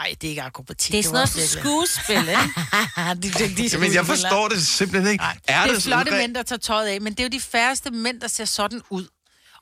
Nej, 0.00 0.14
det 0.20 0.24
er 0.24 0.28
ikke 0.28 0.42
akrobatik. 0.42 0.92
Det 0.92 0.98
er 0.98 1.02
sådan 1.02 1.28
noget 1.34 1.48
skuespil, 1.48 2.16
ikke? 2.16 2.32
de 3.22 3.28
er 3.28 3.48
dygtige 3.48 3.70
Jamen, 3.72 3.94
jeg 3.94 4.06
forstår 4.06 4.48
det 4.48 4.66
simpelthen 4.66 5.12
ikke. 5.12 5.24
Er 5.24 5.32
det 5.32 5.70
er 5.70 5.74
det 5.74 5.82
flotte 5.82 6.10
sådan- 6.10 6.18
mænd, 6.22 6.34
der 6.34 6.42
tager 6.42 6.58
tøjet 6.58 6.86
af, 6.88 7.00
men 7.00 7.12
det 7.12 7.20
er 7.20 7.24
jo 7.24 7.28
de 7.28 7.40
færreste 7.40 7.90
mænd, 7.90 8.20
der 8.20 8.28
ser 8.28 8.44
sådan 8.44 8.80
ud. 8.90 9.06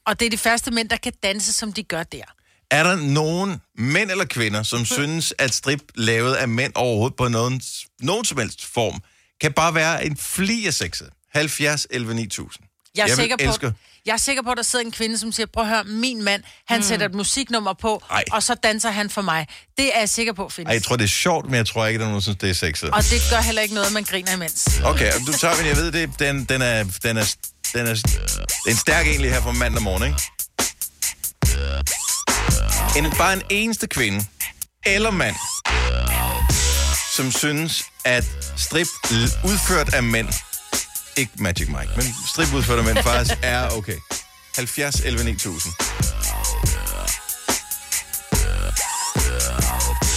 Og 0.07 0.21
det 0.21 0.27
er 0.27 0.31
de 0.31 0.39
færreste 0.39 0.71
mænd, 0.71 0.89
der 0.89 0.97
kan 0.97 1.13
danse, 1.23 1.53
som 1.53 1.73
de 1.73 1.83
gør 1.83 2.03
der. 2.03 2.23
Er 2.71 2.83
der 2.83 2.97
nogen 2.97 3.61
mænd 3.79 4.11
eller 4.11 4.25
kvinder, 4.25 4.63
som 4.63 4.85
synes, 4.85 5.35
at 5.39 5.55
strip 5.55 5.83
lavet 5.95 6.35
af 6.35 6.49
mænd 6.49 6.73
overhovedet 6.75 7.17
på 7.17 7.29
nogen, 7.29 7.61
nogen 8.01 8.25
som 8.25 8.39
helst 8.39 8.67
form, 8.67 9.03
kan 9.41 9.53
bare 9.53 9.75
være 9.75 10.07
en 10.07 10.17
fli 10.17 10.67
af 10.67 10.75
sexet? 10.75 11.11
70, 11.33 11.87
11, 11.91 12.15
9000. 12.15 12.68
Jeg 12.99 13.05
er, 13.05 13.17
vil 13.17 13.17
sikker 13.17 13.37
på, 13.37 13.73
jeg 14.07 14.13
er 14.13 14.17
sikker 14.17 14.43
på, 14.43 14.51
at 14.51 14.57
der 14.57 14.63
sidder 14.63 14.85
en 14.85 14.93
kvinde, 14.93 15.19
som 15.19 15.33
siger, 15.33 15.47
prøv 15.47 15.65
at 15.65 15.69
høre, 15.69 15.85
min 15.85 16.23
mand, 16.23 16.43
han 16.69 16.79
mm. 16.79 16.83
sætter 16.83 17.07
et 17.07 17.15
musiknummer 17.15 17.73
på, 17.73 18.03
Ej. 18.11 18.25
og 18.33 18.43
så 18.43 18.55
danser 18.55 18.91
han 18.91 19.11
for 19.11 19.23
mig. 19.23 19.47
Det 19.79 19.97
er 19.97 19.99
jeg 19.99 20.09
sikker 20.09 20.33
på 20.33 20.49
findes. 20.49 20.69
Ej, 20.69 20.75
jeg 20.75 20.83
tror, 20.83 20.97
det 20.97 21.05
er 21.05 21.09
sjovt, 21.09 21.47
men 21.47 21.55
jeg 21.55 21.67
tror 21.67 21.87
ikke, 21.87 21.97
at 21.97 22.01
der 22.01 22.07
er 22.07 22.11
nogen, 22.11 22.21
der 22.21 22.23
synes, 22.23 22.39
det 22.39 22.51
er 22.51 22.55
sexet. 22.55 22.91
Og 22.91 23.03
det 23.03 23.23
gør 23.31 23.41
heller 23.41 23.63
ikke 23.63 23.75
noget, 23.75 23.93
man 23.93 24.05
griner 24.05 24.33
imens. 24.33 24.81
Okay, 24.85 25.13
du 25.27 25.33
tager 25.33 25.57
min, 25.57 25.67
jeg 25.67 25.77
ved 25.77 25.93
det, 25.93 26.19
den, 26.19 26.45
den 26.45 26.63
er, 26.63 26.85
den 27.03 27.17
er, 27.17 27.35
den 27.75 27.87
er, 27.87 27.95
det 27.95 28.67
er 28.67 28.71
en 28.71 28.77
stærk 28.77 29.07
egentlig 29.07 29.31
her 29.33 29.41
fra 29.41 29.53
mandag 29.53 29.83
morgen, 29.83 30.03
ikke? 30.03 30.19
En, 32.99 33.17
bare 33.19 33.33
en 33.33 33.43
eneste 33.51 33.87
kvinde, 33.87 34.25
eller 34.87 35.11
mand, 35.11 35.37
som 37.17 37.33
synes, 37.33 37.85
at 38.05 38.25
strip 38.57 38.89
udført 39.45 39.95
af 39.95 40.03
mænd, 40.03 40.29
ikke 41.19 41.33
Magic 41.39 41.69
Mike, 41.69 41.93
men 41.97 42.05
strip 42.29 42.55
udført 42.55 42.79
af 42.79 42.85
mænd 42.85 42.99
faktisk 43.03 43.35
er 43.43 43.69
okay. 43.69 43.99
70, 44.57 45.01
11, 45.01 45.25
9000. 45.25 45.75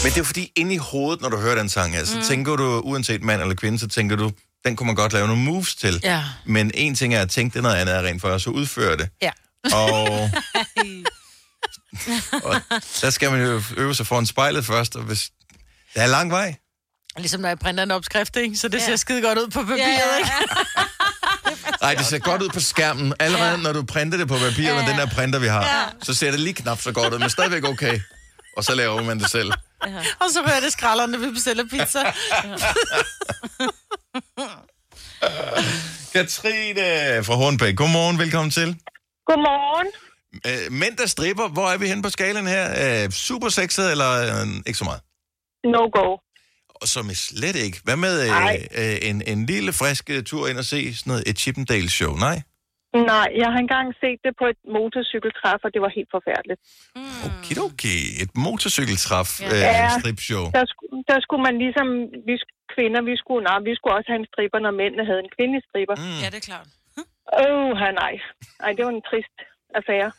Men 0.04 0.12
det 0.12 0.20
er 0.20 0.24
fordi, 0.24 0.52
inde 0.56 0.74
i 0.74 0.78
hovedet, 0.78 1.22
når 1.22 1.30
du 1.30 1.38
hører 1.38 1.56
den 1.56 1.70
sang 1.70 1.94
her, 1.94 2.06
så 2.06 2.16
mm. 2.16 2.24
tænker 2.24 2.56
du, 2.56 2.80
uanset 2.80 3.24
mand 3.24 3.42
eller 3.42 3.56
kvinde, 3.56 3.80
så 3.80 3.88
tænker 3.88 4.16
du, 4.16 4.32
den 4.66 4.76
kunne 4.76 4.88
man 4.88 4.96
godt 4.96 5.14
lave 5.14 5.28
nogle 5.28 5.44
moves 5.44 5.76
til. 5.76 6.00
Ja. 6.04 6.24
Men 6.46 6.72
en 6.74 6.96
ting 6.96 7.14
er 7.14 7.22
at 7.22 7.30
tænke 7.30 7.54
det, 7.54 7.64
noget 7.64 7.76
andet 7.76 7.96
er 7.96 8.02
rent 8.02 8.22
for 8.22 8.30
at 8.30 8.42
så 8.42 8.50
udføre 8.50 8.98
det. 8.98 9.10
Ja. 9.22 9.32
Og, 9.74 10.30
og 12.48 12.62
der 13.02 13.10
skal 13.10 13.32
man 13.32 13.42
jo 13.42 13.62
øve 13.78 13.96
sig 13.96 14.08
foran 14.08 14.26
spejlet 14.26 14.66
først, 14.66 14.96
og 14.96 15.04
hvis... 15.04 15.30
Der 15.96 16.02
er 16.02 16.08
lang 16.08 16.32
vej. 16.32 16.56
Ligesom 17.18 17.42
når 17.42 17.48
jeg 17.48 17.60
printer 17.60 17.84
en 17.84 17.92
opskrift, 17.92 18.36
ikke? 18.38 18.56
så 18.56 18.68
det 18.68 18.78
Ja. 18.80 18.86
ser 18.86 18.96
skide 18.96 19.22
godt 19.22 19.38
ud 19.38 19.48
på 19.48 19.60
papiret, 19.62 19.78
Ja, 19.78 19.88
ja, 19.88 20.18
ikke? 20.18 20.32
Nej, 21.82 21.94
det 21.94 22.06
ser 22.06 22.20
godt 22.20 22.42
ud 22.42 22.50
på 22.50 22.60
skærmen. 22.60 23.14
Allerede 23.20 23.50
ja. 23.52 23.58
når 23.58 23.74
du 23.74 23.84
printer 23.84 24.18
det 24.18 24.28
på 24.28 24.38
papir 24.38 24.64
Ja, 24.64 24.74
med 24.76 24.84
ja. 24.84 24.90
den 24.90 24.98
der 25.00 25.06
printer, 25.16 25.40
vi 25.40 25.48
har, 25.48 25.64
ja. 25.66 25.84
så 26.04 26.14
ser 26.14 26.32
det 26.32 26.40
lige 26.40 26.54
knap 26.54 26.82
så 26.82 26.92
godt 26.92 27.14
ud, 27.14 27.20
men 27.20 27.30
stadigvæk 27.30 27.64
okay. 27.64 28.00
Og 28.58 28.64
så 28.64 28.76
laver 28.76 29.04
man 29.04 29.20
det 29.20 29.30
selv. 29.32 29.52
Og 30.20 30.30
så 30.34 30.44
hører 30.46 30.60
det 30.60 30.72
skralderne, 30.74 31.12
når 31.12 31.20
vi 31.28 31.32
bestiller 31.34 31.64
pizza. 31.64 32.04
Katrine 36.14 37.24
fra 37.24 37.36
Hornbæk. 37.36 37.76
Godmorgen, 37.76 38.20
velkommen 38.20 38.52
til. 38.52 38.78
Godmorgen. 39.26 39.88
Øh, 40.48 40.72
mænd, 40.72 40.98
der 40.98 41.06
stripper, 41.08 41.48
hvor 41.48 41.70
er 41.70 41.78
vi 41.78 41.88
henne 41.88 42.04
på 42.04 42.10
skalen 42.10 42.48
her? 42.48 43.04
Øh, 43.04 43.10
super 43.12 43.50
sexet, 43.50 43.92
eller 43.92 44.12
øh, 44.42 44.48
ikke 44.66 44.78
så 44.80 44.84
meget? 44.84 45.02
No 45.64 45.80
go. 46.00 46.18
Og 46.82 46.88
som 46.96 47.06
er 47.14 47.18
slet 47.30 47.56
ikke. 47.66 47.78
Hvad 47.86 47.98
med 48.06 48.14
Nej. 48.28 48.68
øh, 48.80 48.94
øh, 48.94 49.10
en, 49.10 49.18
en 49.34 49.40
lille 49.54 49.72
frisk 49.82 50.04
øh, 50.16 50.24
tur 50.30 50.44
ind 50.50 50.58
og 50.64 50.68
se 50.74 50.80
sådan 50.98 51.10
noget, 51.12 51.24
et 51.30 51.38
Chippendales 51.44 51.94
show? 52.00 52.14
Nej? 52.28 52.38
Nej, 53.14 53.28
jeg 53.42 53.50
har 53.54 53.60
engang 53.68 53.88
set 54.04 54.20
det 54.26 54.34
på 54.42 54.46
et 54.54 54.60
motorcykeltræf, 54.78 55.60
og 55.66 55.72
det 55.74 55.82
var 55.86 55.92
helt 55.98 56.12
forfærdeligt. 56.18 56.60
Okay, 57.28 57.56
okay. 57.70 58.00
Et 58.24 58.32
motorcykeltræf 58.48 59.30
Ja. 59.42 59.48
øh, 59.48 59.90
stripshow. 60.00 60.46
Der, 60.60 60.66
skulle, 60.74 60.96
der 61.12 61.20
skulle 61.26 61.44
man 61.48 61.56
ligesom, 61.64 61.88
vi 62.30 62.36
kvinder, 62.76 63.02
vi 63.12 63.16
skulle, 63.22 63.42
nej, 63.50 63.58
vi 63.70 63.74
skulle 63.78 63.94
også 63.98 64.10
have 64.12 64.22
en 64.24 64.30
stripper, 64.32 64.60
når 64.66 64.74
mændene 64.82 65.04
havde 65.10 65.22
en 65.26 65.32
kvindelig 65.36 65.62
stripper. 65.70 65.96
Mm. 66.04 66.20
Ja, 66.24 66.28
det 66.34 66.40
er 66.44 66.48
klart. 66.52 66.68
Åh, 67.44 67.66
oh, 67.66 67.72
nej. 68.04 68.14
Ej, 68.66 68.72
det 68.78 68.82
var 68.88 68.94
en 69.00 69.06
trist 69.10 69.38
affære. 69.80 70.10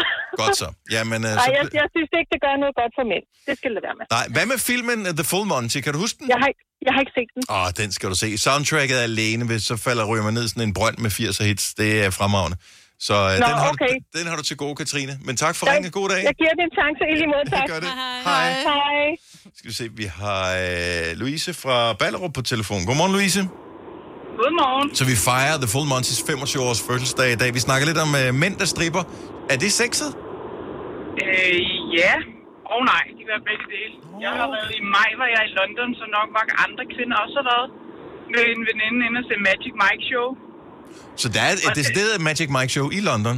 Godt 0.42 0.56
så. 0.62 0.68
Jamen, 0.96 1.20
øh, 1.28 1.30
Nej, 1.30 1.46
så... 1.46 1.50
jeg, 1.58 1.64
jeg 1.80 1.86
synes 1.94 2.10
ikke, 2.18 2.28
det 2.34 2.40
gør 2.46 2.52
noget 2.62 2.74
godt 2.80 2.92
for 2.98 3.04
mænd. 3.12 3.24
Det 3.48 3.54
skal 3.60 3.70
det 3.76 3.82
være 3.88 3.96
med. 4.00 4.06
Nej, 4.16 4.26
hvad 4.34 4.46
med 4.52 4.58
filmen 4.70 4.98
uh, 5.08 5.12
The 5.20 5.26
Full 5.30 5.46
Monty? 5.52 5.78
Kan 5.84 5.90
du 5.94 5.98
huske 6.04 6.16
den? 6.20 6.26
Jeg 6.32 6.38
har, 6.42 6.48
ikke- 6.52 6.64
jeg 6.86 6.92
har 6.94 7.00
ikke 7.04 7.14
set 7.18 7.30
den. 7.36 7.42
Åh, 7.54 7.62
oh, 7.62 7.68
den 7.80 7.88
skal 7.96 8.06
du 8.12 8.16
se. 8.24 8.28
Soundtracket 8.46 8.96
er 9.02 9.04
alene, 9.12 9.42
hvis 9.50 9.62
så 9.70 9.76
falder 9.86 10.04
ryger 10.10 10.24
man 10.28 10.34
ned 10.38 10.44
i 10.48 10.50
sådan 10.52 10.66
en 10.68 10.74
brønd 10.78 10.96
med 11.04 11.10
80 11.10 11.38
hits. 11.38 11.64
Det 11.80 11.90
er 12.04 12.10
fremragende. 12.20 12.56
Så 13.08 13.14
øh, 13.14 13.20
Nå, 13.20 13.30
den, 13.34 13.42
har 13.64 13.70
okay. 13.74 13.94
du, 14.14 14.18
den 14.18 14.24
har 14.30 14.36
du 14.40 14.42
til 14.50 14.56
gode, 14.64 14.74
Katrine. 14.80 15.14
Men 15.26 15.34
tak 15.44 15.54
for 15.56 15.66
Jeg- 15.66 15.74
ringe. 15.74 15.90
God 15.98 16.08
dag. 16.08 16.22
Jeg 16.30 16.34
giver 16.40 16.54
det 16.58 16.64
en 16.68 16.74
chance 16.80 17.02
i 17.12 17.14
lige 17.20 17.30
måde, 17.34 17.44
tak. 17.56 17.66
Gør 17.72 17.80
det. 17.86 17.90
Hej. 18.28 18.50
Hej. 18.70 19.04
Skal 19.58 19.68
vi 19.70 19.74
se, 19.80 19.84
vi 20.02 20.04
har 20.20 20.42
øh, 20.62 21.16
Louise 21.20 21.54
fra 21.54 21.92
Ballerup 21.92 22.32
på 22.34 22.42
telefon. 22.42 22.80
Godmorgen, 22.86 23.12
Louise. 23.12 23.40
Godmorgen. 24.40 24.94
Så 24.98 25.04
vi 25.04 25.16
fejrer 25.28 25.56
The 25.62 25.68
Full 25.74 25.86
Monty's 25.92 26.20
25-års 26.30 26.80
fødselsdag 26.88 27.32
i 27.32 27.36
dag. 27.42 27.54
Vi 27.54 27.60
snakker 27.60 27.86
lidt 27.86 27.98
om 27.98 28.14
øh, 28.22 28.34
mænd, 28.34 28.56
der 28.58 28.64
stripper. 28.64 29.02
Er 29.52 29.56
det 29.64 29.70
sexet? 29.82 30.10
Øh, 31.26 31.58
ja. 32.00 32.14
Og 32.74 32.80
nej, 32.92 33.04
de 33.18 33.22
gør 33.30 33.38
begge 33.50 33.66
dele. 33.74 33.94
Jeg 34.24 34.32
har 34.40 34.48
været 34.56 34.72
i 34.80 34.82
maj, 34.96 35.10
var 35.22 35.28
jeg 35.36 35.42
i 35.48 35.52
London, 35.60 35.88
så 36.00 36.04
nok 36.18 36.28
mange 36.38 36.52
andre 36.64 36.82
kvinder 36.94 37.16
også 37.24 37.36
har 37.40 37.46
været 37.52 37.68
med 38.34 38.42
en 38.54 38.62
veninde 38.68 39.00
inde 39.06 39.18
og 39.22 39.26
se 39.30 39.34
Magic 39.48 39.72
Mike 39.84 40.04
Show. 40.10 40.26
Så 41.22 41.26
der 41.34 41.42
er 41.48 41.52
et 41.68 41.74
decideret 41.80 42.14
Magic 42.28 42.48
Mike 42.56 42.72
Show 42.76 42.86
i 42.98 43.00
London. 43.10 43.36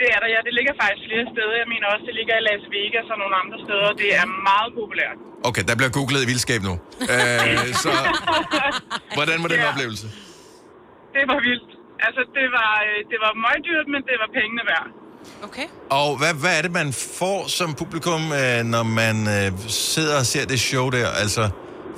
Det 0.00 0.06
er 0.14 0.18
der, 0.22 0.28
ja. 0.34 0.40
Det 0.48 0.52
ligger 0.58 0.74
faktisk 0.82 1.02
flere 1.10 1.26
steder. 1.34 1.54
Jeg 1.62 1.68
mener 1.72 1.86
også, 1.92 2.04
det 2.10 2.14
ligger 2.20 2.34
i 2.40 2.42
Las 2.48 2.64
Vegas 2.76 3.06
og 3.12 3.18
nogle 3.22 3.34
andre 3.42 3.56
steder. 3.66 3.88
Det 4.02 4.08
er 4.20 4.26
meget 4.50 4.70
populært. 4.80 5.18
Okay, 5.48 5.62
der 5.68 5.74
bliver 5.80 5.92
googlet 5.98 6.20
i 6.24 6.28
vildskab 6.32 6.60
nu. 6.68 6.74
Øh, 7.14 7.56
så 7.84 7.90
hvordan 9.16 9.36
var 9.42 9.48
den 9.54 9.60
Ja. 9.64 9.68
oplevelse? 9.70 10.06
Det 11.16 11.24
var 11.32 11.38
vildt. 11.48 11.70
Altså, 12.06 12.22
det 12.38 12.46
var, 12.58 12.72
øh, 12.88 12.98
det 13.10 13.18
var 13.24 13.32
møgdyrt, 13.46 13.86
men 13.94 14.00
det 14.08 14.16
var 14.22 14.28
pengene 14.38 14.62
værd. 14.72 14.86
Okay. 15.48 15.66
Og 16.00 16.08
hvad, 16.20 16.32
hvad 16.42 16.52
er 16.58 16.62
det, 16.66 16.72
man 16.80 16.88
får 17.20 17.38
som 17.58 17.68
publikum, 17.82 18.22
øh, 18.40 18.60
når 18.74 18.84
man 19.00 19.16
øh, 19.36 19.48
sidder 19.92 20.14
og 20.22 20.26
ser 20.32 20.44
det 20.52 20.58
show 20.70 20.86
der? 20.96 21.08
Altså, 21.22 21.42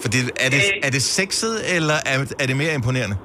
fordi 0.02 0.18
er 0.46 0.50
det, 0.54 0.62
Øh. 0.74 0.86
er 0.86 0.90
det 0.96 1.02
sexet, 1.18 1.54
eller 1.76 1.96
er, 2.12 2.16
er 2.42 2.46
det 2.50 2.56
mere 2.62 2.72
imponerende? 2.80 3.16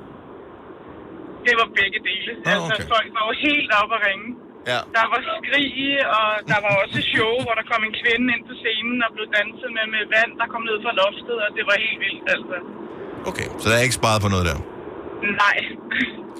Det 1.47 1.53
var 1.61 1.67
begge 1.79 1.99
dele. 2.09 2.31
Altså, 2.53 2.75
okay. 2.77 2.87
folk 2.95 3.07
var 3.17 3.23
jo 3.29 3.33
helt 3.47 3.69
oppe 3.81 3.93
at 3.99 4.01
ringe. 4.07 4.27
Ja. 4.71 4.79
Der 4.97 5.05
var 5.13 5.19
skrig, 5.29 5.75
og 6.19 6.27
der 6.51 6.59
var 6.65 6.73
også 6.83 6.99
show, 7.13 7.33
hvor 7.45 7.53
der 7.59 7.65
kom 7.71 7.81
en 7.89 7.93
kvinde 8.01 8.25
ind 8.35 8.43
på 8.49 8.53
scenen 8.61 8.97
og 9.05 9.09
blev 9.15 9.27
danset 9.37 9.69
med, 9.77 9.85
med 9.95 10.03
vand, 10.15 10.31
der 10.41 10.47
kom 10.53 10.61
ned 10.69 10.77
fra 10.85 10.93
loftet, 11.01 11.37
og 11.45 11.49
det 11.57 11.63
var 11.69 11.75
helt 11.85 11.99
vildt, 12.05 12.25
altså. 12.35 12.55
Okay, 13.29 13.47
så 13.61 13.65
der 13.69 13.75
er 13.79 13.83
ikke 13.87 13.99
sparet 14.01 14.19
på 14.25 14.29
noget 14.35 14.45
der. 14.51 14.57
Nej. 15.23 15.57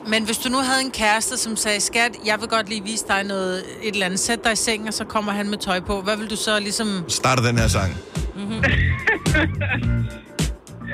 Men 0.08 0.26
hvis 0.26 0.38
du 0.38 0.50
nu 0.50 0.58
havde 0.58 0.82
en 0.82 0.92
kæreste, 0.92 1.38
som 1.38 1.56
sagde, 1.56 1.82
skat, 1.82 2.12
jeg 2.26 2.42
vil 2.42 2.50
godt 2.50 2.70
lige 2.70 2.84
vise 2.84 3.06
dig 3.08 3.24
noget, 3.24 3.64
et 3.82 3.94
eller 3.94 4.06
andet, 4.06 4.20
sæt 4.20 4.44
dig 4.44 4.52
i 4.54 4.56
sengen, 4.56 4.88
og 4.88 4.94
så 4.94 5.06
kommer 5.06 5.32
han 5.32 5.50
med 5.50 5.58
tøj 5.58 5.80
på. 5.80 6.02
Hvad 6.02 6.18
vil 6.18 6.30
du 6.30 6.36
så 6.36 6.60
ligesom... 6.60 7.04
Starter 7.08 7.44
den 7.44 7.58
her 7.58 7.68
sang. 7.68 7.94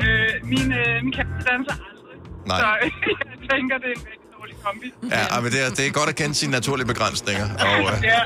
øh, 0.02 0.30
min, 0.43 0.71
øh, 0.73 1.04
min 1.04 1.13
kæreste 1.13 1.52
danser 1.52 1.73
aldrig. 1.73 2.17
Nej. 2.47 2.60
Så 2.60 2.65
jeg 3.32 3.49
tænker, 3.58 3.78
det 3.78 3.86
er 3.86 3.99
en 3.99 4.02
dårlig 4.39 4.56
kombi. 4.63 4.88
Ja, 5.12 5.41
men 5.41 5.52
det 5.52 5.65
er, 5.65 5.69
det 5.69 5.88
er 5.88 5.91
godt 5.91 6.10
at 6.10 6.15
kende 6.15 6.36
sine 6.36 6.52
naturlige 6.52 6.88
begrænsninger. 6.88 7.45
Og, 7.60 7.80
øh, 7.82 8.04
Ja. 8.04 8.19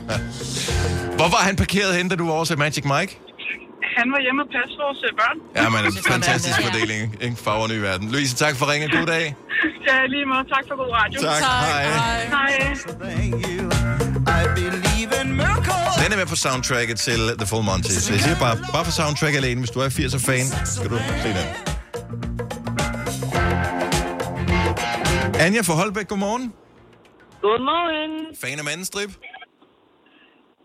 hvor 1.18 1.28
var 1.36 1.42
han 1.48 1.56
parkeret 1.56 1.94
hen, 1.96 2.08
da 2.08 2.16
du 2.16 2.26
var 2.26 2.32
over 2.32 2.44
til 2.44 2.58
Magic 2.58 2.84
Mike? 2.84 3.20
Han 4.00 4.08
var 4.14 4.20
hjemme 4.26 4.40
og 4.44 4.48
passe 4.56 4.74
vores 4.84 5.00
øh, 5.08 5.12
børn. 5.20 5.36
Ja, 5.58 5.66
men 5.74 5.80
en 5.88 5.92
fantastisk 6.14 6.58
fordeling. 6.66 7.02
Ikke? 7.24 7.36
Farver 7.44 7.68
ny 7.72 7.78
verden. 7.88 8.06
Louise, 8.14 8.34
tak 8.44 8.54
for 8.58 8.64
ringen. 8.72 8.90
God 8.98 9.06
dag. 9.16 9.26
Ja, 9.88 10.06
lige 10.06 10.24
måde. 10.32 10.44
Tak 10.54 10.64
for 10.68 10.76
god 10.82 10.90
radio. 11.00 11.20
Tak. 11.20 11.42
Hej. 11.42 11.84
Hej. 12.36 12.50
Den 16.02 16.12
er 16.12 16.16
med 16.16 16.26
på 16.26 16.36
soundtracket 16.36 16.98
til 16.98 17.20
The 17.38 17.46
Full 17.46 17.64
Monty. 17.64 17.90
Så 17.90 18.12
jeg 18.12 18.20
siger 18.20 18.38
bare, 18.38 18.56
bare 18.74 18.84
for 18.84 18.92
soundtrack 18.92 19.34
alene, 19.36 19.58
hvis 19.60 19.70
du 19.70 19.80
er 19.80 19.88
80'er-fan, 19.88 20.46
skal 20.74 20.90
du 20.90 20.96
se 21.22 21.28
den. 21.38 21.46
Anja 25.44 25.60
fra 25.60 25.74
Holbæk, 25.74 26.08
godmorgen. 26.08 26.52
Godmorgen. 27.42 28.12
Fan 28.42 28.58
af 28.58 28.64
mandestrip? 28.64 29.10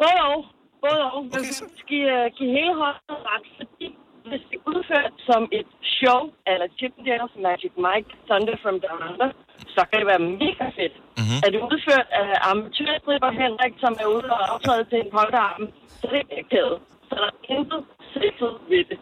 Både 0.01 0.17
og. 0.29 0.54
Både 0.83 0.99
og. 1.15 1.21
Man 1.33 1.41
okay, 1.41 1.53
skal 1.83 2.01
uh, 2.15 2.25
give 2.37 2.51
hele 2.59 2.73
hånden 2.81 3.17
ret, 3.29 3.45
fordi 3.59 3.87
hvis 4.29 4.43
det 4.49 4.55
er 4.59 4.63
udført 4.71 5.13
som 5.29 5.41
et 5.59 5.69
show, 5.97 6.19
eller 6.51 6.67
Chippendales, 6.79 7.33
Magic 7.47 7.73
Mike, 7.85 8.09
Thunder 8.29 8.55
from 8.63 8.75
Down 8.85 9.01
Under, 9.09 9.29
så 9.75 9.81
kan 9.89 9.97
det 10.01 10.07
være 10.13 10.23
mega 10.43 10.65
fedt. 10.77 10.95
Mm-hmm. 11.19 11.39
Er 11.45 11.49
det 11.53 11.59
udført 11.71 12.07
af 12.21 12.27
amatørstripper 12.51 13.31
Henrik, 13.41 13.73
som 13.83 13.93
er 14.03 14.07
ude 14.15 14.27
og 14.35 14.41
optræde 14.55 14.83
til 14.91 14.97
en 15.03 15.09
polterarm, 15.15 15.63
så 15.99 16.05
det 16.11 16.17
er 16.21 16.37
ikke 16.39 16.49
kædet. 16.55 16.77
Så 17.09 17.13
der 17.21 17.27
er 17.31 17.35
intet 17.55 17.81
sexet 18.15 18.51
ved 18.71 18.83
det. 18.91 18.97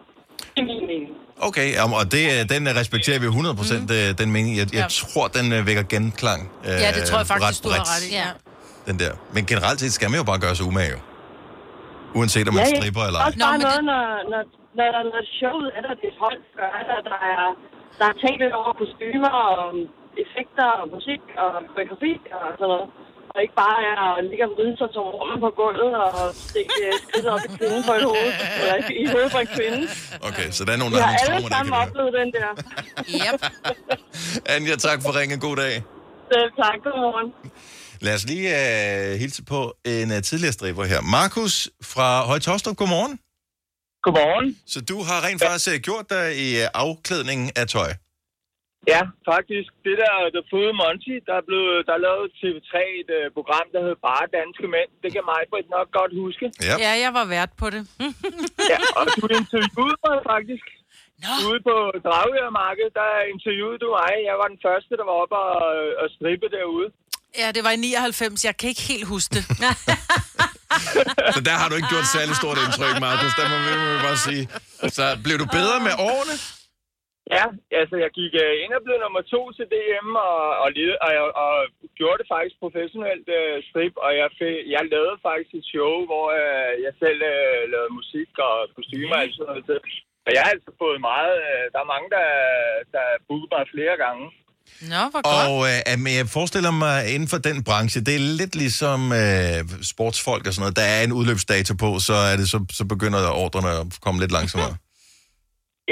Det 0.54 0.60
er 0.64 0.68
min 0.72 0.84
mening. 0.92 1.12
Okay, 1.50 1.68
og 2.00 2.06
det, 2.16 2.24
øh, 2.34 2.40
den 2.54 2.62
øh, 2.70 2.74
respekterer 2.82 3.20
vi 3.24 3.28
100% 3.28 3.80
mm. 3.82 4.16
den 4.22 4.28
mening. 4.36 4.54
Jeg, 4.62 4.68
jeg 4.80 4.86
Ja. 4.86 4.88
tror, 5.14 5.28
den 5.38 5.48
øh, 5.56 5.60
vækker 5.70 5.84
genklang. 5.94 6.42
Øh, 6.68 6.70
Ja, 6.86 6.90
det 6.98 7.04
tror 7.10 7.18
jeg 7.22 7.28
faktisk, 7.28 7.64
du 7.64 7.70
har 7.70 7.82
ret 7.94 8.04
i. 8.10 8.12
Ja. 8.22 8.30
Den 8.88 8.96
der. 9.00 9.12
Men 9.36 9.42
generelt 9.52 9.80
set 9.80 9.94
skal 9.98 10.08
man 10.12 10.18
jo 10.22 10.26
bare 10.32 10.40
gøre 10.46 10.56
sig 10.56 10.66
umage, 10.72 10.92
jo. 10.96 11.00
Uanset 12.20 12.48
om 12.50 12.54
man 12.60 12.66
stripper 12.78 13.04
eller 13.10 13.20
ej. 13.20 13.26
Også 13.28 13.40
bare 13.48 13.58
noget, 13.68 13.84
når, 13.92 14.02
når, 14.32 14.42
når, 14.78 14.88
når, 14.96 15.04
når 15.14 15.24
showet 15.40 15.68
er 15.78 15.82
der, 15.86 15.94
det 16.02 16.08
er 16.14 16.18
folk 16.26 16.42
gør 16.60 16.70
der, 16.92 17.00
der 17.12 17.20
er, 17.34 17.42
der 18.00 18.06
er 18.12 18.16
tænkt 18.24 18.40
lidt 18.44 18.54
over 18.62 18.72
kostymer 18.82 19.32
og 19.44 19.58
effekter 20.24 20.68
og 20.80 20.86
musik 20.96 21.22
og 21.44 21.50
koreografi 21.74 22.14
og 22.38 22.46
sådan 22.60 22.72
noget. 22.74 22.88
Og 23.36 23.40
ikke 23.46 23.56
bare 23.66 23.80
er 23.92 23.98
at 24.18 24.24
ligge 24.30 24.44
og 24.48 24.52
vride 24.56 24.76
sig 24.82 24.90
som 24.96 25.04
rummen 25.18 25.40
på 25.46 25.50
gulvet 25.62 25.92
og 26.06 26.12
stikke 26.50 26.74
øh, 26.88 26.94
skridtet 27.04 27.30
op 27.36 27.44
i 27.48 27.50
kvinden 27.58 27.82
på 27.90 27.94
et 28.00 28.04
hoved, 28.12 28.32
eller 28.62 28.76
i- 29.02 29.10
hovedet 29.14 29.32
på 29.36 29.40
en 29.46 29.50
kvinde. 29.58 29.80
Okay, 30.30 30.48
så 30.58 30.62
der 30.68 30.72
er 30.76 30.80
nogle, 30.84 30.94
Vi 30.96 31.00
der 31.00 31.06
har 31.10 31.14
har 31.14 31.26
nogle 31.26 31.36
alle 31.36 31.50
traumer, 31.50 31.50
der 31.50 31.58
sammen 31.60 31.74
kan 31.74 31.84
oplevet 31.86 32.12
den 32.22 32.30
der. 32.38 32.50
Yep. 33.26 33.40
Anja, 34.54 34.76
tak 34.88 35.00
for 35.06 35.12
ringen. 35.20 35.38
God 35.48 35.56
dag. 35.64 35.74
Selv 36.32 36.50
tak, 36.64 36.78
godmorgen. 36.86 37.28
Lad 38.06 38.16
os 38.20 38.26
lige 38.32 38.48
uh, 38.60 39.12
hilse 39.22 39.42
på 39.54 39.60
en 39.94 40.08
uh, 40.16 40.20
tidligere 40.30 40.56
striber 40.58 40.84
her. 40.94 41.02
Markus 41.18 41.56
fra 41.92 42.08
Højtostrup, 42.30 42.76
godmorgen. 42.82 43.14
Godmorgen. 44.06 44.48
Så 44.74 44.80
du 44.92 44.98
har 45.08 45.18
rent 45.28 45.40
faktisk 45.48 45.70
uh, 45.74 45.78
gjort 45.88 46.06
dig 46.16 46.26
i 46.46 46.50
uh, 46.62 46.84
afklædningen 46.86 47.48
af 47.62 47.66
tøj. 47.76 47.92
Ja, 48.94 49.02
faktisk. 49.32 49.70
Det 49.86 49.96
der 50.04 50.14
The 50.38 50.44
Food 50.50 50.72
Monty, 50.82 51.16
der 51.28 51.36
er 51.42 51.46
blevet 51.50 51.76
der 51.88 51.94
er 51.98 52.02
lavet 52.08 52.26
TV3 52.40 52.74
et 53.02 53.10
uh, 53.20 53.26
program, 53.38 53.66
der 53.74 53.80
hedder 53.86 54.00
Bare 54.08 54.26
Danske 54.38 54.68
Mænd. 54.74 54.90
Det 55.04 55.10
kan 55.16 55.24
mig 55.32 55.42
Britt 55.52 55.70
nok 55.78 55.88
godt 56.00 56.14
huske. 56.24 56.46
Ja. 56.70 56.76
ja, 56.86 56.92
jeg 57.06 57.12
var 57.20 57.26
vært 57.38 57.52
på 57.62 57.68
det. 57.76 57.82
ja, 58.74 58.80
og 58.98 59.04
du 59.16 59.24
interviewede 59.42 59.98
mig 60.08 60.18
faktisk. 60.34 60.66
Nå. 61.24 61.32
Ude 61.50 61.62
på 61.70 61.76
Dragørmarkedet, 62.08 62.94
der 63.02 63.12
interviewede 63.34 63.80
du 63.84 63.90
mig. 64.00 64.14
Jeg 64.30 64.36
var 64.42 64.48
den 64.54 64.62
første, 64.68 64.92
der 65.00 65.06
var 65.10 65.16
oppe 65.24 65.38
og, 65.68 65.76
og 66.02 66.08
strippe 66.16 66.48
derude. 66.58 66.88
Ja, 67.42 67.48
det 67.56 67.64
var 67.64 67.72
i 67.72 67.76
99. 67.76 68.46
Jeg 68.46 68.58
kan 68.58 68.70
ikke 68.70 68.82
helt 68.82 69.08
huske 69.08 69.32
det. 69.36 69.44
Så 71.36 71.40
der 71.50 71.56
har 71.62 71.68
du 71.70 71.76
ikke 71.80 71.92
gjort 71.96 72.08
særlig 72.18 72.36
stort 72.42 72.58
indtryk, 72.66 72.96
Markus. 73.08 73.34
Der 73.40 73.46
må 73.52 73.58
vi 73.66 73.72
må 73.82 73.88
vi 73.96 74.00
bare 74.08 74.20
sige. 74.28 74.44
Så 74.98 75.06
blev 75.26 75.36
du 75.44 75.48
bedre 75.58 75.78
med 75.88 75.94
årene? 76.10 76.36
Ja, 77.36 77.46
altså 77.82 77.96
jeg 78.04 78.12
gik 78.20 78.34
uh, 78.44 78.54
ind 78.64 78.74
og 78.78 78.84
blev 78.86 78.98
nummer 79.00 79.24
to 79.34 79.42
til 79.58 79.66
DM, 79.74 80.10
og, 80.30 80.42
og, 80.64 80.70
led, 80.78 80.94
og, 81.06 81.12
og, 81.24 81.30
og 81.46 81.54
gjorde 82.00 82.20
det 82.22 82.32
faktisk 82.34 82.56
professionelt 82.64 83.28
uh, 83.40 83.58
strip, 83.70 83.94
og 84.06 84.12
jeg, 84.22 84.30
fik, 84.40 84.56
jeg 84.76 84.84
lavede 84.94 85.18
faktisk 85.28 85.52
et 85.60 85.66
show, 85.74 85.94
hvor 86.10 86.28
uh, 86.42 86.72
jeg 86.86 86.94
selv 87.04 87.20
uh, 87.34 87.62
lavede 87.74 87.98
musik 88.00 88.32
og 88.48 88.56
kostymer 88.78 89.18
og 89.24 89.30
sådan 89.34 89.48
noget. 89.50 89.82
Og 90.26 90.30
jeg 90.36 90.42
har 90.44 90.52
altså 90.56 90.72
fået 90.84 91.00
meget, 91.12 91.36
uh, 91.48 91.64
der 91.74 91.80
er 91.82 91.92
mange, 91.94 92.10
der, 92.18 92.28
der 92.96 93.06
bookede 93.28 93.54
mig 93.56 93.64
flere 93.76 93.96
gange. 94.06 94.26
Nå, 94.94 95.02
hvor 95.12 95.22
godt. 95.22 95.50
Og 95.50 95.58
øh, 95.70 96.00
men 96.04 96.12
jeg 96.20 96.26
forestiller 96.38 96.72
mig, 96.72 97.14
inden 97.14 97.28
for 97.34 97.38
den 97.38 97.64
branche, 97.64 98.02
det 98.08 98.16
er 98.16 98.24
lidt 98.42 98.56
ligesom 98.64 99.00
øh, 99.22 99.60
sportsfolk 99.92 100.44
og 100.48 100.54
sådan 100.54 100.64
noget. 100.66 100.76
Der 100.82 100.88
er 100.96 101.02
en 101.04 101.14
udløbsdato 101.20 101.74
på, 101.84 101.90
så, 102.08 102.16
er 102.32 102.36
det, 102.40 102.48
så, 102.54 102.66
så 102.78 102.84
begynder 102.94 103.20
ordrene 103.44 103.70
at 103.82 103.88
komme 104.02 104.20
lidt 104.24 104.32
langsommere. 104.32 104.76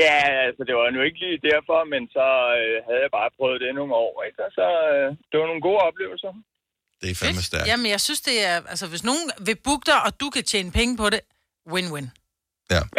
Ja, 0.05 0.19
altså 0.47 0.61
det 0.67 0.73
var 0.75 0.85
nu 0.95 1.01
ikke 1.07 1.19
lige 1.25 1.39
derfor, 1.51 1.79
men 1.93 2.01
så 2.15 2.27
øh, 2.61 2.75
havde 2.87 3.01
jeg 3.05 3.11
bare 3.19 3.29
prøvet 3.37 3.61
det 3.63 3.71
nogle 3.79 3.93
år, 4.05 4.13
ikke? 4.27 4.39
Og 4.47 4.51
så 4.59 4.67
øh, 4.93 5.07
det 5.29 5.35
var 5.41 5.47
nogle 5.51 5.65
gode 5.67 5.81
oplevelser. 5.89 6.31
Det 7.01 7.07
er 7.11 7.15
fandme 7.23 7.43
stærkt. 7.49 7.67
Jamen, 7.69 7.89
jeg 7.95 8.01
synes, 8.07 8.21
det 8.29 8.37
er... 8.49 8.55
Altså, 8.73 8.85
hvis 8.91 9.03
nogen 9.09 9.25
vil 9.47 9.57
booke 9.67 9.85
dig, 9.91 9.99
og 10.05 10.11
du 10.21 10.27
kan 10.35 10.43
tjene 10.51 10.71
penge 10.79 10.93
på 11.01 11.07
det, 11.13 11.21
win-win. 11.73 12.07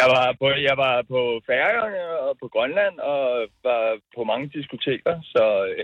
Jeg 0.01 0.07
var 0.15 0.25
på, 0.41 0.47
jeg 0.69 0.75
var 0.85 0.95
på 1.13 1.19
Færøerne 1.47 2.01
og 2.25 2.31
på 2.41 2.47
Grønland 2.55 2.95
og 3.11 3.21
var 3.67 3.81
på 4.15 4.21
mange 4.31 4.45
diskoteker, 4.57 5.13
så 5.33 5.43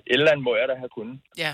et 0.09 0.13
eller 0.15 0.31
andet 0.31 0.43
må 0.47 0.53
jeg 0.59 0.67
da 0.71 0.75
have 0.83 0.91
kunnet. 0.97 1.17
Ja, 1.43 1.53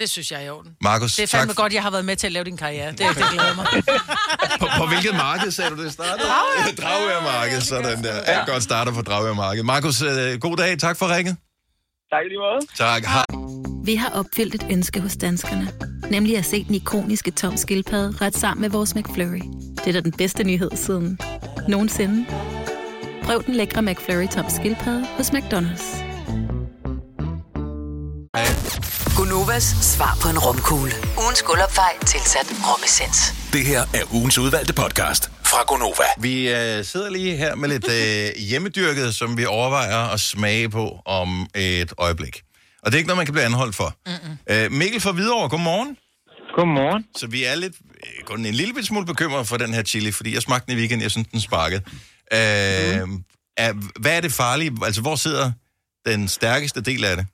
det 0.00 0.08
synes 0.14 0.28
jeg 0.32 0.38
er 0.42 0.46
i 0.48 0.50
orden. 0.56 0.70
Markus, 0.90 1.10
Det 1.16 1.22
er 1.28 1.32
fandme 1.36 1.52
tak. 1.54 1.60
godt, 1.62 1.72
jeg 1.78 1.82
har 1.86 1.90
været 1.96 2.04
med 2.10 2.16
til 2.16 2.26
at 2.30 2.32
lave 2.36 2.44
din 2.50 2.56
karriere. 2.64 2.90
Det, 2.90 2.98
det 3.20 3.26
glæder 3.34 3.54
mig. 3.60 3.66
På, 4.62 4.66
på 4.80 4.84
hvilket 4.92 5.14
marked 5.26 5.50
sagde 5.56 5.70
du 5.74 5.78
det 5.84 5.92
startede? 5.98 6.28
Dragør. 6.28 6.74
Dragørmarked, 6.82 7.60
sådan 7.72 7.98
der. 8.06 8.16
Ja. 8.32 8.38
Godt 8.52 8.62
starter 8.62 8.92
på 8.98 9.02
Dragørmarked. 9.08 9.62
Markus, 9.74 9.96
øh, 10.02 10.40
god 10.46 10.56
dag. 10.62 10.78
Tak 10.86 10.96
for 11.00 11.06
ringet. 11.16 11.36
Tak 12.12 12.22
lige 12.30 12.40
måde. 12.46 12.60
Tak. 12.84 13.02
Hej. 13.14 13.24
Vi 13.84 13.94
har 13.94 14.10
opfyldt 14.20 14.54
et 14.54 14.66
ønske 14.70 15.00
hos 15.00 15.16
danskerne. 15.16 15.68
Nemlig 16.10 16.38
at 16.38 16.44
se 16.44 16.64
den 16.64 16.74
ikoniske 16.74 17.30
tom 17.30 17.56
skildpadde 17.56 18.24
ret 18.26 18.34
sammen 18.36 18.60
med 18.62 18.70
vores 18.70 18.94
McFlurry. 18.94 19.42
Det 19.84 19.86
er 19.88 19.92
da 19.92 20.00
den 20.00 20.12
bedste 20.12 20.44
nyhed 20.44 20.70
siden 20.74 21.18
nogensinde. 21.68 22.26
Prøv 23.22 23.44
den 23.46 23.54
lækre 23.54 23.82
McFlurry 23.82 24.28
tom 24.28 24.44
skildpadde 24.50 25.06
hos 25.16 25.30
McDonald's. 25.30 26.08
Gunovas 29.16 29.64
svar 29.64 30.18
på 30.22 30.28
en 30.28 30.38
rumkugle. 30.38 30.92
Ugens 31.22 31.42
guldopfej 31.42 31.92
tilsat 32.06 32.46
romessens. 32.68 33.34
Det 33.52 33.66
her 33.66 33.80
er 33.80 34.14
ugens 34.14 34.38
udvalgte 34.38 34.72
podcast 34.74 35.30
fra 35.44 35.64
Gonova. 35.68 36.08
Vi 36.20 36.48
øh, 36.48 36.84
sidder 36.84 37.10
lige 37.10 37.36
her 37.36 37.54
med 37.54 37.68
lidt 37.68 37.88
øh, 37.88 38.42
hjemmedyrket, 38.48 39.14
som 39.14 39.36
vi 39.36 39.44
overvejer 39.44 40.12
at 40.14 40.20
smage 40.20 40.68
på 40.68 40.98
om 41.04 41.46
et 41.54 41.92
øjeblik. 41.98 42.42
Og 42.82 42.86
det 42.86 42.94
er 42.94 42.98
ikke 42.98 43.08
noget, 43.08 43.16
man 43.16 43.26
kan 43.26 43.32
blive 43.32 43.44
anholdt 43.44 43.76
for. 43.76 43.94
Mm-mm. 44.06 44.36
Øh, 44.50 44.72
Mikkel 44.72 45.00
fra 45.00 45.12
Hvidovre, 45.12 45.48
godmorgen. 45.48 45.96
Godmorgen. 46.56 47.04
Så 47.16 47.26
vi 47.26 47.44
er 47.44 47.54
lidt, 47.54 47.74
kun 48.24 48.46
en 48.46 48.54
lille 48.60 48.74
bit 48.74 48.86
smule 48.86 49.06
bekymret 49.06 49.46
for 49.50 49.56
den 49.56 49.74
her 49.74 49.82
chili, 49.82 50.12
fordi 50.12 50.34
jeg 50.34 50.42
smagte 50.42 50.66
den 50.66 50.76
i 50.76 50.80
weekenden, 50.80 51.02
jeg 51.02 51.10
synes, 51.10 51.28
den 51.28 51.40
sparkede. 51.40 51.82
Øh, 52.38 53.02
Mm. 53.08 53.24
er, 53.64 53.70
hvad 54.02 54.16
er 54.16 54.20
det 54.26 54.32
farlige? 54.32 54.72
Altså, 54.88 55.02
hvor 55.02 55.16
sidder 55.26 55.46
den 56.06 56.28
stærkeste 56.28 56.80
del 56.90 57.04
af 57.10 57.16
det? 57.16 57.26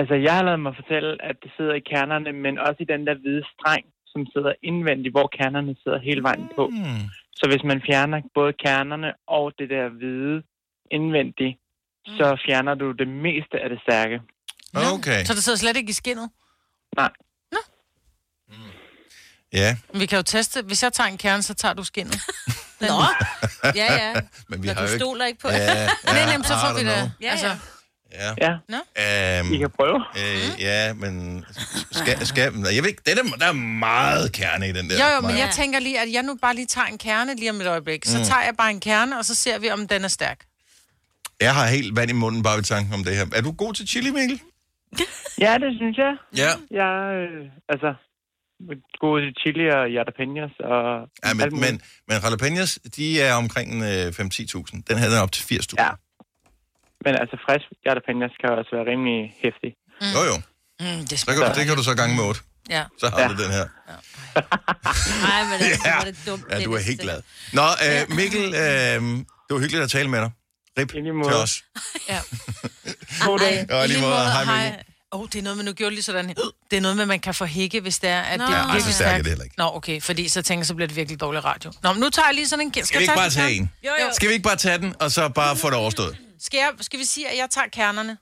Altså, 0.00 0.14
jeg 0.26 0.34
har 0.36 0.42
lavet 0.48 0.60
mig 0.60 0.72
fortælle, 0.80 1.10
at 1.30 1.36
det 1.42 1.50
sidder 1.56 1.74
i 1.74 1.84
kernerne, 1.92 2.32
men 2.44 2.54
også 2.66 2.78
i 2.84 2.90
den 2.92 3.06
der 3.06 3.14
hvide 3.22 3.44
streng, 3.54 3.84
som 4.12 4.20
sidder 4.32 4.52
indvendigt, 4.62 5.12
hvor 5.16 5.28
kernerne 5.38 5.72
sidder 5.82 5.98
hele 6.08 6.22
vejen 6.22 6.46
på. 6.56 6.64
Mm. 6.68 7.02
Så 7.38 7.44
hvis 7.50 7.64
man 7.70 7.82
fjerner 7.88 8.20
både 8.34 8.52
kernerne 8.64 9.10
og 9.38 9.52
det 9.58 9.68
der 9.74 9.86
hvide 9.98 10.42
indvendigt, 10.96 11.54
så 12.18 12.26
fjerner 12.46 12.74
du 12.74 12.86
det 12.92 13.08
meste 13.08 13.56
af 13.64 13.68
det 13.70 13.80
stærke. 13.86 14.16
Okay. 14.94 15.20
Så 15.24 15.32
det 15.34 15.42
sidder 15.44 15.58
slet 15.58 15.76
ikke 15.76 15.90
i 15.90 15.92
skinnet? 16.02 16.28
Nej. 16.96 17.10
Ja. 19.52 19.76
Vi 19.94 20.06
kan 20.06 20.16
jo 20.16 20.22
teste. 20.22 20.62
Hvis 20.62 20.82
jeg 20.82 20.92
tager 20.92 21.08
en 21.08 21.18
kerne, 21.18 21.42
så 21.42 21.54
tager 21.54 21.74
du 21.74 21.84
skinnet. 21.84 22.20
Nå. 22.80 22.86
Ja, 23.74 23.92
ja. 23.94 24.12
Men 24.48 24.62
vi 24.62 24.66
Når 24.66 24.74
har 24.74 24.80
du 24.80 24.86
jo 24.86 24.92
ikke... 24.92 25.04
stoler 25.04 25.26
ikke 25.26 25.40
på 25.40 25.48
Ja, 25.48 25.56
ja, 25.56 25.86
Nej, 26.04 26.24
nej, 26.24 26.36
så 26.42 26.54
får 26.54 26.74
vi 26.74 26.80
don't 26.80 26.84
det. 26.90 26.94
know. 26.96 27.08
Ja, 27.22 27.30
altså, 27.30 27.56
Ja. 28.12 28.34
Ja. 28.40 28.52
Nå. 28.68 28.76
Um, 29.46 29.52
I 29.54 29.58
kan 29.58 29.70
prøve. 29.70 30.04
Øh, 30.18 30.60
ja, 30.60 30.92
men 30.92 31.44
skal, 31.92 32.26
skal, 32.26 32.42
jeg 32.74 32.82
ved 32.82 32.90
ikke, 32.90 33.02
den 33.06 33.18
er, 33.18 33.36
der 33.38 33.46
er 33.46 33.52
meget 33.52 34.32
kerne 34.32 34.68
i 34.68 34.72
den 34.72 34.90
der. 34.90 34.96
Jo, 35.08 35.14
jo, 35.14 35.20
men 35.20 35.38
jeg 35.38 35.50
tænker 35.52 35.78
lige, 35.78 36.00
at 36.00 36.12
jeg 36.12 36.22
nu 36.22 36.34
bare 36.42 36.54
lige 36.54 36.66
tager 36.66 36.86
en 36.86 36.98
kerne 36.98 37.34
lige 37.36 37.50
om 37.50 37.60
et 37.60 37.66
øjeblik. 37.66 38.04
Så 38.04 38.18
Mm. 38.18 38.24
tager 38.24 38.42
jeg 38.42 38.54
bare 38.58 38.70
en 38.70 38.80
kerne, 38.80 39.18
og 39.18 39.24
så 39.24 39.34
ser 39.34 39.58
vi, 39.58 39.70
om 39.70 39.88
den 39.88 40.04
er 40.04 40.08
stærk. 40.08 40.38
Jeg 41.40 41.54
har 41.54 41.66
helt 41.66 41.96
vand 41.96 42.10
i 42.10 42.12
munden 42.12 42.42
bare 42.42 42.56
ved 42.56 42.64
tanken 42.64 42.94
om 42.94 43.04
det 43.04 43.16
her. 43.16 43.26
Er 43.34 43.40
du 43.40 43.52
god 43.52 43.74
til 43.74 43.88
chili, 43.88 44.10
Mikkel? 44.10 44.40
Ja, 45.40 45.58
det 45.58 45.76
synes 45.76 45.96
jeg. 45.98 46.12
Ja. 46.36 46.50
Jeg, 46.70 47.14
øh, 47.14 47.46
altså, 47.68 47.94
gode 49.04 49.22
chili 49.40 49.66
og 49.78 49.84
jalapenos 49.96 50.54
og 50.72 50.80
Ja, 51.24 51.30
men, 51.38 51.60
men, 51.64 51.74
men 52.08 52.16
jalapenos, 52.24 52.78
de 52.96 53.06
er 53.26 53.34
omkring 53.42 53.68
øh, 53.90 54.06
5-10.000. 54.06 54.82
Den 54.88 54.96
her 55.00 55.06
den 55.10 55.16
er 55.18 55.22
op 55.26 55.32
til 55.32 55.42
80.000. 55.42 55.74
Ja. 55.84 55.90
Men 57.04 57.12
altså, 57.22 57.36
frisk 57.46 57.66
jalapenos 57.86 58.32
kan 58.40 58.50
også 58.60 58.70
være 58.76 58.86
rimelig 58.92 59.20
hæftig. 59.42 59.70
Mm. 60.00 60.12
Jo, 60.16 60.20
jo. 60.30 60.36
Mm, 60.80 61.00
det, 61.08 61.18
Så 61.20 61.26
kan 61.26 61.36
du, 61.36 61.48
det 61.58 61.64
kan 61.68 61.76
du 61.76 61.82
så 61.90 61.94
gange 62.00 62.16
med 62.16 62.24
8. 62.24 62.40
Ja. 62.70 62.84
Så 63.00 63.06
har 63.12 63.20
ja. 63.20 63.28
du 63.28 63.34
den 63.42 63.50
her. 63.58 63.66
Nej, 65.26 65.40
men 65.44 65.52
altså, 65.52 65.80
Ja. 65.84 65.90
ja. 65.90 65.96
var 65.96 66.04
det 66.04 66.18
dumt. 66.26 66.44
Ja, 66.50 66.64
du 66.64 66.72
er 66.72 66.78
helt 66.90 67.00
glad. 67.00 67.22
Nå, 67.52 67.62
øh, 67.86 68.16
Mikkel, 68.16 68.44
øh, 68.44 68.98
det 69.46 69.50
var 69.50 69.58
hyggeligt 69.58 69.84
at 69.84 69.90
tale 69.90 70.08
med 70.08 70.20
dig. 70.20 70.30
Rip 70.78 70.88
til 70.88 71.34
os. 71.44 71.64
Ja. 72.08 72.18
God 73.26 73.38
dag. 73.38 73.66
Ja, 73.70 73.82
i 73.84 73.86
lige 73.86 74.00
måde. 74.00 74.14
Hej, 74.14 74.44
Mikkel. 74.44 74.91
Åh, 75.14 75.20
oh, 75.20 75.26
det 75.32 75.38
er 75.38 75.42
noget, 75.42 75.56
man 75.56 75.64
nu 75.66 75.72
gjorde 75.72 75.94
lige 75.94 76.02
sådan. 76.02 76.28
Det 76.70 76.76
er 76.76 76.80
noget 76.80 76.96
med, 76.96 77.06
man 77.06 77.20
kan 77.20 77.34
få 77.34 77.44
hække, 77.44 77.80
hvis 77.80 77.98
det 77.98 78.10
er, 78.10 78.20
at 78.22 78.38
Nå. 78.38 78.46
det 78.46 78.52
er 78.52 78.56
Ja, 78.56 78.62
ej, 78.62 78.66
så 78.68 78.72
virkelig 78.72 78.94
stærkt 78.94 79.06
er 79.08 79.10
stærkt. 79.12 79.24
det 79.24 79.30
heller 79.30 79.44
ikke. 79.44 79.54
Nå, 79.58 79.64
okay, 79.74 80.00
fordi 80.00 80.28
så 80.28 80.42
tænker 80.42 80.60
jeg, 80.60 80.66
så 80.66 80.74
bliver 80.74 80.86
det 80.86 80.96
virkelig 80.96 81.20
dårlig 81.20 81.44
radio. 81.44 81.72
Nå, 81.82 81.92
men 81.92 82.00
nu 82.00 82.10
tager 82.10 82.26
jeg 82.28 82.34
lige 82.34 82.48
sådan 82.48 82.66
en... 82.66 82.72
Skal, 82.72 82.86
Skal 82.86 83.00
vi 83.00 83.04
jeg 83.04 83.12
ikke 83.12 83.18
bare 83.18 83.24
den 83.24 83.32
tage 83.34 83.52
en? 83.54 83.70
Jo, 83.84 83.90
jo. 84.00 84.10
Skal 84.12 84.28
vi 84.28 84.32
ikke 84.32 84.42
bare 84.42 84.56
tage 84.56 84.78
den, 84.78 84.94
og 85.00 85.10
så 85.12 85.28
bare 85.28 85.56
få 85.56 85.70
det 85.70 85.76
overstået? 85.76 86.18
Skal, 86.38 86.58
jeg, 86.58 86.70
skal 86.80 86.98
vi 86.98 87.04
sige, 87.04 87.28
at 87.28 87.36
jeg 87.38 87.50
tager 87.50 87.66
kernerne? 87.68 88.18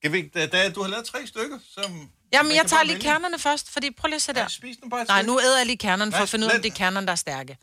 Skal 0.00 0.12
vi, 0.12 0.16
ikke- 0.18 0.30
da, 0.34 0.46
da, 0.46 0.68
du 0.70 0.82
har 0.82 0.88
lavet 0.88 1.06
tre 1.06 1.26
stykker, 1.26 1.58
som... 1.74 2.10
Jamen, 2.32 2.54
jeg 2.56 2.66
tager 2.66 2.82
lige 2.82 3.00
kernerne 3.00 3.38
først, 3.38 3.70
fordi 3.72 3.90
prøv 3.90 4.08
lige 4.08 4.16
at 4.16 4.22
se 4.22 4.32
der. 4.32 4.48
spis 4.48 4.76
nu 4.82 4.88
bare 4.88 5.04
Nej, 5.04 5.22
nu 5.22 5.40
æder 5.40 5.56
jeg 5.58 5.66
lige 5.66 5.78
kernerne 5.78 6.12
for 6.12 6.16
Nej, 6.18 6.22
at 6.22 6.28
finde 6.28 6.46
ud 6.46 6.50
af, 6.50 6.54
om 6.54 6.56
lad- 6.56 6.62
det 6.62 6.70
er 6.72 6.76
kernerne, 6.76 7.06
der 7.06 7.12
er 7.12 7.16
stærke. 7.16 7.56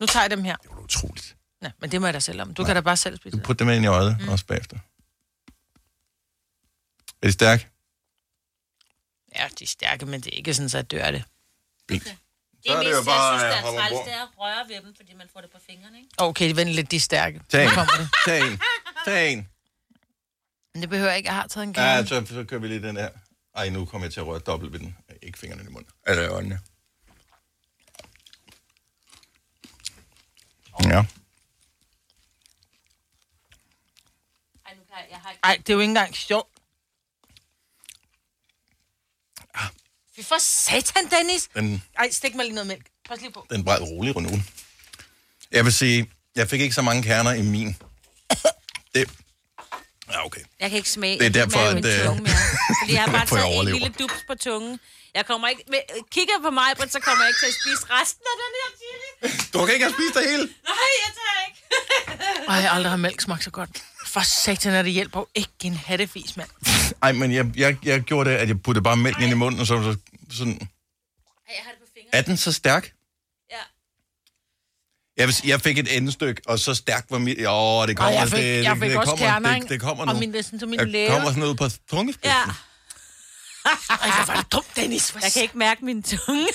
Nu 0.00 0.06
tager 0.06 0.22
jeg 0.24 0.30
dem 0.30 0.44
her. 0.44 0.56
Utroligt. 0.84 1.36
Ja, 1.62 1.70
men 1.80 1.90
det 1.92 2.00
må 2.00 2.06
jeg 2.06 2.14
da 2.14 2.20
selv 2.20 2.40
om. 2.42 2.54
Du 2.54 2.62
Nej. 2.62 2.68
kan 2.68 2.76
da 2.76 2.80
bare 2.80 2.96
selv 2.96 3.16
spise 3.16 3.36
Du 3.36 3.42
putter 3.42 3.64
dem 3.64 3.74
ind 3.74 3.84
i 3.84 3.88
øjet 3.88 4.16
mm. 4.20 4.28
også 4.28 4.46
bagefter. 4.46 4.76
Er 7.22 7.26
de 7.26 7.32
stærke? 7.32 7.68
Ja, 9.38 9.48
de 9.58 9.64
er 9.64 9.68
stærke, 9.68 10.06
men 10.06 10.20
det 10.20 10.32
er 10.32 10.36
ikke 10.36 10.54
sådan, 10.54 10.68
så 10.68 10.78
jeg 10.78 10.90
dør 10.90 11.04
af 11.04 11.12
det. 11.12 11.24
Det 11.88 12.02
Så 12.02 12.08
er 12.72 12.76
det 12.76 12.86
mest, 12.86 12.98
jo 12.98 13.04
bare, 13.04 13.22
jeg 13.22 13.40
synes, 13.40 13.42
øh, 13.42 13.50
der 13.50 13.56
er 13.56 13.62
hoppe 13.62 13.80
træls, 13.80 14.06
det 14.06 14.14
er 14.14 14.22
at 14.22 14.28
røre 14.38 14.68
ved 14.68 14.82
dem, 14.82 14.94
fordi 14.96 15.14
man 15.14 15.28
får 15.32 15.40
det 15.40 15.50
på 15.50 15.58
fingrene, 15.66 15.98
ikke? 15.98 16.10
Okay, 16.18 16.54
vent 16.54 16.70
lidt, 16.70 16.90
de 16.90 16.96
er 16.96 17.00
stærke. 17.00 17.40
Tag 17.48 17.64
en. 17.64 17.70
kommer 17.70 17.96
det. 17.96 18.08
Tag 18.26 18.40
en. 18.52 18.60
Tag 19.04 19.32
en. 19.32 19.48
Men 20.74 20.82
det 20.82 20.90
behøver 20.90 21.08
jeg 21.10 21.16
ikke, 21.16 21.26
jeg 21.28 21.34
har 21.34 21.46
taget 21.46 21.66
en 21.66 21.74
kerne. 21.74 21.88
Ja, 21.88 22.06
så, 22.06 22.26
så 22.26 22.44
kører 22.44 22.60
vi 22.60 22.68
lige 22.68 22.82
den 22.82 22.96
her. 22.96 23.10
Ej, 23.54 23.68
nu 23.68 23.84
kommer 23.84 24.06
jeg 24.06 24.12
til 24.12 24.20
at 24.20 24.26
røre 24.26 24.38
dobbelt 24.38 24.72
ved 24.72 24.80
den. 24.80 24.96
Ikke 25.22 25.38
fingrene 25.38 25.62
i 25.62 25.72
munden. 25.72 25.90
Eller 26.06 26.22
i 26.22 26.26
øjnene. 26.28 26.60
Ja. 30.84 31.04
Ej, 35.42 35.56
det 35.56 35.70
er 35.70 35.74
jo 35.74 35.80
ikke 35.80 35.90
engang 35.90 36.14
sjovt. 36.16 36.55
Fy 40.16 40.20
for 40.22 40.36
satan, 40.40 41.10
Dennis! 41.10 41.48
Den, 41.54 41.82
Ej, 41.98 42.10
stik 42.10 42.34
mig 42.34 42.44
lige 42.44 42.54
noget 42.54 42.66
mælk. 42.66 42.86
Pas 43.08 43.20
lige 43.20 43.32
på. 43.32 43.46
den 43.50 43.64
bræd 43.64 43.80
rolig 43.80 44.16
rundt 44.16 44.42
Jeg 45.50 45.64
vil 45.64 45.72
sige, 45.72 46.10
jeg 46.36 46.48
fik 46.50 46.60
ikke 46.60 46.74
så 46.74 46.82
mange 46.82 47.02
kerner 47.02 47.32
i 47.32 47.42
min. 47.42 47.76
Det, 48.94 49.10
ja, 50.12 50.26
okay. 50.26 50.40
Jeg 50.60 50.70
kan 50.70 50.76
ikke 50.76 50.90
smage. 50.90 51.18
Det 51.18 51.26
er 51.26 51.30
derfor, 51.30 51.58
at, 51.58 51.74
min 51.74 51.86
øh, 51.86 52.04
tunge 52.06 52.22
mere. 52.22 52.32
Fordi 52.82 52.92
jeg 52.92 53.02
har 53.02 53.12
bare 53.18 53.26
for 53.26 53.36
jeg 53.36 53.42
taget 53.42 53.52
en 53.52 53.56
overlever. 53.56 53.78
lille 53.78 53.94
dups 53.98 54.20
på 54.28 54.34
tungen. 54.34 54.80
Jeg 55.14 55.26
kommer 55.26 55.48
ikke... 55.48 55.62
Men, 55.68 55.80
kigger 56.10 56.34
på 56.42 56.50
mig, 56.50 56.68
Britt, 56.76 56.92
så 56.92 57.00
kommer 57.00 57.24
jeg 57.24 57.30
ikke 57.30 57.40
til 57.40 57.46
at 57.52 57.56
spise 57.62 57.82
resten 57.96 58.24
af 58.32 58.36
den 58.42 58.52
her 58.60 58.68
chili. 58.80 59.50
Du 59.52 59.58
kan 59.66 59.74
ikke 59.74 59.84
have 59.86 59.94
spist 59.98 60.14
det 60.14 60.30
hele. 60.30 60.42
Nej, 60.44 60.92
jeg 61.04 61.10
tager 61.18 61.36
ikke. 61.48 61.60
Ej, 62.48 62.54
jeg 62.54 62.68
har 62.70 62.76
aldrig 62.76 62.90
har 62.90 62.96
mælk 62.96 63.20
smagt 63.20 63.44
så 63.44 63.50
godt. 63.50 63.70
For 64.16 64.22
satan, 64.24 64.74
er 64.74 64.82
det 64.82 64.92
hjælper 64.92 65.20
jo 65.20 65.26
ikke 65.34 65.52
en 65.64 65.74
hattefis, 65.74 66.36
mand. 66.36 66.48
Ej, 67.02 67.12
men 67.12 67.32
jeg, 67.32 67.46
jeg, 67.56 67.76
jeg 67.84 68.00
gjorde 68.00 68.30
det, 68.30 68.36
at 68.36 68.48
jeg 68.48 68.62
puttede 68.62 68.82
bare 68.82 68.96
mælken 68.96 69.22
ind 69.22 69.32
i 69.32 69.34
munden, 69.34 69.60
og 69.60 69.66
så, 69.66 69.82
så 69.82 69.96
sådan... 70.36 70.68
Er 72.12 72.22
den 72.22 72.36
så 72.36 72.52
stærk? 72.52 72.92
Ja. 73.50 73.56
Jeg, 75.16 75.32
jeg 75.44 75.60
fik 75.60 75.78
et 75.78 75.96
endestykke, 75.96 76.42
og 76.46 76.58
så 76.58 76.74
stærkt 76.74 77.10
var 77.10 77.18
mit... 77.18 77.38
Åh, 77.48 77.88
det 77.88 77.96
kommer... 77.96 78.12
jeg 78.18 78.28
fik, 78.28 78.38
det, 78.38 78.64
jeg 78.64 78.74
det, 78.74 78.82
fik 78.82 78.90
det 78.90 78.98
også 78.98 79.10
kommer, 79.10 79.26
kerner, 79.26 79.60
det, 79.60 79.68
det 79.68 79.80
kommer 79.80 80.04
nu. 80.04 80.12
Og 80.12 80.18
min, 80.18 80.32
det 80.32 80.44
sådan, 80.44 80.60
som 80.60 80.68
min 80.68 80.80
Jeg 80.80 80.88
læger. 80.88 81.12
kommer 81.12 81.28
sådan 81.28 81.42
ud 81.42 81.54
på 81.54 81.68
tungespidsen. 81.90 82.30
Ja. 82.30 82.52
Ej, 83.90 84.24
hvor 84.24 84.34
var 84.34 84.40
det 84.42 84.52
dumt, 84.52 84.76
Dennis. 84.76 85.14
Jeg 85.22 85.32
kan 85.32 85.42
ikke 85.42 85.58
mærke 85.58 85.84
min 85.84 86.02
tunge. 86.02 86.48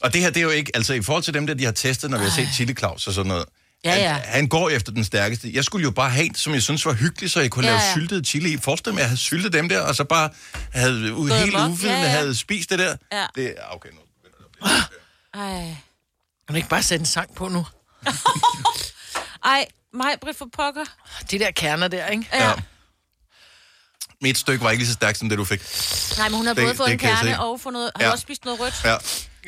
Og 0.00 0.12
det 0.12 0.20
her, 0.20 0.30
det 0.30 0.36
er 0.36 0.44
jo 0.44 0.50
ikke... 0.50 0.70
Altså, 0.74 0.94
i 0.94 1.02
forhold 1.02 1.22
til 1.22 1.34
dem 1.34 1.46
der, 1.46 1.54
de 1.54 1.64
har 1.64 1.72
testet, 1.72 2.10
når 2.10 2.18
vi 2.18 2.24
har 2.24 2.30
set 2.30 2.48
Chili 2.54 2.74
Claus 2.74 3.06
og 3.06 3.12
sådan 3.12 3.28
noget. 3.28 3.44
Ja, 3.84 3.94
ja. 3.94 4.12
Han, 4.12 4.22
han 4.24 4.48
går 4.48 4.70
efter 4.70 4.92
den 4.92 5.04
stærkeste. 5.04 5.50
Jeg 5.54 5.64
skulle 5.64 5.82
jo 5.82 5.90
bare 5.90 6.10
have 6.10 6.26
en, 6.26 6.34
som 6.34 6.54
jeg 6.54 6.62
synes 6.62 6.86
var 6.86 6.92
hyggelig, 6.92 7.30
så 7.30 7.40
jeg 7.40 7.50
kunne 7.50 7.66
Ja, 7.66 7.72
lave 7.72 7.82
ja. 7.82 7.92
syltet 7.92 8.26
chili 8.26 8.52
i. 8.52 8.56
Forestil 8.58 8.92
mig, 8.92 8.98
at 8.98 9.02
jeg 9.02 9.08
havde 9.08 9.20
syltet 9.20 9.52
dem 9.52 9.68
der, 9.68 9.80
og 9.80 9.94
så 9.96 10.04
bare 10.04 10.30
havde 10.72 11.10
u- 11.12 11.14
Gået 11.14 11.34
helt 11.34 11.56
amok. 11.56 11.70
uvidende 11.70 11.98
Ja, 12.00 12.02
ja. 12.04 12.08
havde 12.08 12.34
spist 12.36 12.70
det 12.70 12.78
der. 12.78 12.96
Ja. 13.12 13.26
Det 13.34 13.46
er 13.58 13.62
okay 13.70 13.88
nu. 13.88 13.98
Ej. 15.34 15.50
Kan 15.60 15.74
du 16.48 16.54
ikke 16.54 16.68
bare 16.68 16.82
sætte 16.82 17.02
en 17.02 17.06
sang 17.06 17.34
på 17.34 17.48
nu? 17.48 17.66
Ej, 19.44 19.66
mig, 19.94 20.14
Britt 20.20 20.38
for 20.38 20.48
pokker. 20.56 20.84
De 21.30 21.38
der 21.38 21.50
kerner 21.50 21.88
der, 21.88 22.06
ikke? 22.06 22.26
Ja. 22.32 22.52
Mit 24.20 24.38
stykke 24.38 24.64
var 24.64 24.70
ikke 24.70 24.80
lige 24.82 24.88
så 24.88 24.94
stærkt 24.94 25.18
som 25.18 25.28
det, 25.28 25.38
du 25.38 25.44
fik. 25.44 25.60
Nej, 26.18 26.28
men 26.28 26.36
hun 26.36 26.46
har 26.46 26.54
Det- 26.54 26.64
både 26.64 26.74
fået 26.76 26.86
det 26.86 26.92
en 26.92 26.98
kerne 26.98 27.40
og 27.40 27.60
fået 27.60 27.72
noget... 27.72 27.90
Har 27.96 28.02
Ja. 28.02 28.08
du 28.08 28.12
også 28.12 28.22
spist 28.22 28.44
noget 28.44 28.60
rødt? 28.60 28.74
Ja. 28.84 28.96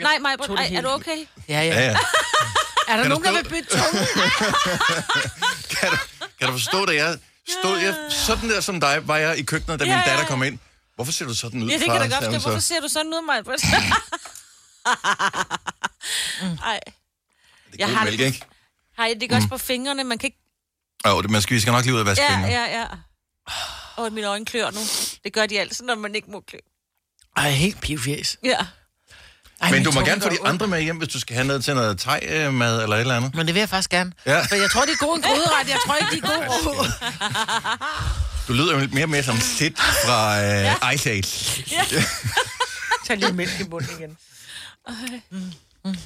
Nej, 0.02 0.18
mig, 0.18 0.32
Britt, 0.38 0.50
det 0.52 0.58
er 0.58 0.62
hele. 0.62 0.82
du 0.82 0.88
okay? 0.88 1.16
Ja, 1.48 1.60
Ja, 1.62 1.80
ja. 1.86 1.96
Er 2.88 2.96
der 2.96 3.02
Kan 3.02 3.10
nogen, 3.10 3.24
der 3.24 3.32
vil 3.32 3.44
bytte 3.48 3.70
tunge? 3.70 3.98
Kan 5.80 5.90
du, 5.90 5.96
kan 6.38 6.46
du 6.48 6.52
forstå 6.52 6.86
det? 6.86 6.94
Jeg 6.94 7.18
stod 7.60 7.78
jeg, 7.78 7.94
sådan 8.10 8.50
der 8.50 8.60
som 8.60 8.80
dig, 8.80 9.08
var 9.08 9.16
jeg 9.16 9.38
i 9.38 9.42
køkkenet, 9.42 9.80
da 9.80 9.84
min 9.84 9.94
datter 10.06 10.26
kom 10.26 10.42
ind. 10.42 10.58
Hvorfor 10.94 11.12
ser 11.12 11.24
du 11.26 11.34
sådan 11.34 11.62
ud, 11.62 11.68
Ja, 11.68 11.74
det 11.78 11.86
far? 11.86 11.98
kan 11.98 12.10
da 12.10 12.16
godt 12.16 12.24
forstå. 12.24 12.40
Hvorfor 12.48 12.60
ser 12.60 12.80
du 12.80 12.88
sådan 12.88 13.14
ud, 13.14 13.26
mig? 13.26 13.44
Ej. 16.64 16.80
Jeg 17.78 17.88
god 17.88 17.94
har 17.96 18.04
mælk, 18.04 18.18
det, 18.18 18.24
ikke? 18.24 18.44
I 19.10 19.14
det 19.20 19.30
godt 19.30 19.48
på 19.48 19.58
fingrene? 19.58 20.04
Man 20.04 20.18
kan 20.18 20.26
ikke... 20.26 20.38
Jo, 21.06 21.22
det, 21.22 21.30
man 21.30 21.42
skal, 21.42 21.54
vi 21.54 21.60
skal 21.60 21.72
nok 21.72 21.84
lige 21.84 21.94
ud 21.94 22.00
og 22.00 22.06
vaske 22.06 22.24
Ja, 22.24 22.34
fingre. 22.36 22.48
ja, 22.50 22.80
ja. 22.80 22.86
Og 23.96 24.12
mine 24.12 24.26
øjne 24.26 24.46
klør 24.46 24.70
nu. 24.70 24.80
Det 25.24 25.32
gør 25.32 25.46
de 25.46 25.60
altid, 25.60 25.84
når 25.84 25.94
man 25.94 26.14
ikke 26.14 26.30
må 26.30 26.40
klø. 26.40 26.58
Ej, 27.36 27.50
helt 27.50 27.80
pivfjæs. 27.80 28.36
Ja. 28.44 28.66
Ej, 29.60 29.70
Men 29.70 29.78
min 29.78 29.84
du 29.84 29.90
må 29.92 30.00
gerne 30.00 30.20
få 30.20 30.28
de 30.28 30.38
andre 30.44 30.66
med 30.66 30.82
hjem, 30.82 30.96
hvis 30.96 31.08
du 31.08 31.20
skal 31.20 31.34
have 31.36 31.46
noget 31.46 31.64
til 31.64 31.74
noget 31.74 31.98
thai-mad 31.98 32.82
eller 32.82 32.96
et 32.96 33.00
eller 33.00 33.16
andet. 33.16 33.34
Men 33.34 33.46
det 33.46 33.54
vil 33.54 33.60
jeg 33.60 33.68
faktisk 33.68 33.90
gerne. 33.90 34.12
Ja. 34.26 34.40
For 34.40 34.54
jeg 34.54 34.70
tror, 34.70 34.84
de 34.84 34.92
er 34.92 35.06
gode 35.06 35.16
en 35.16 35.22
gryderet. 35.22 35.68
Jeg 35.68 35.78
tror 35.86 35.94
ikke, 35.94 36.26
de 36.26 36.32
er 36.32 36.46
gode. 36.64 36.88
Du 38.48 38.52
lyder 38.52 38.80
jo 38.80 38.88
mere 38.92 39.04
og 39.04 39.10
mere 39.10 39.22
som 39.22 39.40
Sid 39.40 39.70
fra 39.76 40.36
uh, 40.88 40.94
Ice 40.94 41.10
Age. 41.10 41.64
Tag 43.06 43.16
lige 43.16 43.32
mælk 43.32 43.60
i 43.60 43.64
munden 43.70 43.90
igen. 43.98 44.16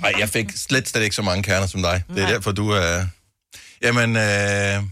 Nej, 0.01 0.13
jeg 0.19 0.29
fik 0.29 0.47
slet, 0.57 0.89
slet 0.89 1.03
ikke 1.03 1.17
så 1.17 1.23
mange 1.23 1.43
kerner 1.43 1.67
som 1.67 1.83
dig. 1.83 2.03
Det 2.09 2.19
er 2.19 2.23
Nej. 2.23 2.33
derfor, 2.33 2.53
du 2.53 2.71
er... 2.71 3.07
Jamen, 3.83 4.17
øh... 4.17 4.83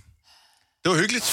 det 0.87 0.95
var 0.95 1.01
hyggeligt. 1.01 1.25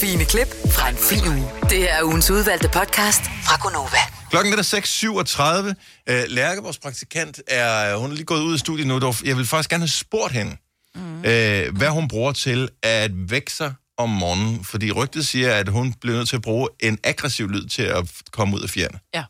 Fine 0.00 0.24
klip 0.24 0.48
fra 0.72 0.88
en 0.88 0.96
fin 0.96 1.28
uge. 1.28 1.50
Det 1.70 1.90
er 1.90 2.02
ugens 2.02 2.30
udvalgte 2.30 2.68
podcast 2.68 3.22
fra 3.24 3.56
Gonova. 3.62 4.02
Klokken 4.30 4.52
er 4.52 4.56
der 4.56 5.72
6.37. 6.06 6.12
Øh, 6.12 6.24
Lærke, 6.28 6.62
vores 6.62 6.78
praktikant, 6.78 7.40
er, 7.46 7.96
hun 7.96 8.10
er 8.10 8.14
lige 8.14 8.24
gået 8.24 8.40
ud 8.40 8.52
af 8.52 8.58
studiet 8.58 8.86
nu. 8.86 9.12
Jeg 9.24 9.36
vil 9.36 9.46
faktisk 9.46 9.70
gerne 9.70 9.82
have 9.82 9.88
spurgt 9.88 10.32
hende, 10.32 10.56
mm. 10.94 11.24
øh, 11.24 11.76
hvad 11.76 11.88
hun 11.88 12.08
bruger 12.08 12.32
til 12.32 12.68
at 12.82 13.10
vække 13.30 13.52
sig 13.52 13.74
om 13.96 14.10
morgenen. 14.10 14.64
Fordi 14.64 14.92
rygtet 14.92 15.26
siger, 15.26 15.54
at 15.54 15.68
hun 15.68 15.94
bliver 16.00 16.16
nødt 16.16 16.28
til 16.28 16.36
at 16.36 16.42
bruge 16.42 16.68
en 16.80 16.98
aggressiv 17.04 17.48
lyd 17.48 17.68
til 17.68 17.82
at 17.82 18.12
komme 18.30 18.56
ud 18.56 18.62
af 18.62 18.70
fjerne. 18.70 18.98
Ja. 19.14 19.24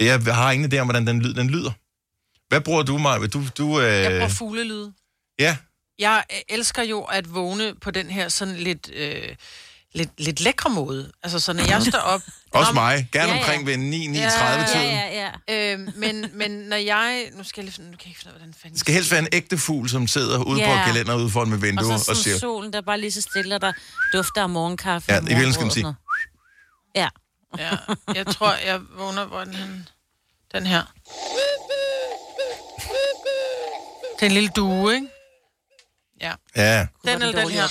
Jeg 0.00 0.34
har 0.34 0.52
ingen 0.52 0.72
idé 0.72 0.78
om, 0.78 0.86
hvordan 0.86 1.06
den 1.06 1.22
lyd 1.22 1.34
den 1.34 1.50
lyder. 1.50 1.70
Hvad 2.48 2.60
bruger 2.60 2.82
du, 2.82 2.98
Maja? 2.98 3.26
Du, 3.26 3.42
du, 3.58 3.80
øh... 3.80 3.86
Jeg 3.86 4.10
bruger 4.10 4.28
fuglelyde. 4.28 4.92
Ja, 5.38 5.56
Jeg 5.98 6.24
øh, 6.32 6.38
elsker 6.48 6.82
jo 6.82 7.02
at 7.02 7.34
vågne 7.34 7.74
på 7.74 7.90
den 7.90 8.10
her 8.10 8.28
sådan 8.28 8.56
lidt, 8.56 8.90
øh, 8.94 9.34
lidt, 9.94 10.10
lidt 10.20 10.40
lækre 10.40 10.70
måde. 10.70 11.12
Altså, 11.22 11.40
så 11.40 11.52
når 11.52 11.64
jeg 11.64 11.82
står 11.82 11.98
op... 11.98 12.20
også 12.50 12.72
mig. 12.72 13.08
Gerne 13.12 13.28
Ja, 13.28 13.34
ja. 13.34 13.40
omkring 13.40 13.66
ved 13.66 13.74
9-9.30 13.74 13.78
Ja, 14.18 14.64
tiden. 14.72 14.86
Ja, 14.86 15.30
ja. 15.48 15.72
Øh, 15.74 15.78
men, 15.96 16.26
men 16.32 16.50
når 16.50 16.76
jeg... 16.76 17.28
Nu 17.32 17.44
skal 17.44 17.60
jeg 17.60 17.64
lige 17.64 17.74
finde... 17.74 17.90
Nu 17.90 17.96
kan 17.96 18.04
jeg 18.04 18.10
ikke 18.10 18.20
finde 18.20 18.30
ud 18.30 18.34
af, 18.34 18.40
hvordan 18.40 18.54
fanden... 18.62 18.78
Skal 18.78 18.94
helst 18.94 19.10
være 19.10 19.20
en 19.20 19.28
ægte 19.32 19.58
fugl, 19.58 19.88
som 19.88 20.06
sidder 20.06 20.44
ude 20.44 20.60
Ja. 20.60 20.76
på 20.78 20.84
kalender 20.92 21.16
ude 21.16 21.30
foran 21.30 21.48
med 21.48 21.58
vinduet 21.58 21.88
Og 21.88 21.94
og, 21.94 21.98
så 21.98 22.04
sådan 22.04 22.22
siger... 22.22 22.38
solen, 22.38 22.72
der 22.72 22.80
bare 22.80 23.00
lige 23.00 23.12
så 23.12 23.20
stille, 23.22 23.54
og 23.54 23.60
der 23.60 23.72
dufter 24.12 24.42
af 24.42 24.48
morgenkaffe. 24.48 25.12
Ja, 25.12 25.16
og 25.18 25.22
i 25.22 25.26
virkeligheden 25.26 25.52
skal 25.54 25.62
man 25.64 25.68
og 25.70 25.74
sige-. 25.74 25.94
Ja. 26.94 27.08
Ja, 27.58 27.70
jeg 28.14 28.26
tror, 28.26 28.54
jeg 28.66 28.80
vågner, 28.96 29.24
hvor 29.26 29.44
den? 29.44 29.88
Den 30.54 30.66
her. 30.66 30.82
Det 34.16 34.22
er 34.22 34.26
en 34.26 34.32
lille 34.32 34.48
due, 34.56 34.94
ikke? 34.94 35.06
Ja. 36.20 36.32
Ja. 36.56 36.78
Den 36.78 36.88
Var 37.04 37.12
eller 37.12 37.42
den 37.42 37.50
her? 37.50 37.68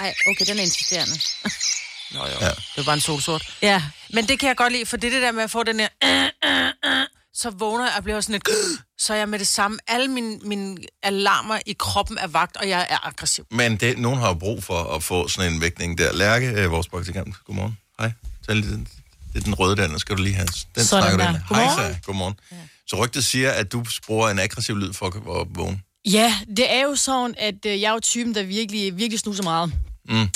Ej, 0.00 0.14
okay, 0.26 0.44
den 0.46 0.58
er 0.58 0.62
insisterende. 0.62 1.14
Nå 2.14 2.26
jo, 2.26 2.32
ja. 2.40 2.48
det 2.48 2.78
er 2.78 2.84
bare 2.84 2.94
en 2.94 3.00
solsort. 3.00 3.54
Ja. 3.62 3.82
Men 4.10 4.28
det 4.28 4.38
kan 4.38 4.48
jeg 4.48 4.56
godt 4.56 4.72
lide, 4.72 4.86
for 4.86 4.96
det 4.96 5.08
er 5.08 5.10
det 5.10 5.22
der 5.22 5.32
med 5.32 5.42
at 5.42 5.50
få 5.50 5.62
den 5.62 5.80
her... 5.80 5.88
Så 7.34 7.50
vågner 7.50 7.84
jeg 7.84 7.94
og 7.96 8.02
bliver 8.04 8.20
sådan 8.20 8.32
lidt... 8.32 8.48
Så 8.98 9.12
er 9.14 9.18
jeg 9.18 9.28
med 9.28 9.38
det 9.38 9.46
samme. 9.46 9.78
Alle 9.86 10.08
mine, 10.08 10.38
mine 10.38 10.76
alarmer 11.02 11.58
i 11.66 11.76
kroppen 11.78 12.18
er 12.18 12.26
vagt, 12.26 12.56
og 12.56 12.68
jeg 12.68 12.86
er 12.90 13.06
aggressiv. 13.06 13.46
Men 13.50 13.76
det, 13.76 13.98
nogen 13.98 14.20
har 14.20 14.28
jo 14.28 14.34
brug 14.34 14.64
for 14.64 14.94
at 14.94 15.02
få 15.02 15.28
sådan 15.28 15.52
en 15.52 15.60
vækning 15.60 15.98
der. 15.98 16.12
Lærke, 16.12 16.46
øh, 16.46 16.70
vores 16.70 16.88
praktikant, 16.88 17.36
godmorgen. 17.46 17.78
Hej. 18.00 18.12
Tag 18.46 18.56
lige 18.56 18.72
den, 18.72 18.88
det 19.32 19.40
er 19.40 19.44
den 19.44 19.54
røde 19.54 19.76
der, 19.76 19.88
den 19.88 19.98
skal 19.98 20.16
du 20.16 20.22
lige 20.22 20.34
have. 20.34 20.46
Den 20.46 20.84
Sådan 20.84 20.84
snakker 20.84 21.26
du 21.26 21.32
der. 21.32 21.54
Hej, 21.54 21.92
så. 21.92 21.96
Godmorgen. 22.06 22.34
Ja. 22.52 22.56
Så 22.86 22.96
rygtet 22.96 23.24
siger, 23.24 23.50
at 23.50 23.72
du 23.72 23.84
bruger 24.06 24.28
en 24.28 24.38
aggressiv 24.38 24.76
lyd 24.76 24.92
for 24.92 25.06
at 25.40 25.46
vågne. 25.56 25.80
Ja, 26.04 26.34
det 26.56 26.72
er 26.72 26.82
jo 26.82 26.96
sådan, 26.96 27.34
at 27.38 27.66
øh, 27.66 27.80
jeg 27.80 27.88
er 27.88 27.92
jo 27.92 28.00
typen, 28.00 28.34
der 28.34 28.42
virkelig, 28.42 28.96
virkelig 28.96 29.18
snuser 29.20 29.42
meget. 29.42 29.72
Mm. 30.08 30.28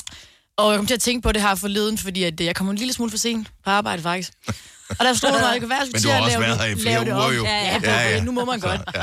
Og 0.56 0.70
jeg 0.70 0.78
kom 0.78 0.86
til 0.86 0.94
at 0.94 1.00
tænke 1.00 1.22
på 1.22 1.32
det 1.32 1.42
her 1.42 1.54
forleden, 1.54 1.98
fordi 1.98 2.22
at, 2.24 2.40
øh, 2.40 2.46
jeg 2.46 2.56
kommer 2.56 2.70
en 2.72 2.78
lille 2.78 2.92
smule 2.94 3.10
for 3.10 3.18
sent 3.18 3.48
på 3.64 3.70
arbejde, 3.70 4.02
faktisk. 4.02 4.32
Og 4.88 5.04
der 5.04 5.14
stod 5.14 5.30
der, 5.30 5.46
at 5.46 5.52
jeg 5.52 5.60
kan 5.60 5.68
være, 5.68 5.80
at 5.80 5.86
jeg 5.86 5.92
Men 5.92 6.00
skulle 6.00 6.02
du 6.02 6.02
til 6.02 6.10
har 6.10 6.16
at 6.18 6.24
også 6.24 6.38
lave, 6.38 6.42
været 6.42 6.58
her 6.58 6.66
i 6.66 6.70
det- 6.70 6.80
flere 6.80 7.04
lave 7.04 7.04
det 7.04 7.12
uger, 7.22 7.32
jo. 7.32 7.44
Ja, 7.44 7.64
ja, 7.64 7.80
Ja, 7.82 8.08
ja. 8.16 8.22
nu 8.22 8.32
må 8.32 8.44
man 8.44 8.60
godt. 8.60 8.80
Ja. 8.94 9.02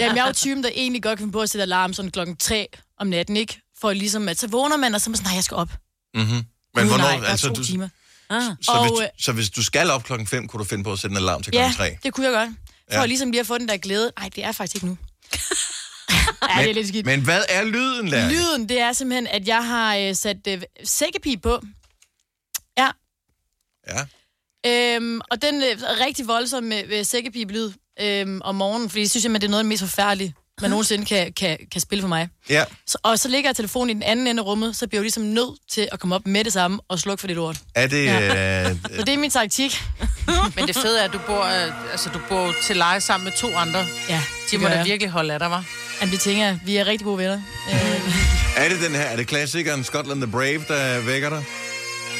Jamen, 0.00 0.16
jeg 0.16 0.22
er 0.22 0.26
jo 0.26 0.32
typen, 0.32 0.64
der 0.64 0.70
egentlig 0.74 1.02
godt 1.02 1.18
kan 1.18 1.22
finde 1.22 1.32
på 1.32 1.40
at 1.40 1.50
sætte 1.50 1.62
alarm 1.62 1.92
sådan 1.92 2.10
klokken 2.10 2.36
3 2.36 2.66
om 3.00 3.06
natten, 3.06 3.36
ikke? 3.36 3.60
For 3.80 3.92
ligesom, 3.92 4.28
at 4.28 4.38
så 4.38 4.46
vågner 4.48 4.76
man, 4.76 4.94
og 4.94 5.00
så 5.00 5.08
er 5.08 5.10
man 5.10 5.16
sådan, 5.16 5.28
nej, 5.28 5.34
jeg 5.34 5.44
skal 5.44 5.54
op. 5.56 5.68
Mm-hmm. 6.14 6.30
Men 6.30 6.44
Gud, 6.74 6.84
hvornår, 6.84 7.04
nej, 7.18 7.28
altså, 7.30 7.48
to 7.48 7.54
du, 7.54 7.64
timer. 7.64 7.88
Ah. 8.30 8.42
så, 8.62 8.72
og, 8.72 8.88
hvis, 8.88 9.00
øh, 9.00 9.08
så 9.20 9.32
hvis 9.32 9.50
du 9.50 9.62
skal 9.62 9.90
op 9.90 10.04
klokken 10.04 10.26
5, 10.28 10.48
kunne 10.48 10.58
du 10.58 10.64
finde 10.64 10.84
på 10.84 10.92
at 10.92 10.98
sætte 10.98 11.12
en 11.12 11.16
alarm 11.16 11.42
til 11.42 11.50
ja, 11.54 11.72
klokken 11.76 11.96
3? 11.96 11.98
det 12.02 12.14
kunne 12.14 12.26
jeg 12.26 12.32
godt. 12.34 12.48
For 12.48 12.94
Ja. 12.94 13.00
ja. 13.00 13.06
ligesom 13.06 13.30
lige 13.30 13.40
at 13.40 13.46
få 13.46 13.58
den 13.58 13.68
der 13.68 13.76
glæde. 13.76 14.12
Nej, 14.18 14.28
det 14.36 14.44
er 14.44 14.52
faktisk 14.52 14.74
ikke 14.76 14.86
nu. 14.86 14.96
Ja, 16.56 16.62
det 16.62 16.70
er 16.70 16.74
lidt 16.74 16.88
skidt. 16.88 17.06
Men 17.06 17.20
hvad 17.20 17.42
er 17.48 17.64
lyden, 17.64 18.08
Lærke? 18.08 18.34
Lyden, 18.34 18.68
det 18.68 18.80
er 18.80 18.92
simpelthen, 18.92 19.26
at 19.26 19.48
jeg 19.48 19.66
har 19.66 19.96
øh, 19.96 20.14
sat 20.14 20.36
øh, 20.48 20.62
sækkepip 20.84 21.42
på. 21.42 21.60
Ja. 22.78 22.88
Ja. 23.88 24.00
Øhm, 24.66 25.20
og 25.30 25.42
den 25.42 25.54
øh, 25.62 25.68
er 25.68 26.06
rigtig 26.06 26.26
voldsom 26.28 26.64
med, 26.64 26.86
med 26.88 27.04
sækkepip-lyd 27.04 27.72
øhm, 28.00 28.40
om 28.44 28.54
morgenen, 28.54 28.90
fordi 28.90 29.00
jeg 29.00 29.10
synes, 29.10 29.24
at 29.26 29.32
det 29.32 29.44
er 29.44 29.48
noget 29.48 29.58
af 29.60 29.64
det 29.64 29.68
mest 29.68 29.82
forfærdelige. 29.82 30.34
man 30.60 30.70
nogensinde 30.70 31.04
kan, 31.04 31.32
kan, 31.32 31.58
kan 31.72 31.80
spille 31.80 32.02
for 32.02 32.08
mig. 32.08 32.28
Ja. 32.50 32.64
Så, 32.86 32.98
og 33.02 33.18
så 33.18 33.28
ligger 33.28 33.48
jeg 33.48 33.56
telefonen 33.56 33.90
i 33.90 33.94
den 33.94 34.02
anden 34.02 34.26
ende 34.26 34.40
af 34.42 34.46
rummet, 34.46 34.76
så 34.76 34.86
bliver 34.86 34.98
jeg 34.98 35.00
jo 35.00 35.04
ligesom 35.04 35.22
nødt 35.22 35.58
til 35.70 35.88
at 35.92 36.00
komme 36.00 36.14
op 36.14 36.26
med 36.26 36.44
det 36.44 36.52
samme 36.52 36.80
og 36.88 36.98
slukke 36.98 37.20
for 37.20 37.26
det 37.26 37.36
lort. 37.36 37.56
Er 37.74 37.86
det... 37.86 38.04
Ja. 38.04 38.70
Øh, 38.70 38.76
Så 38.96 39.02
det 39.04 39.14
er 39.14 39.18
min 39.18 39.30
taktik. 39.30 39.82
Men 40.56 40.66
det 40.66 40.76
fede 40.76 41.00
er, 41.00 41.04
at 41.04 41.12
du 41.12 41.18
bor, 41.26 41.42
øh, 41.44 41.90
altså, 41.92 42.10
du 42.14 42.20
bor 42.28 42.52
til 42.62 42.76
leje 42.76 43.00
sammen 43.00 43.24
med 43.24 43.32
to 43.38 43.54
andre. 43.56 43.86
Ja, 44.08 44.22
De 44.50 44.58
må 44.58 44.68
da 44.68 44.74
jeg. 44.76 44.84
virkelig 44.86 45.10
holde 45.10 45.34
af 45.34 45.38
dig, 45.38 45.50
var. 45.50 45.64
Jamen, 46.00 46.12
det 46.12 46.20
tænker 46.20 46.44
jeg. 46.44 46.58
Vi 46.64 46.76
er 46.76 46.86
rigtig 46.86 47.04
gode 47.04 47.18
venner. 47.18 47.42
Er 48.56 48.68
det 48.68 48.80
den 48.80 48.94
her? 48.94 49.02
Er 49.02 49.16
det 49.16 49.26
klassikeren 49.26 49.84
Scotland 49.84 50.22
the 50.22 50.30
Brave, 50.30 50.64
der 50.68 51.00
vækker 51.00 51.28
dig? 51.30 51.44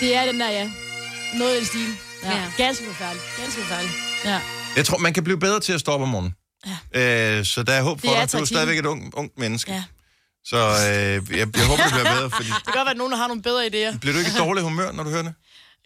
det 0.01 0.16
er 0.16 0.27
den 0.27 0.41
der, 0.41 0.51
ja. 0.51 0.70
Noget 1.35 1.55
i 1.55 1.59
den 1.59 1.66
stil. 1.66 1.87
Ja. 2.23 2.31
Ja. 2.31 2.43
Ganske 2.57 2.85
forfærdeligt. 2.85 3.25
Ganske 3.41 3.61
forfærdeligt. 3.61 3.95
Ja. 4.25 4.41
Jeg 4.77 4.85
tror, 4.87 4.99
man 4.99 5.12
kan 5.14 5.25
blive 5.25 5.39
bedre 5.39 5.61
til 5.61 5.73
at 5.73 5.81
stoppe 5.81 6.03
om 6.03 6.09
morgenen. 6.09 6.35
Ja. 6.95 7.39
Øh, 7.39 7.45
så 7.45 7.62
der 7.62 7.73
er 7.73 7.83
håb 7.83 8.01
for 8.01 8.07
Det 8.09 8.16
er 8.16 8.27
dig. 8.27 8.33
Du 8.33 8.39
er 8.39 8.45
stadigvæk 8.45 8.79
et 8.79 8.87
ungt, 8.87 9.14
ungt 9.14 9.39
menneske. 9.39 9.73
Ja. 9.73 9.85
Så 10.45 10.57
øh, 10.57 11.39
jeg, 11.39 11.57
jeg 11.57 11.66
håber, 11.66 11.83
det 11.83 11.93
bliver 11.93 12.14
bedre, 12.16 12.31
fordi... 12.31 12.49
Det 12.59 12.64
kan 12.64 12.73
godt 12.75 12.87
være, 12.87 12.91
at 12.91 12.97
nogen 12.97 13.12
har 13.12 13.27
nogle 13.27 13.43
bedre 13.43 13.66
idéer. 13.66 13.99
Bliver 13.99 14.12
du 14.12 14.18
ikke 14.18 14.31
i 14.31 14.39
dårlig 14.39 14.62
humør, 14.62 14.93
når 14.93 15.03
du 15.05 15.11
hører 15.11 15.23
det? 15.23 15.35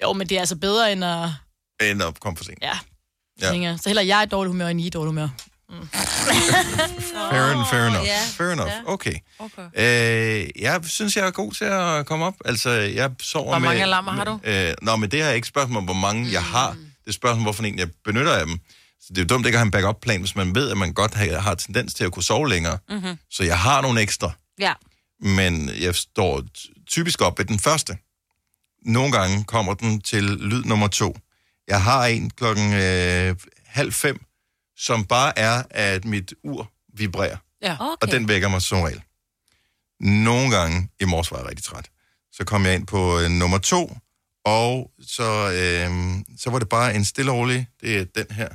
Jo, 0.03 0.13
men 0.13 0.29
det 0.29 0.35
er 0.37 0.41
altså 0.41 0.57
bedre 0.57 0.93
end 0.93 1.05
at... 1.05 1.29
End 1.83 2.03
at 2.03 2.21
komme 2.21 2.37
for 2.37 2.45
sent. 2.45 2.59
Ja, 2.63 2.79
Ja. 3.41 3.77
Så 3.77 3.89
heller 3.89 4.03
jeg 4.03 4.19
er 4.19 4.23
i 4.23 4.27
dårlig 4.27 4.51
humør, 4.51 4.69
end 4.69 4.81
I 4.81 4.83
er 4.83 4.87
i 4.87 4.91
dårlig 4.91 5.09
humør. 5.09 5.29
Fair, 5.71 7.57
oh, 7.57 7.67
fair 7.71 7.87
enough. 7.87 8.07
ja. 8.07 8.21
Fair 8.37 8.53
enough. 8.53 8.73
Okay. 8.87 9.15
okay. 9.39 9.63
Øh, 9.77 10.63
jeg 10.63 10.81
synes, 10.85 11.17
jeg 11.17 11.27
er 11.27 11.31
god 11.31 11.53
til 11.53 11.65
at 11.65 12.07
komme 12.07 12.25
op. 12.25 12.35
Altså, 12.45 12.71
jeg 12.71 13.11
sover 13.21 13.45
Hvor 13.45 13.59
med... 13.59 13.69
mange 13.69 13.83
alarmer 13.83 14.13
har 14.13 14.25
du? 14.25 14.41
Øh, 14.45 14.75
nå, 14.83 14.97
men 14.97 15.11
det 15.11 15.23
her 15.23 15.27
er 15.29 15.33
ikke 15.33 15.49
spørgsmål 15.49 15.77
om, 15.79 15.85
hvor 15.85 15.95
mange 15.95 16.33
jeg 16.33 16.43
har. 16.43 16.71
Det 16.71 17.09
er 17.09 17.13
spørgsmål, 17.13 17.43
hvorfor 17.43 17.63
en 17.63 17.79
jeg 17.79 17.89
benytter 18.05 18.33
af 18.33 18.47
dem. 18.47 18.59
Så 19.01 19.07
det 19.09 19.19
er 19.19 19.23
jo 19.23 19.27
dumt 19.27 19.47
ikke 19.47 19.57
at 19.57 19.61
have 19.61 19.67
en 19.67 19.71
backup-plan, 19.71 20.21
hvis 20.21 20.37
man 20.37 20.55
ved, 20.55 20.71
at 20.71 20.77
man 20.77 20.93
godt 20.93 21.15
har, 21.15 21.39
har 21.39 21.55
tendens 21.55 21.95
til 21.95 22.05
at 22.05 22.13
kunne 22.13 22.23
sove 22.23 22.49
længere. 22.49 22.79
Mm-hmm. 22.89 23.19
Så 23.31 23.45
jeg 23.45 23.59
har 23.59 23.83
nogle 23.83 24.01
ekstra. 24.01 24.31
Ja. 24.59 24.73
men 25.21 25.71
jeg 25.81 25.95
står 25.95 26.43
typisk 26.87 27.21
op 27.21 27.39
ved 27.39 27.45
den 27.45 27.59
første. 27.59 27.99
Nogle 28.85 29.13
gange 29.13 29.45
kommer 29.45 29.75
den 29.75 30.01
til 30.01 30.23
lyd 30.25 30.65
nummer 30.65 30.89
to. 30.89 31.17
Jeg 31.69 31.83
har 31.83 32.05
en 32.07 32.31
klokken 32.31 32.73
øh, 32.73 33.37
halv 33.67 33.93
fem, 33.93 34.21
som 34.79 35.05
bare 35.05 35.39
er, 35.39 35.63
at 35.71 36.05
mit 36.05 36.35
ur 36.45 36.71
vibrerer. 36.95 37.37
Ja. 37.63 37.77
Okay. 37.81 37.97
Og 38.03 38.11
den 38.13 38.29
vækker 38.29 38.49
mig 38.49 38.63
som 38.63 38.81
regel. 38.81 39.03
Nogle 40.01 40.51
gange, 40.57 40.89
i 41.01 41.05
morges 41.05 41.31
var 41.33 41.39
jeg 41.39 41.47
rigtig 41.49 41.65
træt, 41.65 41.87
så 42.33 42.45
kom 42.45 42.65
jeg 42.67 42.75
ind 42.75 42.87
på 42.87 43.21
øh, 43.21 43.31
nummer 43.31 43.59
to, 43.59 43.97
og 44.45 44.91
så, 45.07 45.29
øh, 45.53 45.91
så 46.39 46.51
var 46.51 46.59
det 46.59 46.69
bare 46.69 46.95
en 46.95 47.05
stille 47.05 47.31
og 47.31 47.37
rolig, 47.39 47.69
det 47.81 47.97
er 47.99 48.05
den 48.05 48.27
her. 48.37 48.49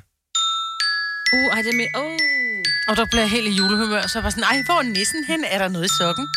Uh, 1.34 1.48
ej, 1.56 1.62
det 1.62 1.70
er 1.74 1.78
med... 1.78 1.88
Oh. 1.96 2.18
Og 2.88 2.98
der 2.98 3.06
blev 3.12 3.22
jeg 3.22 3.30
helt 3.30 3.48
i 3.48 3.52
julehumør, 3.52 4.08
så 4.08 4.18
jeg 4.20 4.24
var 4.24 4.30
sådan, 4.30 4.44
ej, 4.44 4.62
hvor 4.66 4.78
er 4.80 4.82
nissen 4.84 5.24
hen? 5.24 5.44
Er 5.44 5.58
der 5.58 5.68
noget 5.68 5.86
i 5.86 5.94
sokken? 6.00 6.28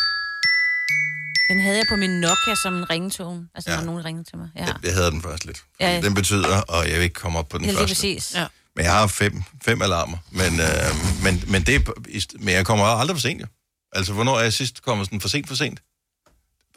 Den 1.51 1.61
havde 1.63 1.77
jeg 1.77 1.87
på 1.89 1.97
min 1.97 2.11
Nokia 2.21 2.55
som 2.63 2.75
en 2.75 2.91
ringetone. 2.91 3.49
Altså, 3.55 3.71
Ja. 3.71 3.75
ja. 3.77 3.81
når 3.81 3.87
nogen 3.93 4.05
ringede 4.05 4.25
til 4.31 4.39
mig. 4.39 4.49
Ja, 4.57 4.65
Jeg, 4.65 4.75
jeg 4.83 4.95
havde 4.95 5.11
den 5.11 5.23
først 5.23 5.45
lidt. 5.45 5.65
Ja, 5.81 5.95
ja. 5.95 6.01
Den 6.01 6.15
betyder, 6.15 6.61
og 6.61 6.89
jeg 6.89 6.95
vil 6.97 7.03
ikke 7.03 7.15
komme 7.15 7.39
op 7.39 7.49
på 7.49 7.59
den 7.59 7.65
ja 7.67 7.71
første. 7.73 7.87
præcis. 7.87 8.35
Ja. 8.35 8.47
Men 8.77 8.85
jeg 8.85 8.93
har 8.93 9.07
fem, 9.07 9.43
fem 9.65 9.83
alarmer. 9.83 10.17
Men, 10.31 10.61
øh, 10.61 11.23
men, 11.23 11.45
men, 11.49 11.63
det 11.63 11.75
er, 11.75 11.81
men 12.39 12.55
jeg 12.55 12.67
kommer 12.67 12.85
aldrig 12.85 13.17
for 13.17 13.21
sent, 13.21 13.41
jo. 13.41 13.47
Altså, 13.93 14.13
hvornår 14.13 14.39
er 14.39 14.43
jeg 14.43 14.53
sidst 14.53 14.83
kommet 14.83 15.07
sådan 15.07 15.21
for 15.21 15.29
sent 15.29 15.49
for 15.49 15.55
sent? 15.55 15.81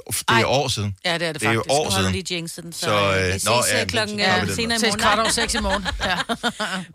Det 0.08 0.16
er 0.30 0.34
Ej. 0.34 0.44
år 0.46 0.68
siden. 0.68 0.96
Ja, 1.06 1.14
det 1.18 1.28
er 1.28 1.32
det 1.34 1.42
Det 1.42 1.48
er 1.48 1.52
jo 1.52 1.60
faktisk. 1.60 1.72
år 1.72 1.90
siden. 2.00 2.12
lige 2.12 2.36
jinxet 2.36 2.64
den, 2.64 2.74
så, 2.74 2.80
Så, 2.80 3.18
øh, 3.20 3.28
vi 3.28 3.32
ses 3.32 3.46
nå, 3.46 3.52
ja, 3.72 3.78
men 3.80 3.88
klokken 3.88 4.20
ja, 4.20 4.40
den. 4.46 4.56
senere 4.56 4.76
i 4.76 4.80
Ses 4.80 4.88
morgen. 4.88 5.00
kvart 5.00 5.20
over 5.20 5.30
seks 5.30 5.54
i 5.56 5.60
morgen. 5.60 5.86
Ja. 6.06 6.18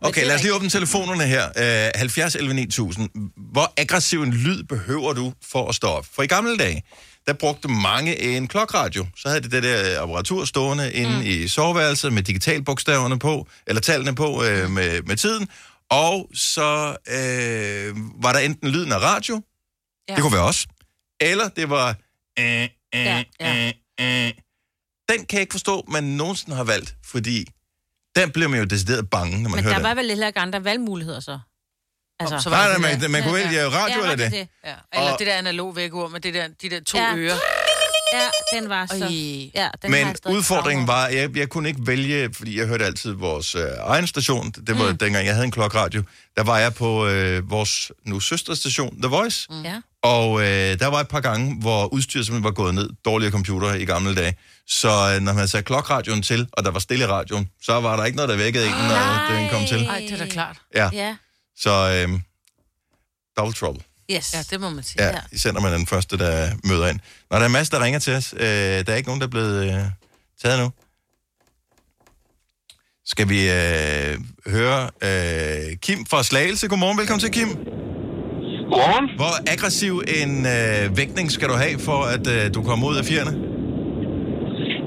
Okay, 0.09 0.27
lad 0.27 0.35
os 0.35 0.43
lige 0.43 0.55
åbne 0.55 0.71
telefonerne 0.71 1.25
her. 1.27 1.49
Øh, 1.87 1.91
70 1.95 2.35
11 2.35 2.55
9000. 2.55 3.11
Hvor 3.53 3.73
aggressiv 3.77 4.23
en 4.23 4.33
lyd 4.33 4.63
behøver 4.65 5.13
du 5.13 5.33
for 5.53 5.69
at 5.69 5.75
stå 5.75 5.87
op? 5.89 6.07
For 6.15 6.23
i 6.23 6.27
gamle 6.27 6.57
dage, 6.57 6.83
der 7.27 7.33
brugte 7.33 7.69
mange 7.69 8.21
en 8.23 8.49
klokradio. 8.49 9.07
Så 9.17 9.29
havde 9.29 9.41
de 9.41 9.51
det 9.51 9.63
der 9.63 10.01
apparatur 10.03 10.45
stående 10.45 10.93
inde 10.93 11.17
mm. 11.17 11.23
i 11.25 11.49
soveværelset 11.49 12.13
med 12.13 12.23
digitalbogstaverne 12.23 13.19
på, 13.19 13.49
eller 13.67 13.81
tallene 13.81 14.15
på 14.15 14.45
øh, 14.45 14.71
med, 14.71 15.03
med 15.03 15.17
tiden. 15.17 15.49
Og 15.91 16.31
så 16.35 16.97
øh, 17.09 17.97
var 18.23 18.33
der 18.33 18.39
enten 18.39 18.69
lyden 18.69 18.93
af 18.93 18.99
radio, 19.01 19.43
ja. 20.09 20.15
det 20.15 20.23
kunne 20.23 20.33
være 20.33 20.45
os, 20.45 20.67
eller 21.21 21.49
det 21.49 21.71
var... 21.71 21.89
Øh, 22.39 22.63
øh, 22.63 22.69
Ja, 22.95 23.25
ja. 23.41 23.67
øh, 24.01 24.27
øh. 24.27 24.33
Den 25.09 25.19
kan 25.27 25.27
jeg 25.33 25.41
ikke 25.41 25.53
forstå, 25.53 25.85
man 25.89 26.05
nogensinde 26.05 26.57
har 26.57 26.65
valgt, 26.65 26.97
fordi 27.05 27.47
den 28.17 28.31
bliver 28.31 28.49
man 28.49 28.59
jo 28.59 28.65
decideret 28.65 29.11
bange, 29.11 29.43
når 29.43 29.51
man 29.51 29.57
Men 29.57 29.65
hører 29.65 29.75
der 29.75 29.79
den. 29.79 29.89
var 29.89 29.95
vel 29.95 30.09
heller 30.09 30.27
ikke 30.27 30.41
andre 30.41 30.65
valgmuligheder, 30.65 31.21
så? 31.21 31.39
Altså, 32.21 32.39
Så 32.39 32.51
Nej, 32.51 32.69
det 32.69 32.81
nej, 32.81 32.91
det 32.91 33.01
man, 33.01 33.11
man 33.11 33.23
kunne 33.23 33.35
vælge 33.35 33.65
radio 33.67 33.79
Ja, 33.89 33.95
eller 33.95 34.07
var 34.09 34.15
det. 34.17 34.31
det 34.33 34.49
Ja. 34.65 34.75
Eller 34.95 35.13
Og- 35.13 35.19
det 35.19 35.27
der 35.27 35.35
analog 35.35 35.77
vækord 35.77 36.11
med 36.11 36.21
det 36.21 36.35
der, 36.35 36.49
de 36.63 36.71
der 36.71 36.81
to 36.87 36.99
Ja. 36.99 37.15
ører. 37.17 37.37
Ja, 38.15 38.59
den 38.61 38.69
var 38.69 38.87
så... 38.87 38.95
Ja, 39.55 39.69
den 39.83 39.91
Men 39.91 40.17
udfordringen 40.29 40.87
var, 40.87 41.05
at 41.05 41.15
jeg, 41.17 41.37
jeg 41.37 41.49
kunne 41.49 41.69
ikke 41.69 41.81
vælge, 41.87 42.31
fordi 42.35 42.59
jeg 42.59 42.67
hørte 42.67 42.85
altid 42.85 43.13
vores 43.13 43.55
øh, 43.55 43.63
egen 43.81 44.07
station. 44.07 44.51
Det 44.67 44.79
var 44.79 44.91
mm. 44.91 44.99
dengang, 44.99 45.27
jeg 45.27 45.35
havde 45.35 45.45
en 45.45 45.51
klokradio. 45.51 46.03
Der 46.37 46.43
var 46.43 46.59
jeg 46.59 46.75
på 46.75 47.07
øh, 47.07 47.51
vores 47.51 47.93
nu 48.07 48.21
søsterstation, 48.21 49.03
The 49.03 49.09
Voice. 49.09 49.47
Mm. 49.51 49.63
Ja. 49.65 49.81
Og 50.03 50.41
øh, 50.41 50.47
der 50.79 50.87
var 50.87 51.01
et 51.01 51.09
par 51.09 51.21
gange, 51.21 51.57
hvor 51.61 51.87
udstyret 51.95 52.27
simpelthen 52.27 52.45
var 52.45 52.51
gået 52.51 52.75
ned. 52.75 52.91
Dårligere 53.05 53.33
computer 53.33 53.75
i 53.75 53.85
gamle 53.85 54.15
dage. 54.15 54.37
Så 54.67 54.89
øh, 55.15 55.21
når 55.23 55.33
man 55.33 55.49
satte 55.49 55.67
klokradioen 55.67 56.23
til, 56.23 56.49
og 56.53 56.65
der 56.65 56.71
var 56.71 56.79
stille 56.81 57.05
i 57.05 57.09
radioen, 57.09 57.49
så 57.63 57.81
var 57.81 57.97
der 57.97 58.05
ikke 58.05 58.17
noget, 58.17 58.29
der 58.29 58.37
vækkede 58.37 58.67
en, 58.67 58.73
når 58.73 59.37
den 59.37 59.49
kom 59.49 59.65
til. 59.67 59.87
Ej, 59.87 59.99
det 59.99 60.13
er 60.21 60.25
da 60.25 60.27
klart. 60.31 60.57
Ja. 60.75 60.91
Ja. 60.93 61.17
Så 61.65 61.73
øh, 61.95 62.09
double 63.37 63.55
trouble. 63.61 63.83
Yes. 64.15 64.35
Ja, 64.35 64.41
det 64.51 64.61
må 64.61 64.69
man 64.71 64.83
sige. 64.83 65.03
Ja, 65.05 65.21
især 65.33 65.53
når 65.53 65.61
man 65.61 65.73
er 65.73 65.77
den 65.77 65.87
første, 65.87 66.19
der 66.19 66.33
møder 66.71 66.87
ind. 66.93 67.01
Når 67.31 67.39
der 67.39 67.45
er 67.45 67.55
masser, 67.59 67.73
der 67.77 67.85
ringer 67.85 68.01
til 68.07 68.13
os, 68.15 68.35
øh, 68.45 68.79
der 68.85 68.91
er 68.93 68.97
ikke 69.01 69.09
nogen, 69.11 69.21
der 69.21 69.27
er 69.27 69.35
blevet 69.37 69.57
øh, 69.67 69.83
taget 70.43 70.59
nu. 70.63 70.69
Skal 73.13 73.27
vi 73.35 73.41
øh, 73.61 74.13
høre 74.57 74.81
øh, 75.09 75.77
Kim 75.85 76.01
fra 76.11 76.23
Slagelse. 76.23 76.69
Godmorgen, 76.69 76.99
velkommen 76.99 77.23
til 77.27 77.33
Kim. 77.39 77.51
Godmorgen. 78.71 79.07
Hvor 79.21 79.35
aggressiv 79.55 79.95
en 80.21 80.33
øh, 80.57 80.83
vægtning 81.01 81.27
skal 81.37 81.49
du 81.53 81.57
have, 81.65 81.77
for 81.89 82.01
at 82.15 82.25
øh, 82.35 82.43
du 82.57 82.61
kommer 82.69 82.85
ud 82.91 82.97
af 83.03 83.05
fjerne? 83.11 83.33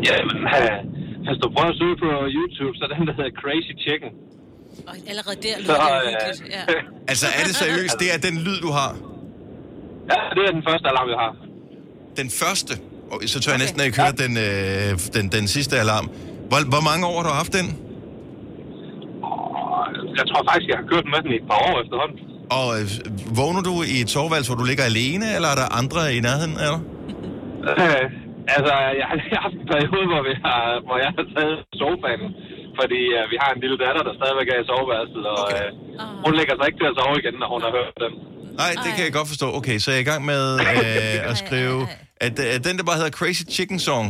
Jamen, 0.08 0.40
øh, 0.60 0.78
hvis 1.26 1.38
du 1.44 1.48
prøver 1.56 1.72
at 1.74 1.78
søge 1.82 1.96
på 2.04 2.10
YouTube, 2.38 2.74
så 2.78 2.82
er 2.86 2.92
den, 2.96 3.04
der 3.08 3.14
hedder 3.18 3.34
Crazy 3.42 3.74
Chicken. 3.86 4.12
Og 4.88 4.96
allerede 5.12 5.36
der 5.46 5.54
Så, 5.56 5.62
lyder 5.62 5.74
det 5.74 5.82
øh, 5.82 6.08
uhyggeligt. 6.08 6.54
Ja. 6.56 6.64
Altså, 7.12 7.26
er 7.40 7.44
det 7.48 7.56
seriøst? 7.56 7.96
Det 8.00 8.08
er 8.14 8.18
den 8.18 8.38
lyd, 8.38 8.60
du 8.62 8.72
har? 8.72 8.92
Ja, 10.12 10.20
det 10.36 10.42
er 10.48 10.52
den 10.58 10.64
første 10.70 10.88
alarm, 10.92 11.08
jeg 11.14 11.20
har. 11.26 11.34
Den 12.22 12.30
første? 12.30 12.74
Og 13.12 13.18
så 13.26 13.40
tør 13.42 13.52
jeg 13.52 13.60
næsten 13.60 13.82
ikke 13.82 14.02
høre 14.02 14.12
den, 14.24 14.38
øh, 14.38 15.00
den, 15.14 15.26
den 15.38 15.48
sidste 15.48 15.80
alarm. 15.80 16.10
Hvor, 16.50 16.60
hvor 16.74 16.84
mange 16.90 17.06
år 17.08 17.16
har 17.22 17.30
du 17.30 17.34
haft 17.42 17.54
den? 17.60 17.68
Og 19.24 19.82
jeg 20.20 20.26
tror 20.30 20.42
faktisk, 20.50 20.68
jeg 20.72 20.78
har 20.82 20.88
kørt 20.94 21.06
med 21.14 21.20
den 21.24 21.32
i 21.32 21.36
et 21.42 21.48
par 21.52 21.60
år 21.70 21.76
efterhånden. 21.84 22.18
Og 22.60 22.68
øh, 22.80 23.38
vågner 23.40 23.62
du 23.70 23.74
i 23.94 23.96
et 24.02 24.10
soveværelse, 24.10 24.50
hvor 24.52 24.60
du 24.62 24.66
ligger 24.72 24.84
alene, 24.84 25.26
eller 25.36 25.50
er 25.54 25.58
der 25.62 25.68
andre 25.82 26.02
i 26.16 26.20
nærheden 26.28 26.56
af 26.66 26.70
dig? 26.74 26.82
Øh, 27.70 28.25
altså, 28.56 28.74
jeg 29.00 29.06
har 29.10 29.18
jeg 29.32 29.38
har 29.39 29.43
haft 29.48 29.58
en 29.62 29.68
periode, 29.74 30.06
hvor, 30.12 30.22
vi 30.30 30.34
har, 30.46 30.62
hvor 30.86 30.98
jeg 31.04 31.10
har 31.18 31.26
taget 31.36 31.58
sofaen. 31.82 32.26
Fordi 32.80 33.02
øh, 33.18 33.24
vi 33.32 33.38
har 33.43 33.50
en 33.56 33.62
lille 33.64 33.78
datter, 33.84 34.02
der 34.08 34.14
stadigvæk 34.20 34.48
er 34.54 34.60
i 34.64 34.66
soveværelset, 34.72 35.26
og 35.36 35.46
øh, 35.58 35.68
hun 36.26 36.34
lægger 36.39 36.54
sig 36.56 36.66
ikke 36.70 36.80
til 36.82 36.89
at 36.91 36.98
sove 37.00 37.16
igen, 37.22 37.36
når 37.41 37.50
hun 37.54 37.62
har 37.66 37.72
hørt 37.78 37.96
den. 38.06 38.14
Nej, 38.62 38.72
det 38.84 38.91
kan 38.96 39.04
jeg 39.08 39.14
godt 39.20 39.30
forstå. 39.34 39.48
Okay, 39.60 39.78
så 39.84 39.88
jeg 39.91 39.98
er 40.00 40.06
i 40.08 40.10
gang 40.12 40.22
med 40.34 40.43
øh, 40.60 41.30
at 41.32 41.36
skrive... 41.43 41.78
At, 42.26 42.39
at 42.39 42.62
den, 42.68 42.74
der 42.78 42.84
bare 42.89 42.98
hedder 43.02 43.16
Crazy 43.20 43.43
Chicken 43.56 43.80
Song. 43.80 44.06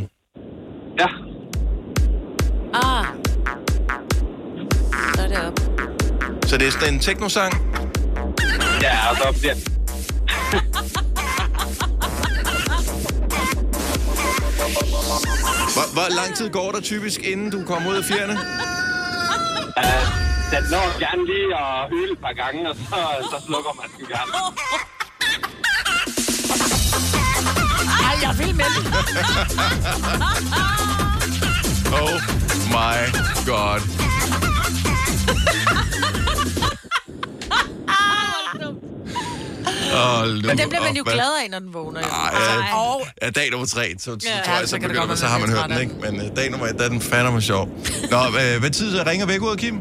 Ja. 1.02 1.10
Ah. 2.74 3.06
Så 5.16 5.22
er 5.26 5.28
det 5.28 5.40
op. 5.48 5.60
Så 6.50 6.58
det 6.58 6.68
er 6.68 6.72
sådan 6.72 6.94
en 6.94 7.00
teknosang? 7.00 7.54
Ja, 8.86 8.94
og 9.10 9.16
så 9.18 9.40
bliver 9.42 9.56
Hvor, 15.76 15.88
hvor 15.94 16.08
lang 16.20 16.36
tid 16.36 16.50
går 16.50 16.72
der 16.72 16.82
typisk, 16.82 17.20
inden 17.24 17.50
du 17.52 17.66
kommer 17.66 17.90
ud 17.92 17.96
af 17.96 18.04
fjerne? 18.04 18.34
øh, 18.34 20.04
den 20.54 20.64
når 20.72 21.00
gerne 21.00 21.26
lige 21.32 21.50
at 21.64 21.90
hyle 21.90 22.12
et 22.12 22.20
par 22.20 22.34
gange, 22.44 22.70
og 22.70 22.76
så, 22.76 23.00
så 23.32 23.38
slukker 23.48 23.72
man 23.82 23.88
den 23.98 24.06
gerne. 24.14 24.32
Ej, 28.08 28.14
jeg 28.22 28.34
vil 28.40 28.56
med 28.56 28.66
den. 28.76 28.86
Oh 32.02 32.14
my 32.70 32.98
god. 33.46 33.80
Oh, 40.04 40.22
Men 40.50 40.56
den 40.62 40.68
bliver 40.72 40.86
man 40.90 40.96
jo 41.02 41.04
glad 41.16 41.32
af, 41.42 41.46
når 41.54 41.60
den 41.66 41.72
vågner. 41.80 42.00
jo. 42.02 42.08
Ej, 42.08 42.82
Og 42.84 42.96
ja, 43.22 43.30
dag 43.40 43.48
nummer 43.52 43.68
tre, 43.76 43.86
så, 43.98 44.04
så, 44.04 44.12
så 44.22 44.28
Ja, 44.30 44.42
tror 44.46 44.54
jeg, 44.54 44.68
så 44.68 44.70
så, 44.70 44.76
begynder, 44.80 45.06
man, 45.12 45.18
så 45.24 45.28
har 45.32 45.40
man 45.44 45.50
hørt 45.56 45.66
den, 45.72 45.80
ikke? 45.86 45.96
Men 46.06 46.14
øh, 46.22 46.28
dag 46.40 46.48
nummer 46.52 46.68
et, 46.72 46.76
der 46.80 46.86
er 46.90 46.94
den 46.98 47.02
fandme 47.12 47.42
sjov. 47.52 47.64
Nå, 48.14 48.20
øh, 48.42 48.54
hvad 48.62 48.72
tid 48.80 48.88
så 48.98 49.04
ringer 49.10 49.26
væk 49.34 49.42
ud, 49.50 49.56
Kim? 49.64 49.76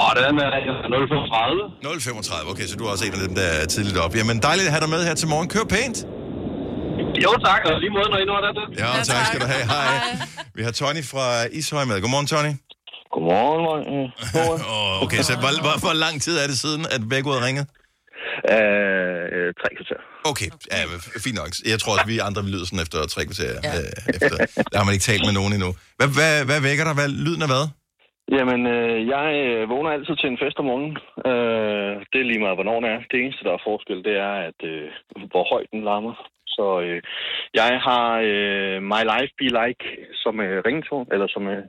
Og 0.00 0.10
den 0.16 0.24
er 0.44 0.50
0,35. 0.94 1.86
0,35. 1.86 2.50
Okay, 2.52 2.66
så 2.70 2.74
du 2.76 2.82
er 2.86 2.90
også 2.94 3.04
en 3.06 3.12
af 3.12 3.20
dem, 3.26 3.34
der 3.34 3.42
er 3.62 3.66
tidligt 3.66 3.98
op. 4.04 4.12
Jamen, 4.16 4.36
dejligt 4.48 4.66
at 4.68 4.72
have 4.74 4.80
dig 4.80 4.90
med 4.94 5.00
her 5.08 5.14
til 5.14 5.28
morgen. 5.28 5.48
Kør 5.48 5.64
pænt. 5.76 5.98
Jo 7.24 7.32
tak, 7.48 7.60
og 7.64 7.72
lige 7.82 7.90
måde, 7.96 8.08
når 8.12 8.18
I 8.18 8.24
når 8.30 8.38
det. 8.46 8.78
Ja, 8.78 8.96
ja 8.96 9.02
tak 9.04 9.26
skal 9.26 9.40
du 9.40 9.46
have. 9.46 9.64
Hej. 9.64 9.86
Vi 10.54 10.62
har 10.62 10.70
Tony 10.70 11.04
fra 11.12 11.26
Ishøj 11.52 11.84
med. 11.84 12.00
Godmorgen, 12.00 12.26
Tony. 12.26 12.52
Godmorgen, 13.14 13.86
oh, 14.74 15.02
Okay, 15.04 15.22
så 15.28 15.32
hvor, 15.42 15.52
hvor, 15.64 15.78
hvor 15.84 15.92
lang 16.04 16.22
tid 16.22 16.38
er 16.38 16.46
det 16.46 16.58
siden, 16.58 16.86
at 16.90 17.00
har 17.32 17.46
ringet? 17.46 17.66
Øh, 18.54 19.46
tre 19.60 19.70
kvarter. 19.78 20.00
Okay, 20.30 20.48
ja, 20.72 20.80
fint 21.26 21.38
nok. 21.42 21.50
Jeg 21.72 21.78
tror 21.80 21.92
også, 21.94 22.08
vi 22.12 22.16
andre 22.28 22.42
lyder 22.52 22.66
sådan 22.66 22.84
efter 22.86 22.98
tre 23.14 23.22
kvarter. 23.28 23.50
Ja. 23.66 23.72
Øh, 23.78 23.92
efter. 24.16 24.36
Der 24.70 24.76
har 24.78 24.86
man 24.86 24.96
ikke 24.96 25.08
talt 25.10 25.24
med 25.28 25.34
nogen 25.38 25.52
endnu. 25.56 25.70
Hvad, 25.98 26.08
hvad, 26.18 26.34
hvad 26.48 26.60
vækker 26.68 26.84
dig? 26.86 26.94
Hvad, 26.98 27.08
lyden 27.26 27.44
af 27.46 27.50
hvad? 27.54 27.66
Jamen, 28.36 28.60
øh, 28.76 28.98
jeg 29.14 29.26
øh, 29.44 29.62
vågner 29.72 29.90
altid 29.90 30.14
til 30.16 30.28
en 30.30 30.42
fest 30.42 30.58
om 30.62 30.66
morgenen. 30.70 30.96
Øh, 31.30 31.94
det 32.10 32.18
er 32.20 32.28
lige 32.30 32.44
meget, 32.44 32.58
hvornår 32.58 32.78
det 32.80 32.90
er. 32.94 33.00
Det 33.10 33.16
eneste, 33.18 33.44
der 33.46 33.52
er 33.54 33.66
forskel, 33.70 33.98
det 34.08 34.14
er, 34.28 34.34
at 34.48 34.60
øh, 34.72 34.88
hvor 35.32 35.44
højt 35.52 35.70
den 35.72 35.82
larmer. 35.88 36.14
Så 36.56 36.66
øh, 36.84 36.98
jeg 37.60 37.70
har 37.88 38.06
øh, 38.30 38.76
My 38.92 39.02
Life 39.12 39.32
Be 39.38 39.48
Like 39.58 39.82
som 40.22 40.34
øh, 40.46 40.56
ringetone, 40.66 41.06
eller 41.12 41.28
som 41.34 41.42
øh, 41.54 41.62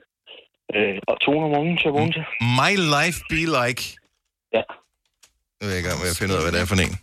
øh, 0.76 0.97
tone 1.26 1.45
om 1.47 1.51
morgenen 1.55 1.78
til 1.78 1.91
at 1.91 1.97
vågne 1.97 2.13
til. 2.17 2.26
My 2.61 2.74
Life 2.95 3.19
Be 3.32 3.41
Like? 3.57 3.84
Ja. 4.57 4.63
Nu 5.62 5.68
er 5.68 5.74
jeg 5.76 5.82
i 5.84 5.88
gang 5.88 5.97
med 6.01 6.09
at 6.14 6.18
finde 6.20 6.32
ud 6.34 6.38
af, 6.39 6.43
hvad 6.45 6.53
det 6.55 6.62
er 6.64 6.70
for 6.72 6.80
en. 6.86 6.95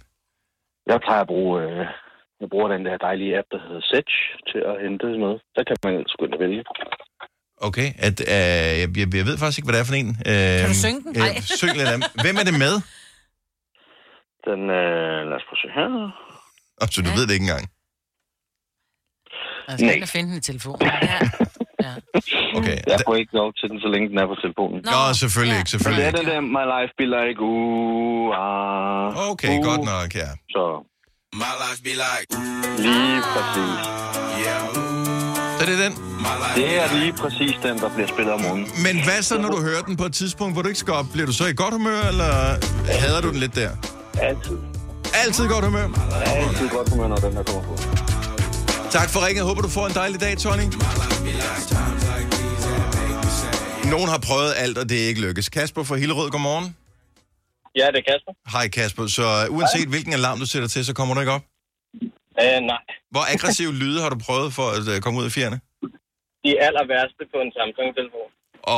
Jeg 0.91 0.99
plejer 1.07 1.23
at 1.27 1.31
bruge, 1.35 1.53
øh, 1.63 1.85
jeg 2.41 2.49
bruger 2.53 2.69
den 2.75 2.83
der 2.87 2.97
dejlige 3.09 3.33
app, 3.39 3.49
der 3.53 3.61
hedder 3.67 3.83
Setch, 3.91 4.15
til 4.51 4.61
at 4.71 4.75
hente 4.85 5.07
noget. 5.25 5.39
Der 5.57 5.63
kan 5.69 5.77
man 5.85 5.95
gå 6.19 6.23
ind 6.27 6.35
og 6.37 6.41
vælge. 6.45 6.63
Okay, 7.69 7.89
at, 8.07 8.17
øh, 8.35 8.73
jeg, 8.83 8.89
jeg, 9.19 9.27
ved 9.29 9.37
faktisk 9.39 9.59
ikke, 9.59 9.69
hvad 9.69 9.77
det 9.77 9.83
er 9.85 9.91
for 9.93 9.99
en. 10.03 10.11
Øh, 10.31 10.59
Kan 10.61 10.71
du 10.75 10.79
synge 10.87 11.01
den? 11.05 11.13
Øh, 11.19 11.23
Nej. 11.23 11.35
syng 11.61 11.73
lidt 11.79 11.89
af 11.89 11.95
den. 11.97 12.05
Hvem 12.25 12.37
er 12.41 12.47
det 12.51 12.57
med? 12.65 12.75
Den, 14.49 14.61
øh, 14.81 15.21
lad 15.29 15.37
os 15.39 15.45
prøve 15.49 15.59
at 15.59 15.65
se 15.65 15.69
her. 15.79 15.89
Oh, 16.81 16.89
så 16.95 16.99
du 17.07 17.11
ved 17.17 17.25
det 17.27 17.35
ikke 17.37 17.47
engang. 17.49 17.67
Jeg 19.69 19.79
skal 19.79 20.03
og 20.03 20.09
finde 20.09 20.29
den 20.31 20.39
i 20.43 20.45
telefonen. 20.51 20.81
Ja. 21.13 21.21
Okay. 22.59 22.79
Jeg 22.93 22.99
får 23.07 23.15
ikke 23.21 23.35
lov 23.41 23.51
til 23.59 23.67
den, 23.71 23.79
så 23.85 23.89
længe 23.95 24.07
den 24.11 24.19
er 24.23 24.27
på 24.33 24.37
telefonen. 24.45 24.79
Nå, 24.93 25.01
selvfølgelig 25.23 25.59
ikke, 25.61 25.71
selvfølgelig 25.71 26.05
Men 26.05 26.13
det 26.15 26.21
er 26.21 26.23
den 26.23 26.29
der, 26.35 26.41
My 26.57 26.65
Life 26.75 26.93
Be 26.99 27.07
Like, 27.17 27.39
uh, 27.41 28.43
ah, 28.45 29.31
Okay, 29.31 29.55
uh. 29.59 29.65
godt 29.69 29.85
nok, 29.95 30.09
ja. 30.23 30.31
Så. 30.55 30.65
My 31.43 31.53
life 31.65 31.83
be 31.83 31.95
like. 32.05 32.29
Lige 32.79 33.21
præcis. 33.33 33.79
Så 35.59 35.67
det 35.67 35.75
er 35.79 35.83
den? 35.89 35.93
Det 36.57 36.83
er 36.83 36.99
lige 37.01 37.13
præcis 37.13 37.55
den, 37.63 37.79
der 37.79 37.95
bliver 37.95 38.09
spillet 38.09 38.35
om 38.35 38.41
morgenen. 38.41 38.67
Men 38.83 39.05
hvad 39.05 39.23
så, 39.23 39.39
når 39.39 39.49
du 39.49 39.61
hører 39.63 39.83
den 39.83 39.97
på 39.97 40.05
et 40.05 40.13
tidspunkt, 40.13 40.55
hvor 40.55 40.63
du 40.63 40.69
ikke 40.69 40.81
skal 40.81 40.95
op? 40.95 41.05
Bliver 41.13 41.27
du 41.27 41.33
så 41.33 41.47
i 41.47 41.53
godt 41.57 41.75
humør, 41.75 42.01
eller 42.09 42.33
hader 43.01 43.21
du 43.21 43.31
den 43.31 43.39
lidt 43.39 43.55
der? 43.55 43.71
Altid. 44.21 44.57
Altid 45.25 45.49
godt 45.49 45.65
humør? 45.65 45.87
Altid 46.27 46.69
godt 46.69 46.89
humør, 46.89 47.09
når 47.09 47.17
den 47.17 47.33
her 47.33 47.43
kommer 47.43 47.63
på. 47.63 47.75
Tak 48.91 49.09
for 49.11 49.27
ringen. 49.27 49.37
Jeg 49.37 49.45
håber, 49.45 49.63
du 49.63 49.69
får 49.69 49.87
en 49.87 49.95
dejlig 49.95 50.21
dag, 50.21 50.39
Tony. 50.39 50.63
Nogen 53.95 54.09
har 54.15 54.21
prøvet 54.29 54.53
alt, 54.65 54.77
og 54.83 54.85
det 54.91 54.97
er 55.03 55.07
ikke 55.11 55.23
lykkes. 55.27 55.47
Kasper 55.57 55.83
fra 55.89 55.97
Hillerød, 56.03 56.29
godmorgen. 56.35 56.69
Ja, 57.81 57.87
det 57.93 57.99
er 58.03 58.07
Kasper. 58.11 58.33
Hej 58.55 58.67
Kasper. 58.77 59.05
Så 59.19 59.27
uh, 59.51 59.57
uanset 59.57 59.89
hvilken 59.95 60.13
alarm 60.19 60.39
du 60.43 60.47
sætter 60.53 60.69
til, 60.75 60.83
så 60.89 60.93
kommer 60.99 61.13
du 61.15 61.21
ikke 61.25 61.35
op? 61.39 61.45
Øh, 62.43 62.59
nej. 62.73 62.83
Hvor 63.15 63.25
aggressiv 63.35 63.69
lyde 63.83 63.99
har 64.05 64.11
du 64.15 64.19
prøvet 64.27 64.51
for 64.59 64.67
at 64.77 64.85
uh, 64.93 64.97
komme 65.05 65.17
ud 65.21 65.27
af 65.31 65.33
fjerne? 65.39 65.57
De 66.45 66.51
aller 66.67 66.85
værste 66.93 67.23
på 67.33 67.39
en 67.45 67.51
Samsung-telefon. 67.59 68.29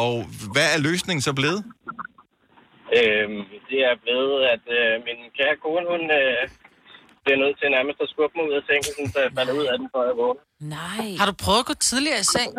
Og 0.01 0.11
hvad 0.55 0.67
er 0.75 0.79
løsningen 0.89 1.23
så 1.29 1.33
blevet? 1.41 1.61
Øhm, 2.99 3.41
det 3.71 3.81
er 3.91 3.95
blevet, 4.05 4.39
at 4.55 4.65
øh, 4.79 4.93
min 5.07 5.19
kære 5.39 5.57
kone, 5.65 5.85
hun 5.93 6.03
øh, 6.21 6.41
bliver 7.25 7.39
nødt 7.43 7.57
til 7.61 7.69
nærmest 7.77 7.99
at 8.05 8.09
skubbe 8.13 8.35
mig 8.37 8.45
ud 8.49 8.55
af 8.61 8.63
sengen, 8.69 8.91
sådan, 8.95 9.11
så 9.15 9.19
jeg 9.27 9.33
falder 9.39 9.55
ud 9.61 9.67
af 9.73 9.77
den, 9.81 9.87
før 9.95 10.03
jeg 10.11 10.17
vågner. 10.23 10.43
Nej. 10.77 11.07
Har 11.21 11.27
du 11.31 11.35
prøvet 11.45 11.63
at 11.65 11.69
gå 11.71 11.75
tidligere 11.89 12.21
i 12.25 12.29
seng? 12.35 12.51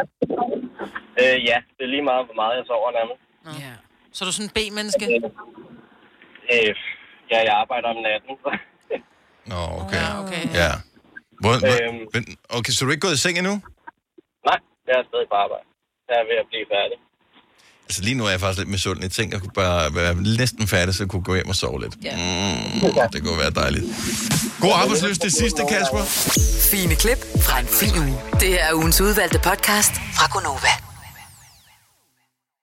Øh, 1.21 1.37
ja, 1.49 1.57
det 1.75 1.81
er 1.87 1.91
lige 1.95 2.05
meget, 2.11 2.23
hvor 2.27 2.37
meget 2.41 2.53
jeg 2.59 2.65
sover 2.71 2.89
nærmest. 2.99 3.21
Ja. 3.63 3.73
Så 4.15 4.19
er 4.23 4.25
du 4.29 4.33
sådan 4.37 4.49
en 4.49 4.55
B-menneske? 4.57 5.05
Øh, 6.53 6.71
ja, 7.31 7.37
jeg 7.47 7.53
arbejder 7.63 7.87
om 7.95 7.99
natten. 8.09 8.33
så- 8.43 8.59
Nå, 9.51 9.59
okay. 9.81 10.01
Ja, 10.05 10.09
okay. 10.23 10.43
Ja. 10.61 10.71
Hvor, 11.41 11.53
hvor, 11.59 11.75
Øhm. 11.83 12.01
men, 12.13 12.21
okay, 12.57 12.71
så 12.73 12.79
er 12.81 12.85
du 12.87 12.91
ikke 12.95 13.05
gået 13.07 13.17
i 13.19 13.21
seng 13.25 13.37
endnu? 13.41 13.55
Nej, 14.49 14.59
jeg 14.87 14.95
er 15.01 15.05
stadig 15.11 15.27
på 15.33 15.37
arbejde. 15.45 15.65
Jeg 16.09 16.15
er 16.21 16.25
ved 16.31 16.37
at 16.43 16.47
blive 16.51 16.65
færdig. 16.75 16.97
Altså 17.87 18.01
lige 18.07 18.17
nu 18.17 18.23
er 18.25 18.29
jeg 18.35 18.39
faktisk 18.39 18.59
lidt 18.61 18.69
misundelig. 18.77 19.03
Jeg 19.09 19.11
tænker, 19.19 19.33
jeg 19.37 19.41
kunne 19.43 19.57
bare 19.65 19.95
være 19.95 20.13
næsten 20.41 20.67
færdig, 20.67 20.91
så 20.95 21.03
jeg 21.03 21.09
kunne 21.09 21.23
gå 21.29 21.33
hjem 21.35 21.49
og 21.49 21.55
sove 21.55 21.79
lidt. 21.83 21.95
Ja. 22.03 22.13
Mm, 22.15 23.09
det 23.13 23.19
kunne 23.25 23.39
være 23.45 23.53
dejligt. 23.63 23.85
God 24.63 24.73
arbejdsløs 24.81 25.17
det 25.25 25.33
sidste, 25.41 25.61
Kasper. 25.71 26.01
Fine 26.71 26.95
klip 27.03 27.21
fra 27.45 27.55
en 27.63 27.69
fin 27.79 27.93
uge. 28.03 28.15
Det 28.43 28.51
er 28.65 28.69
ugens 28.79 29.01
udvalgte 29.01 29.39
podcast 29.49 29.93
fra 30.17 30.25
Gonova. 30.33 30.73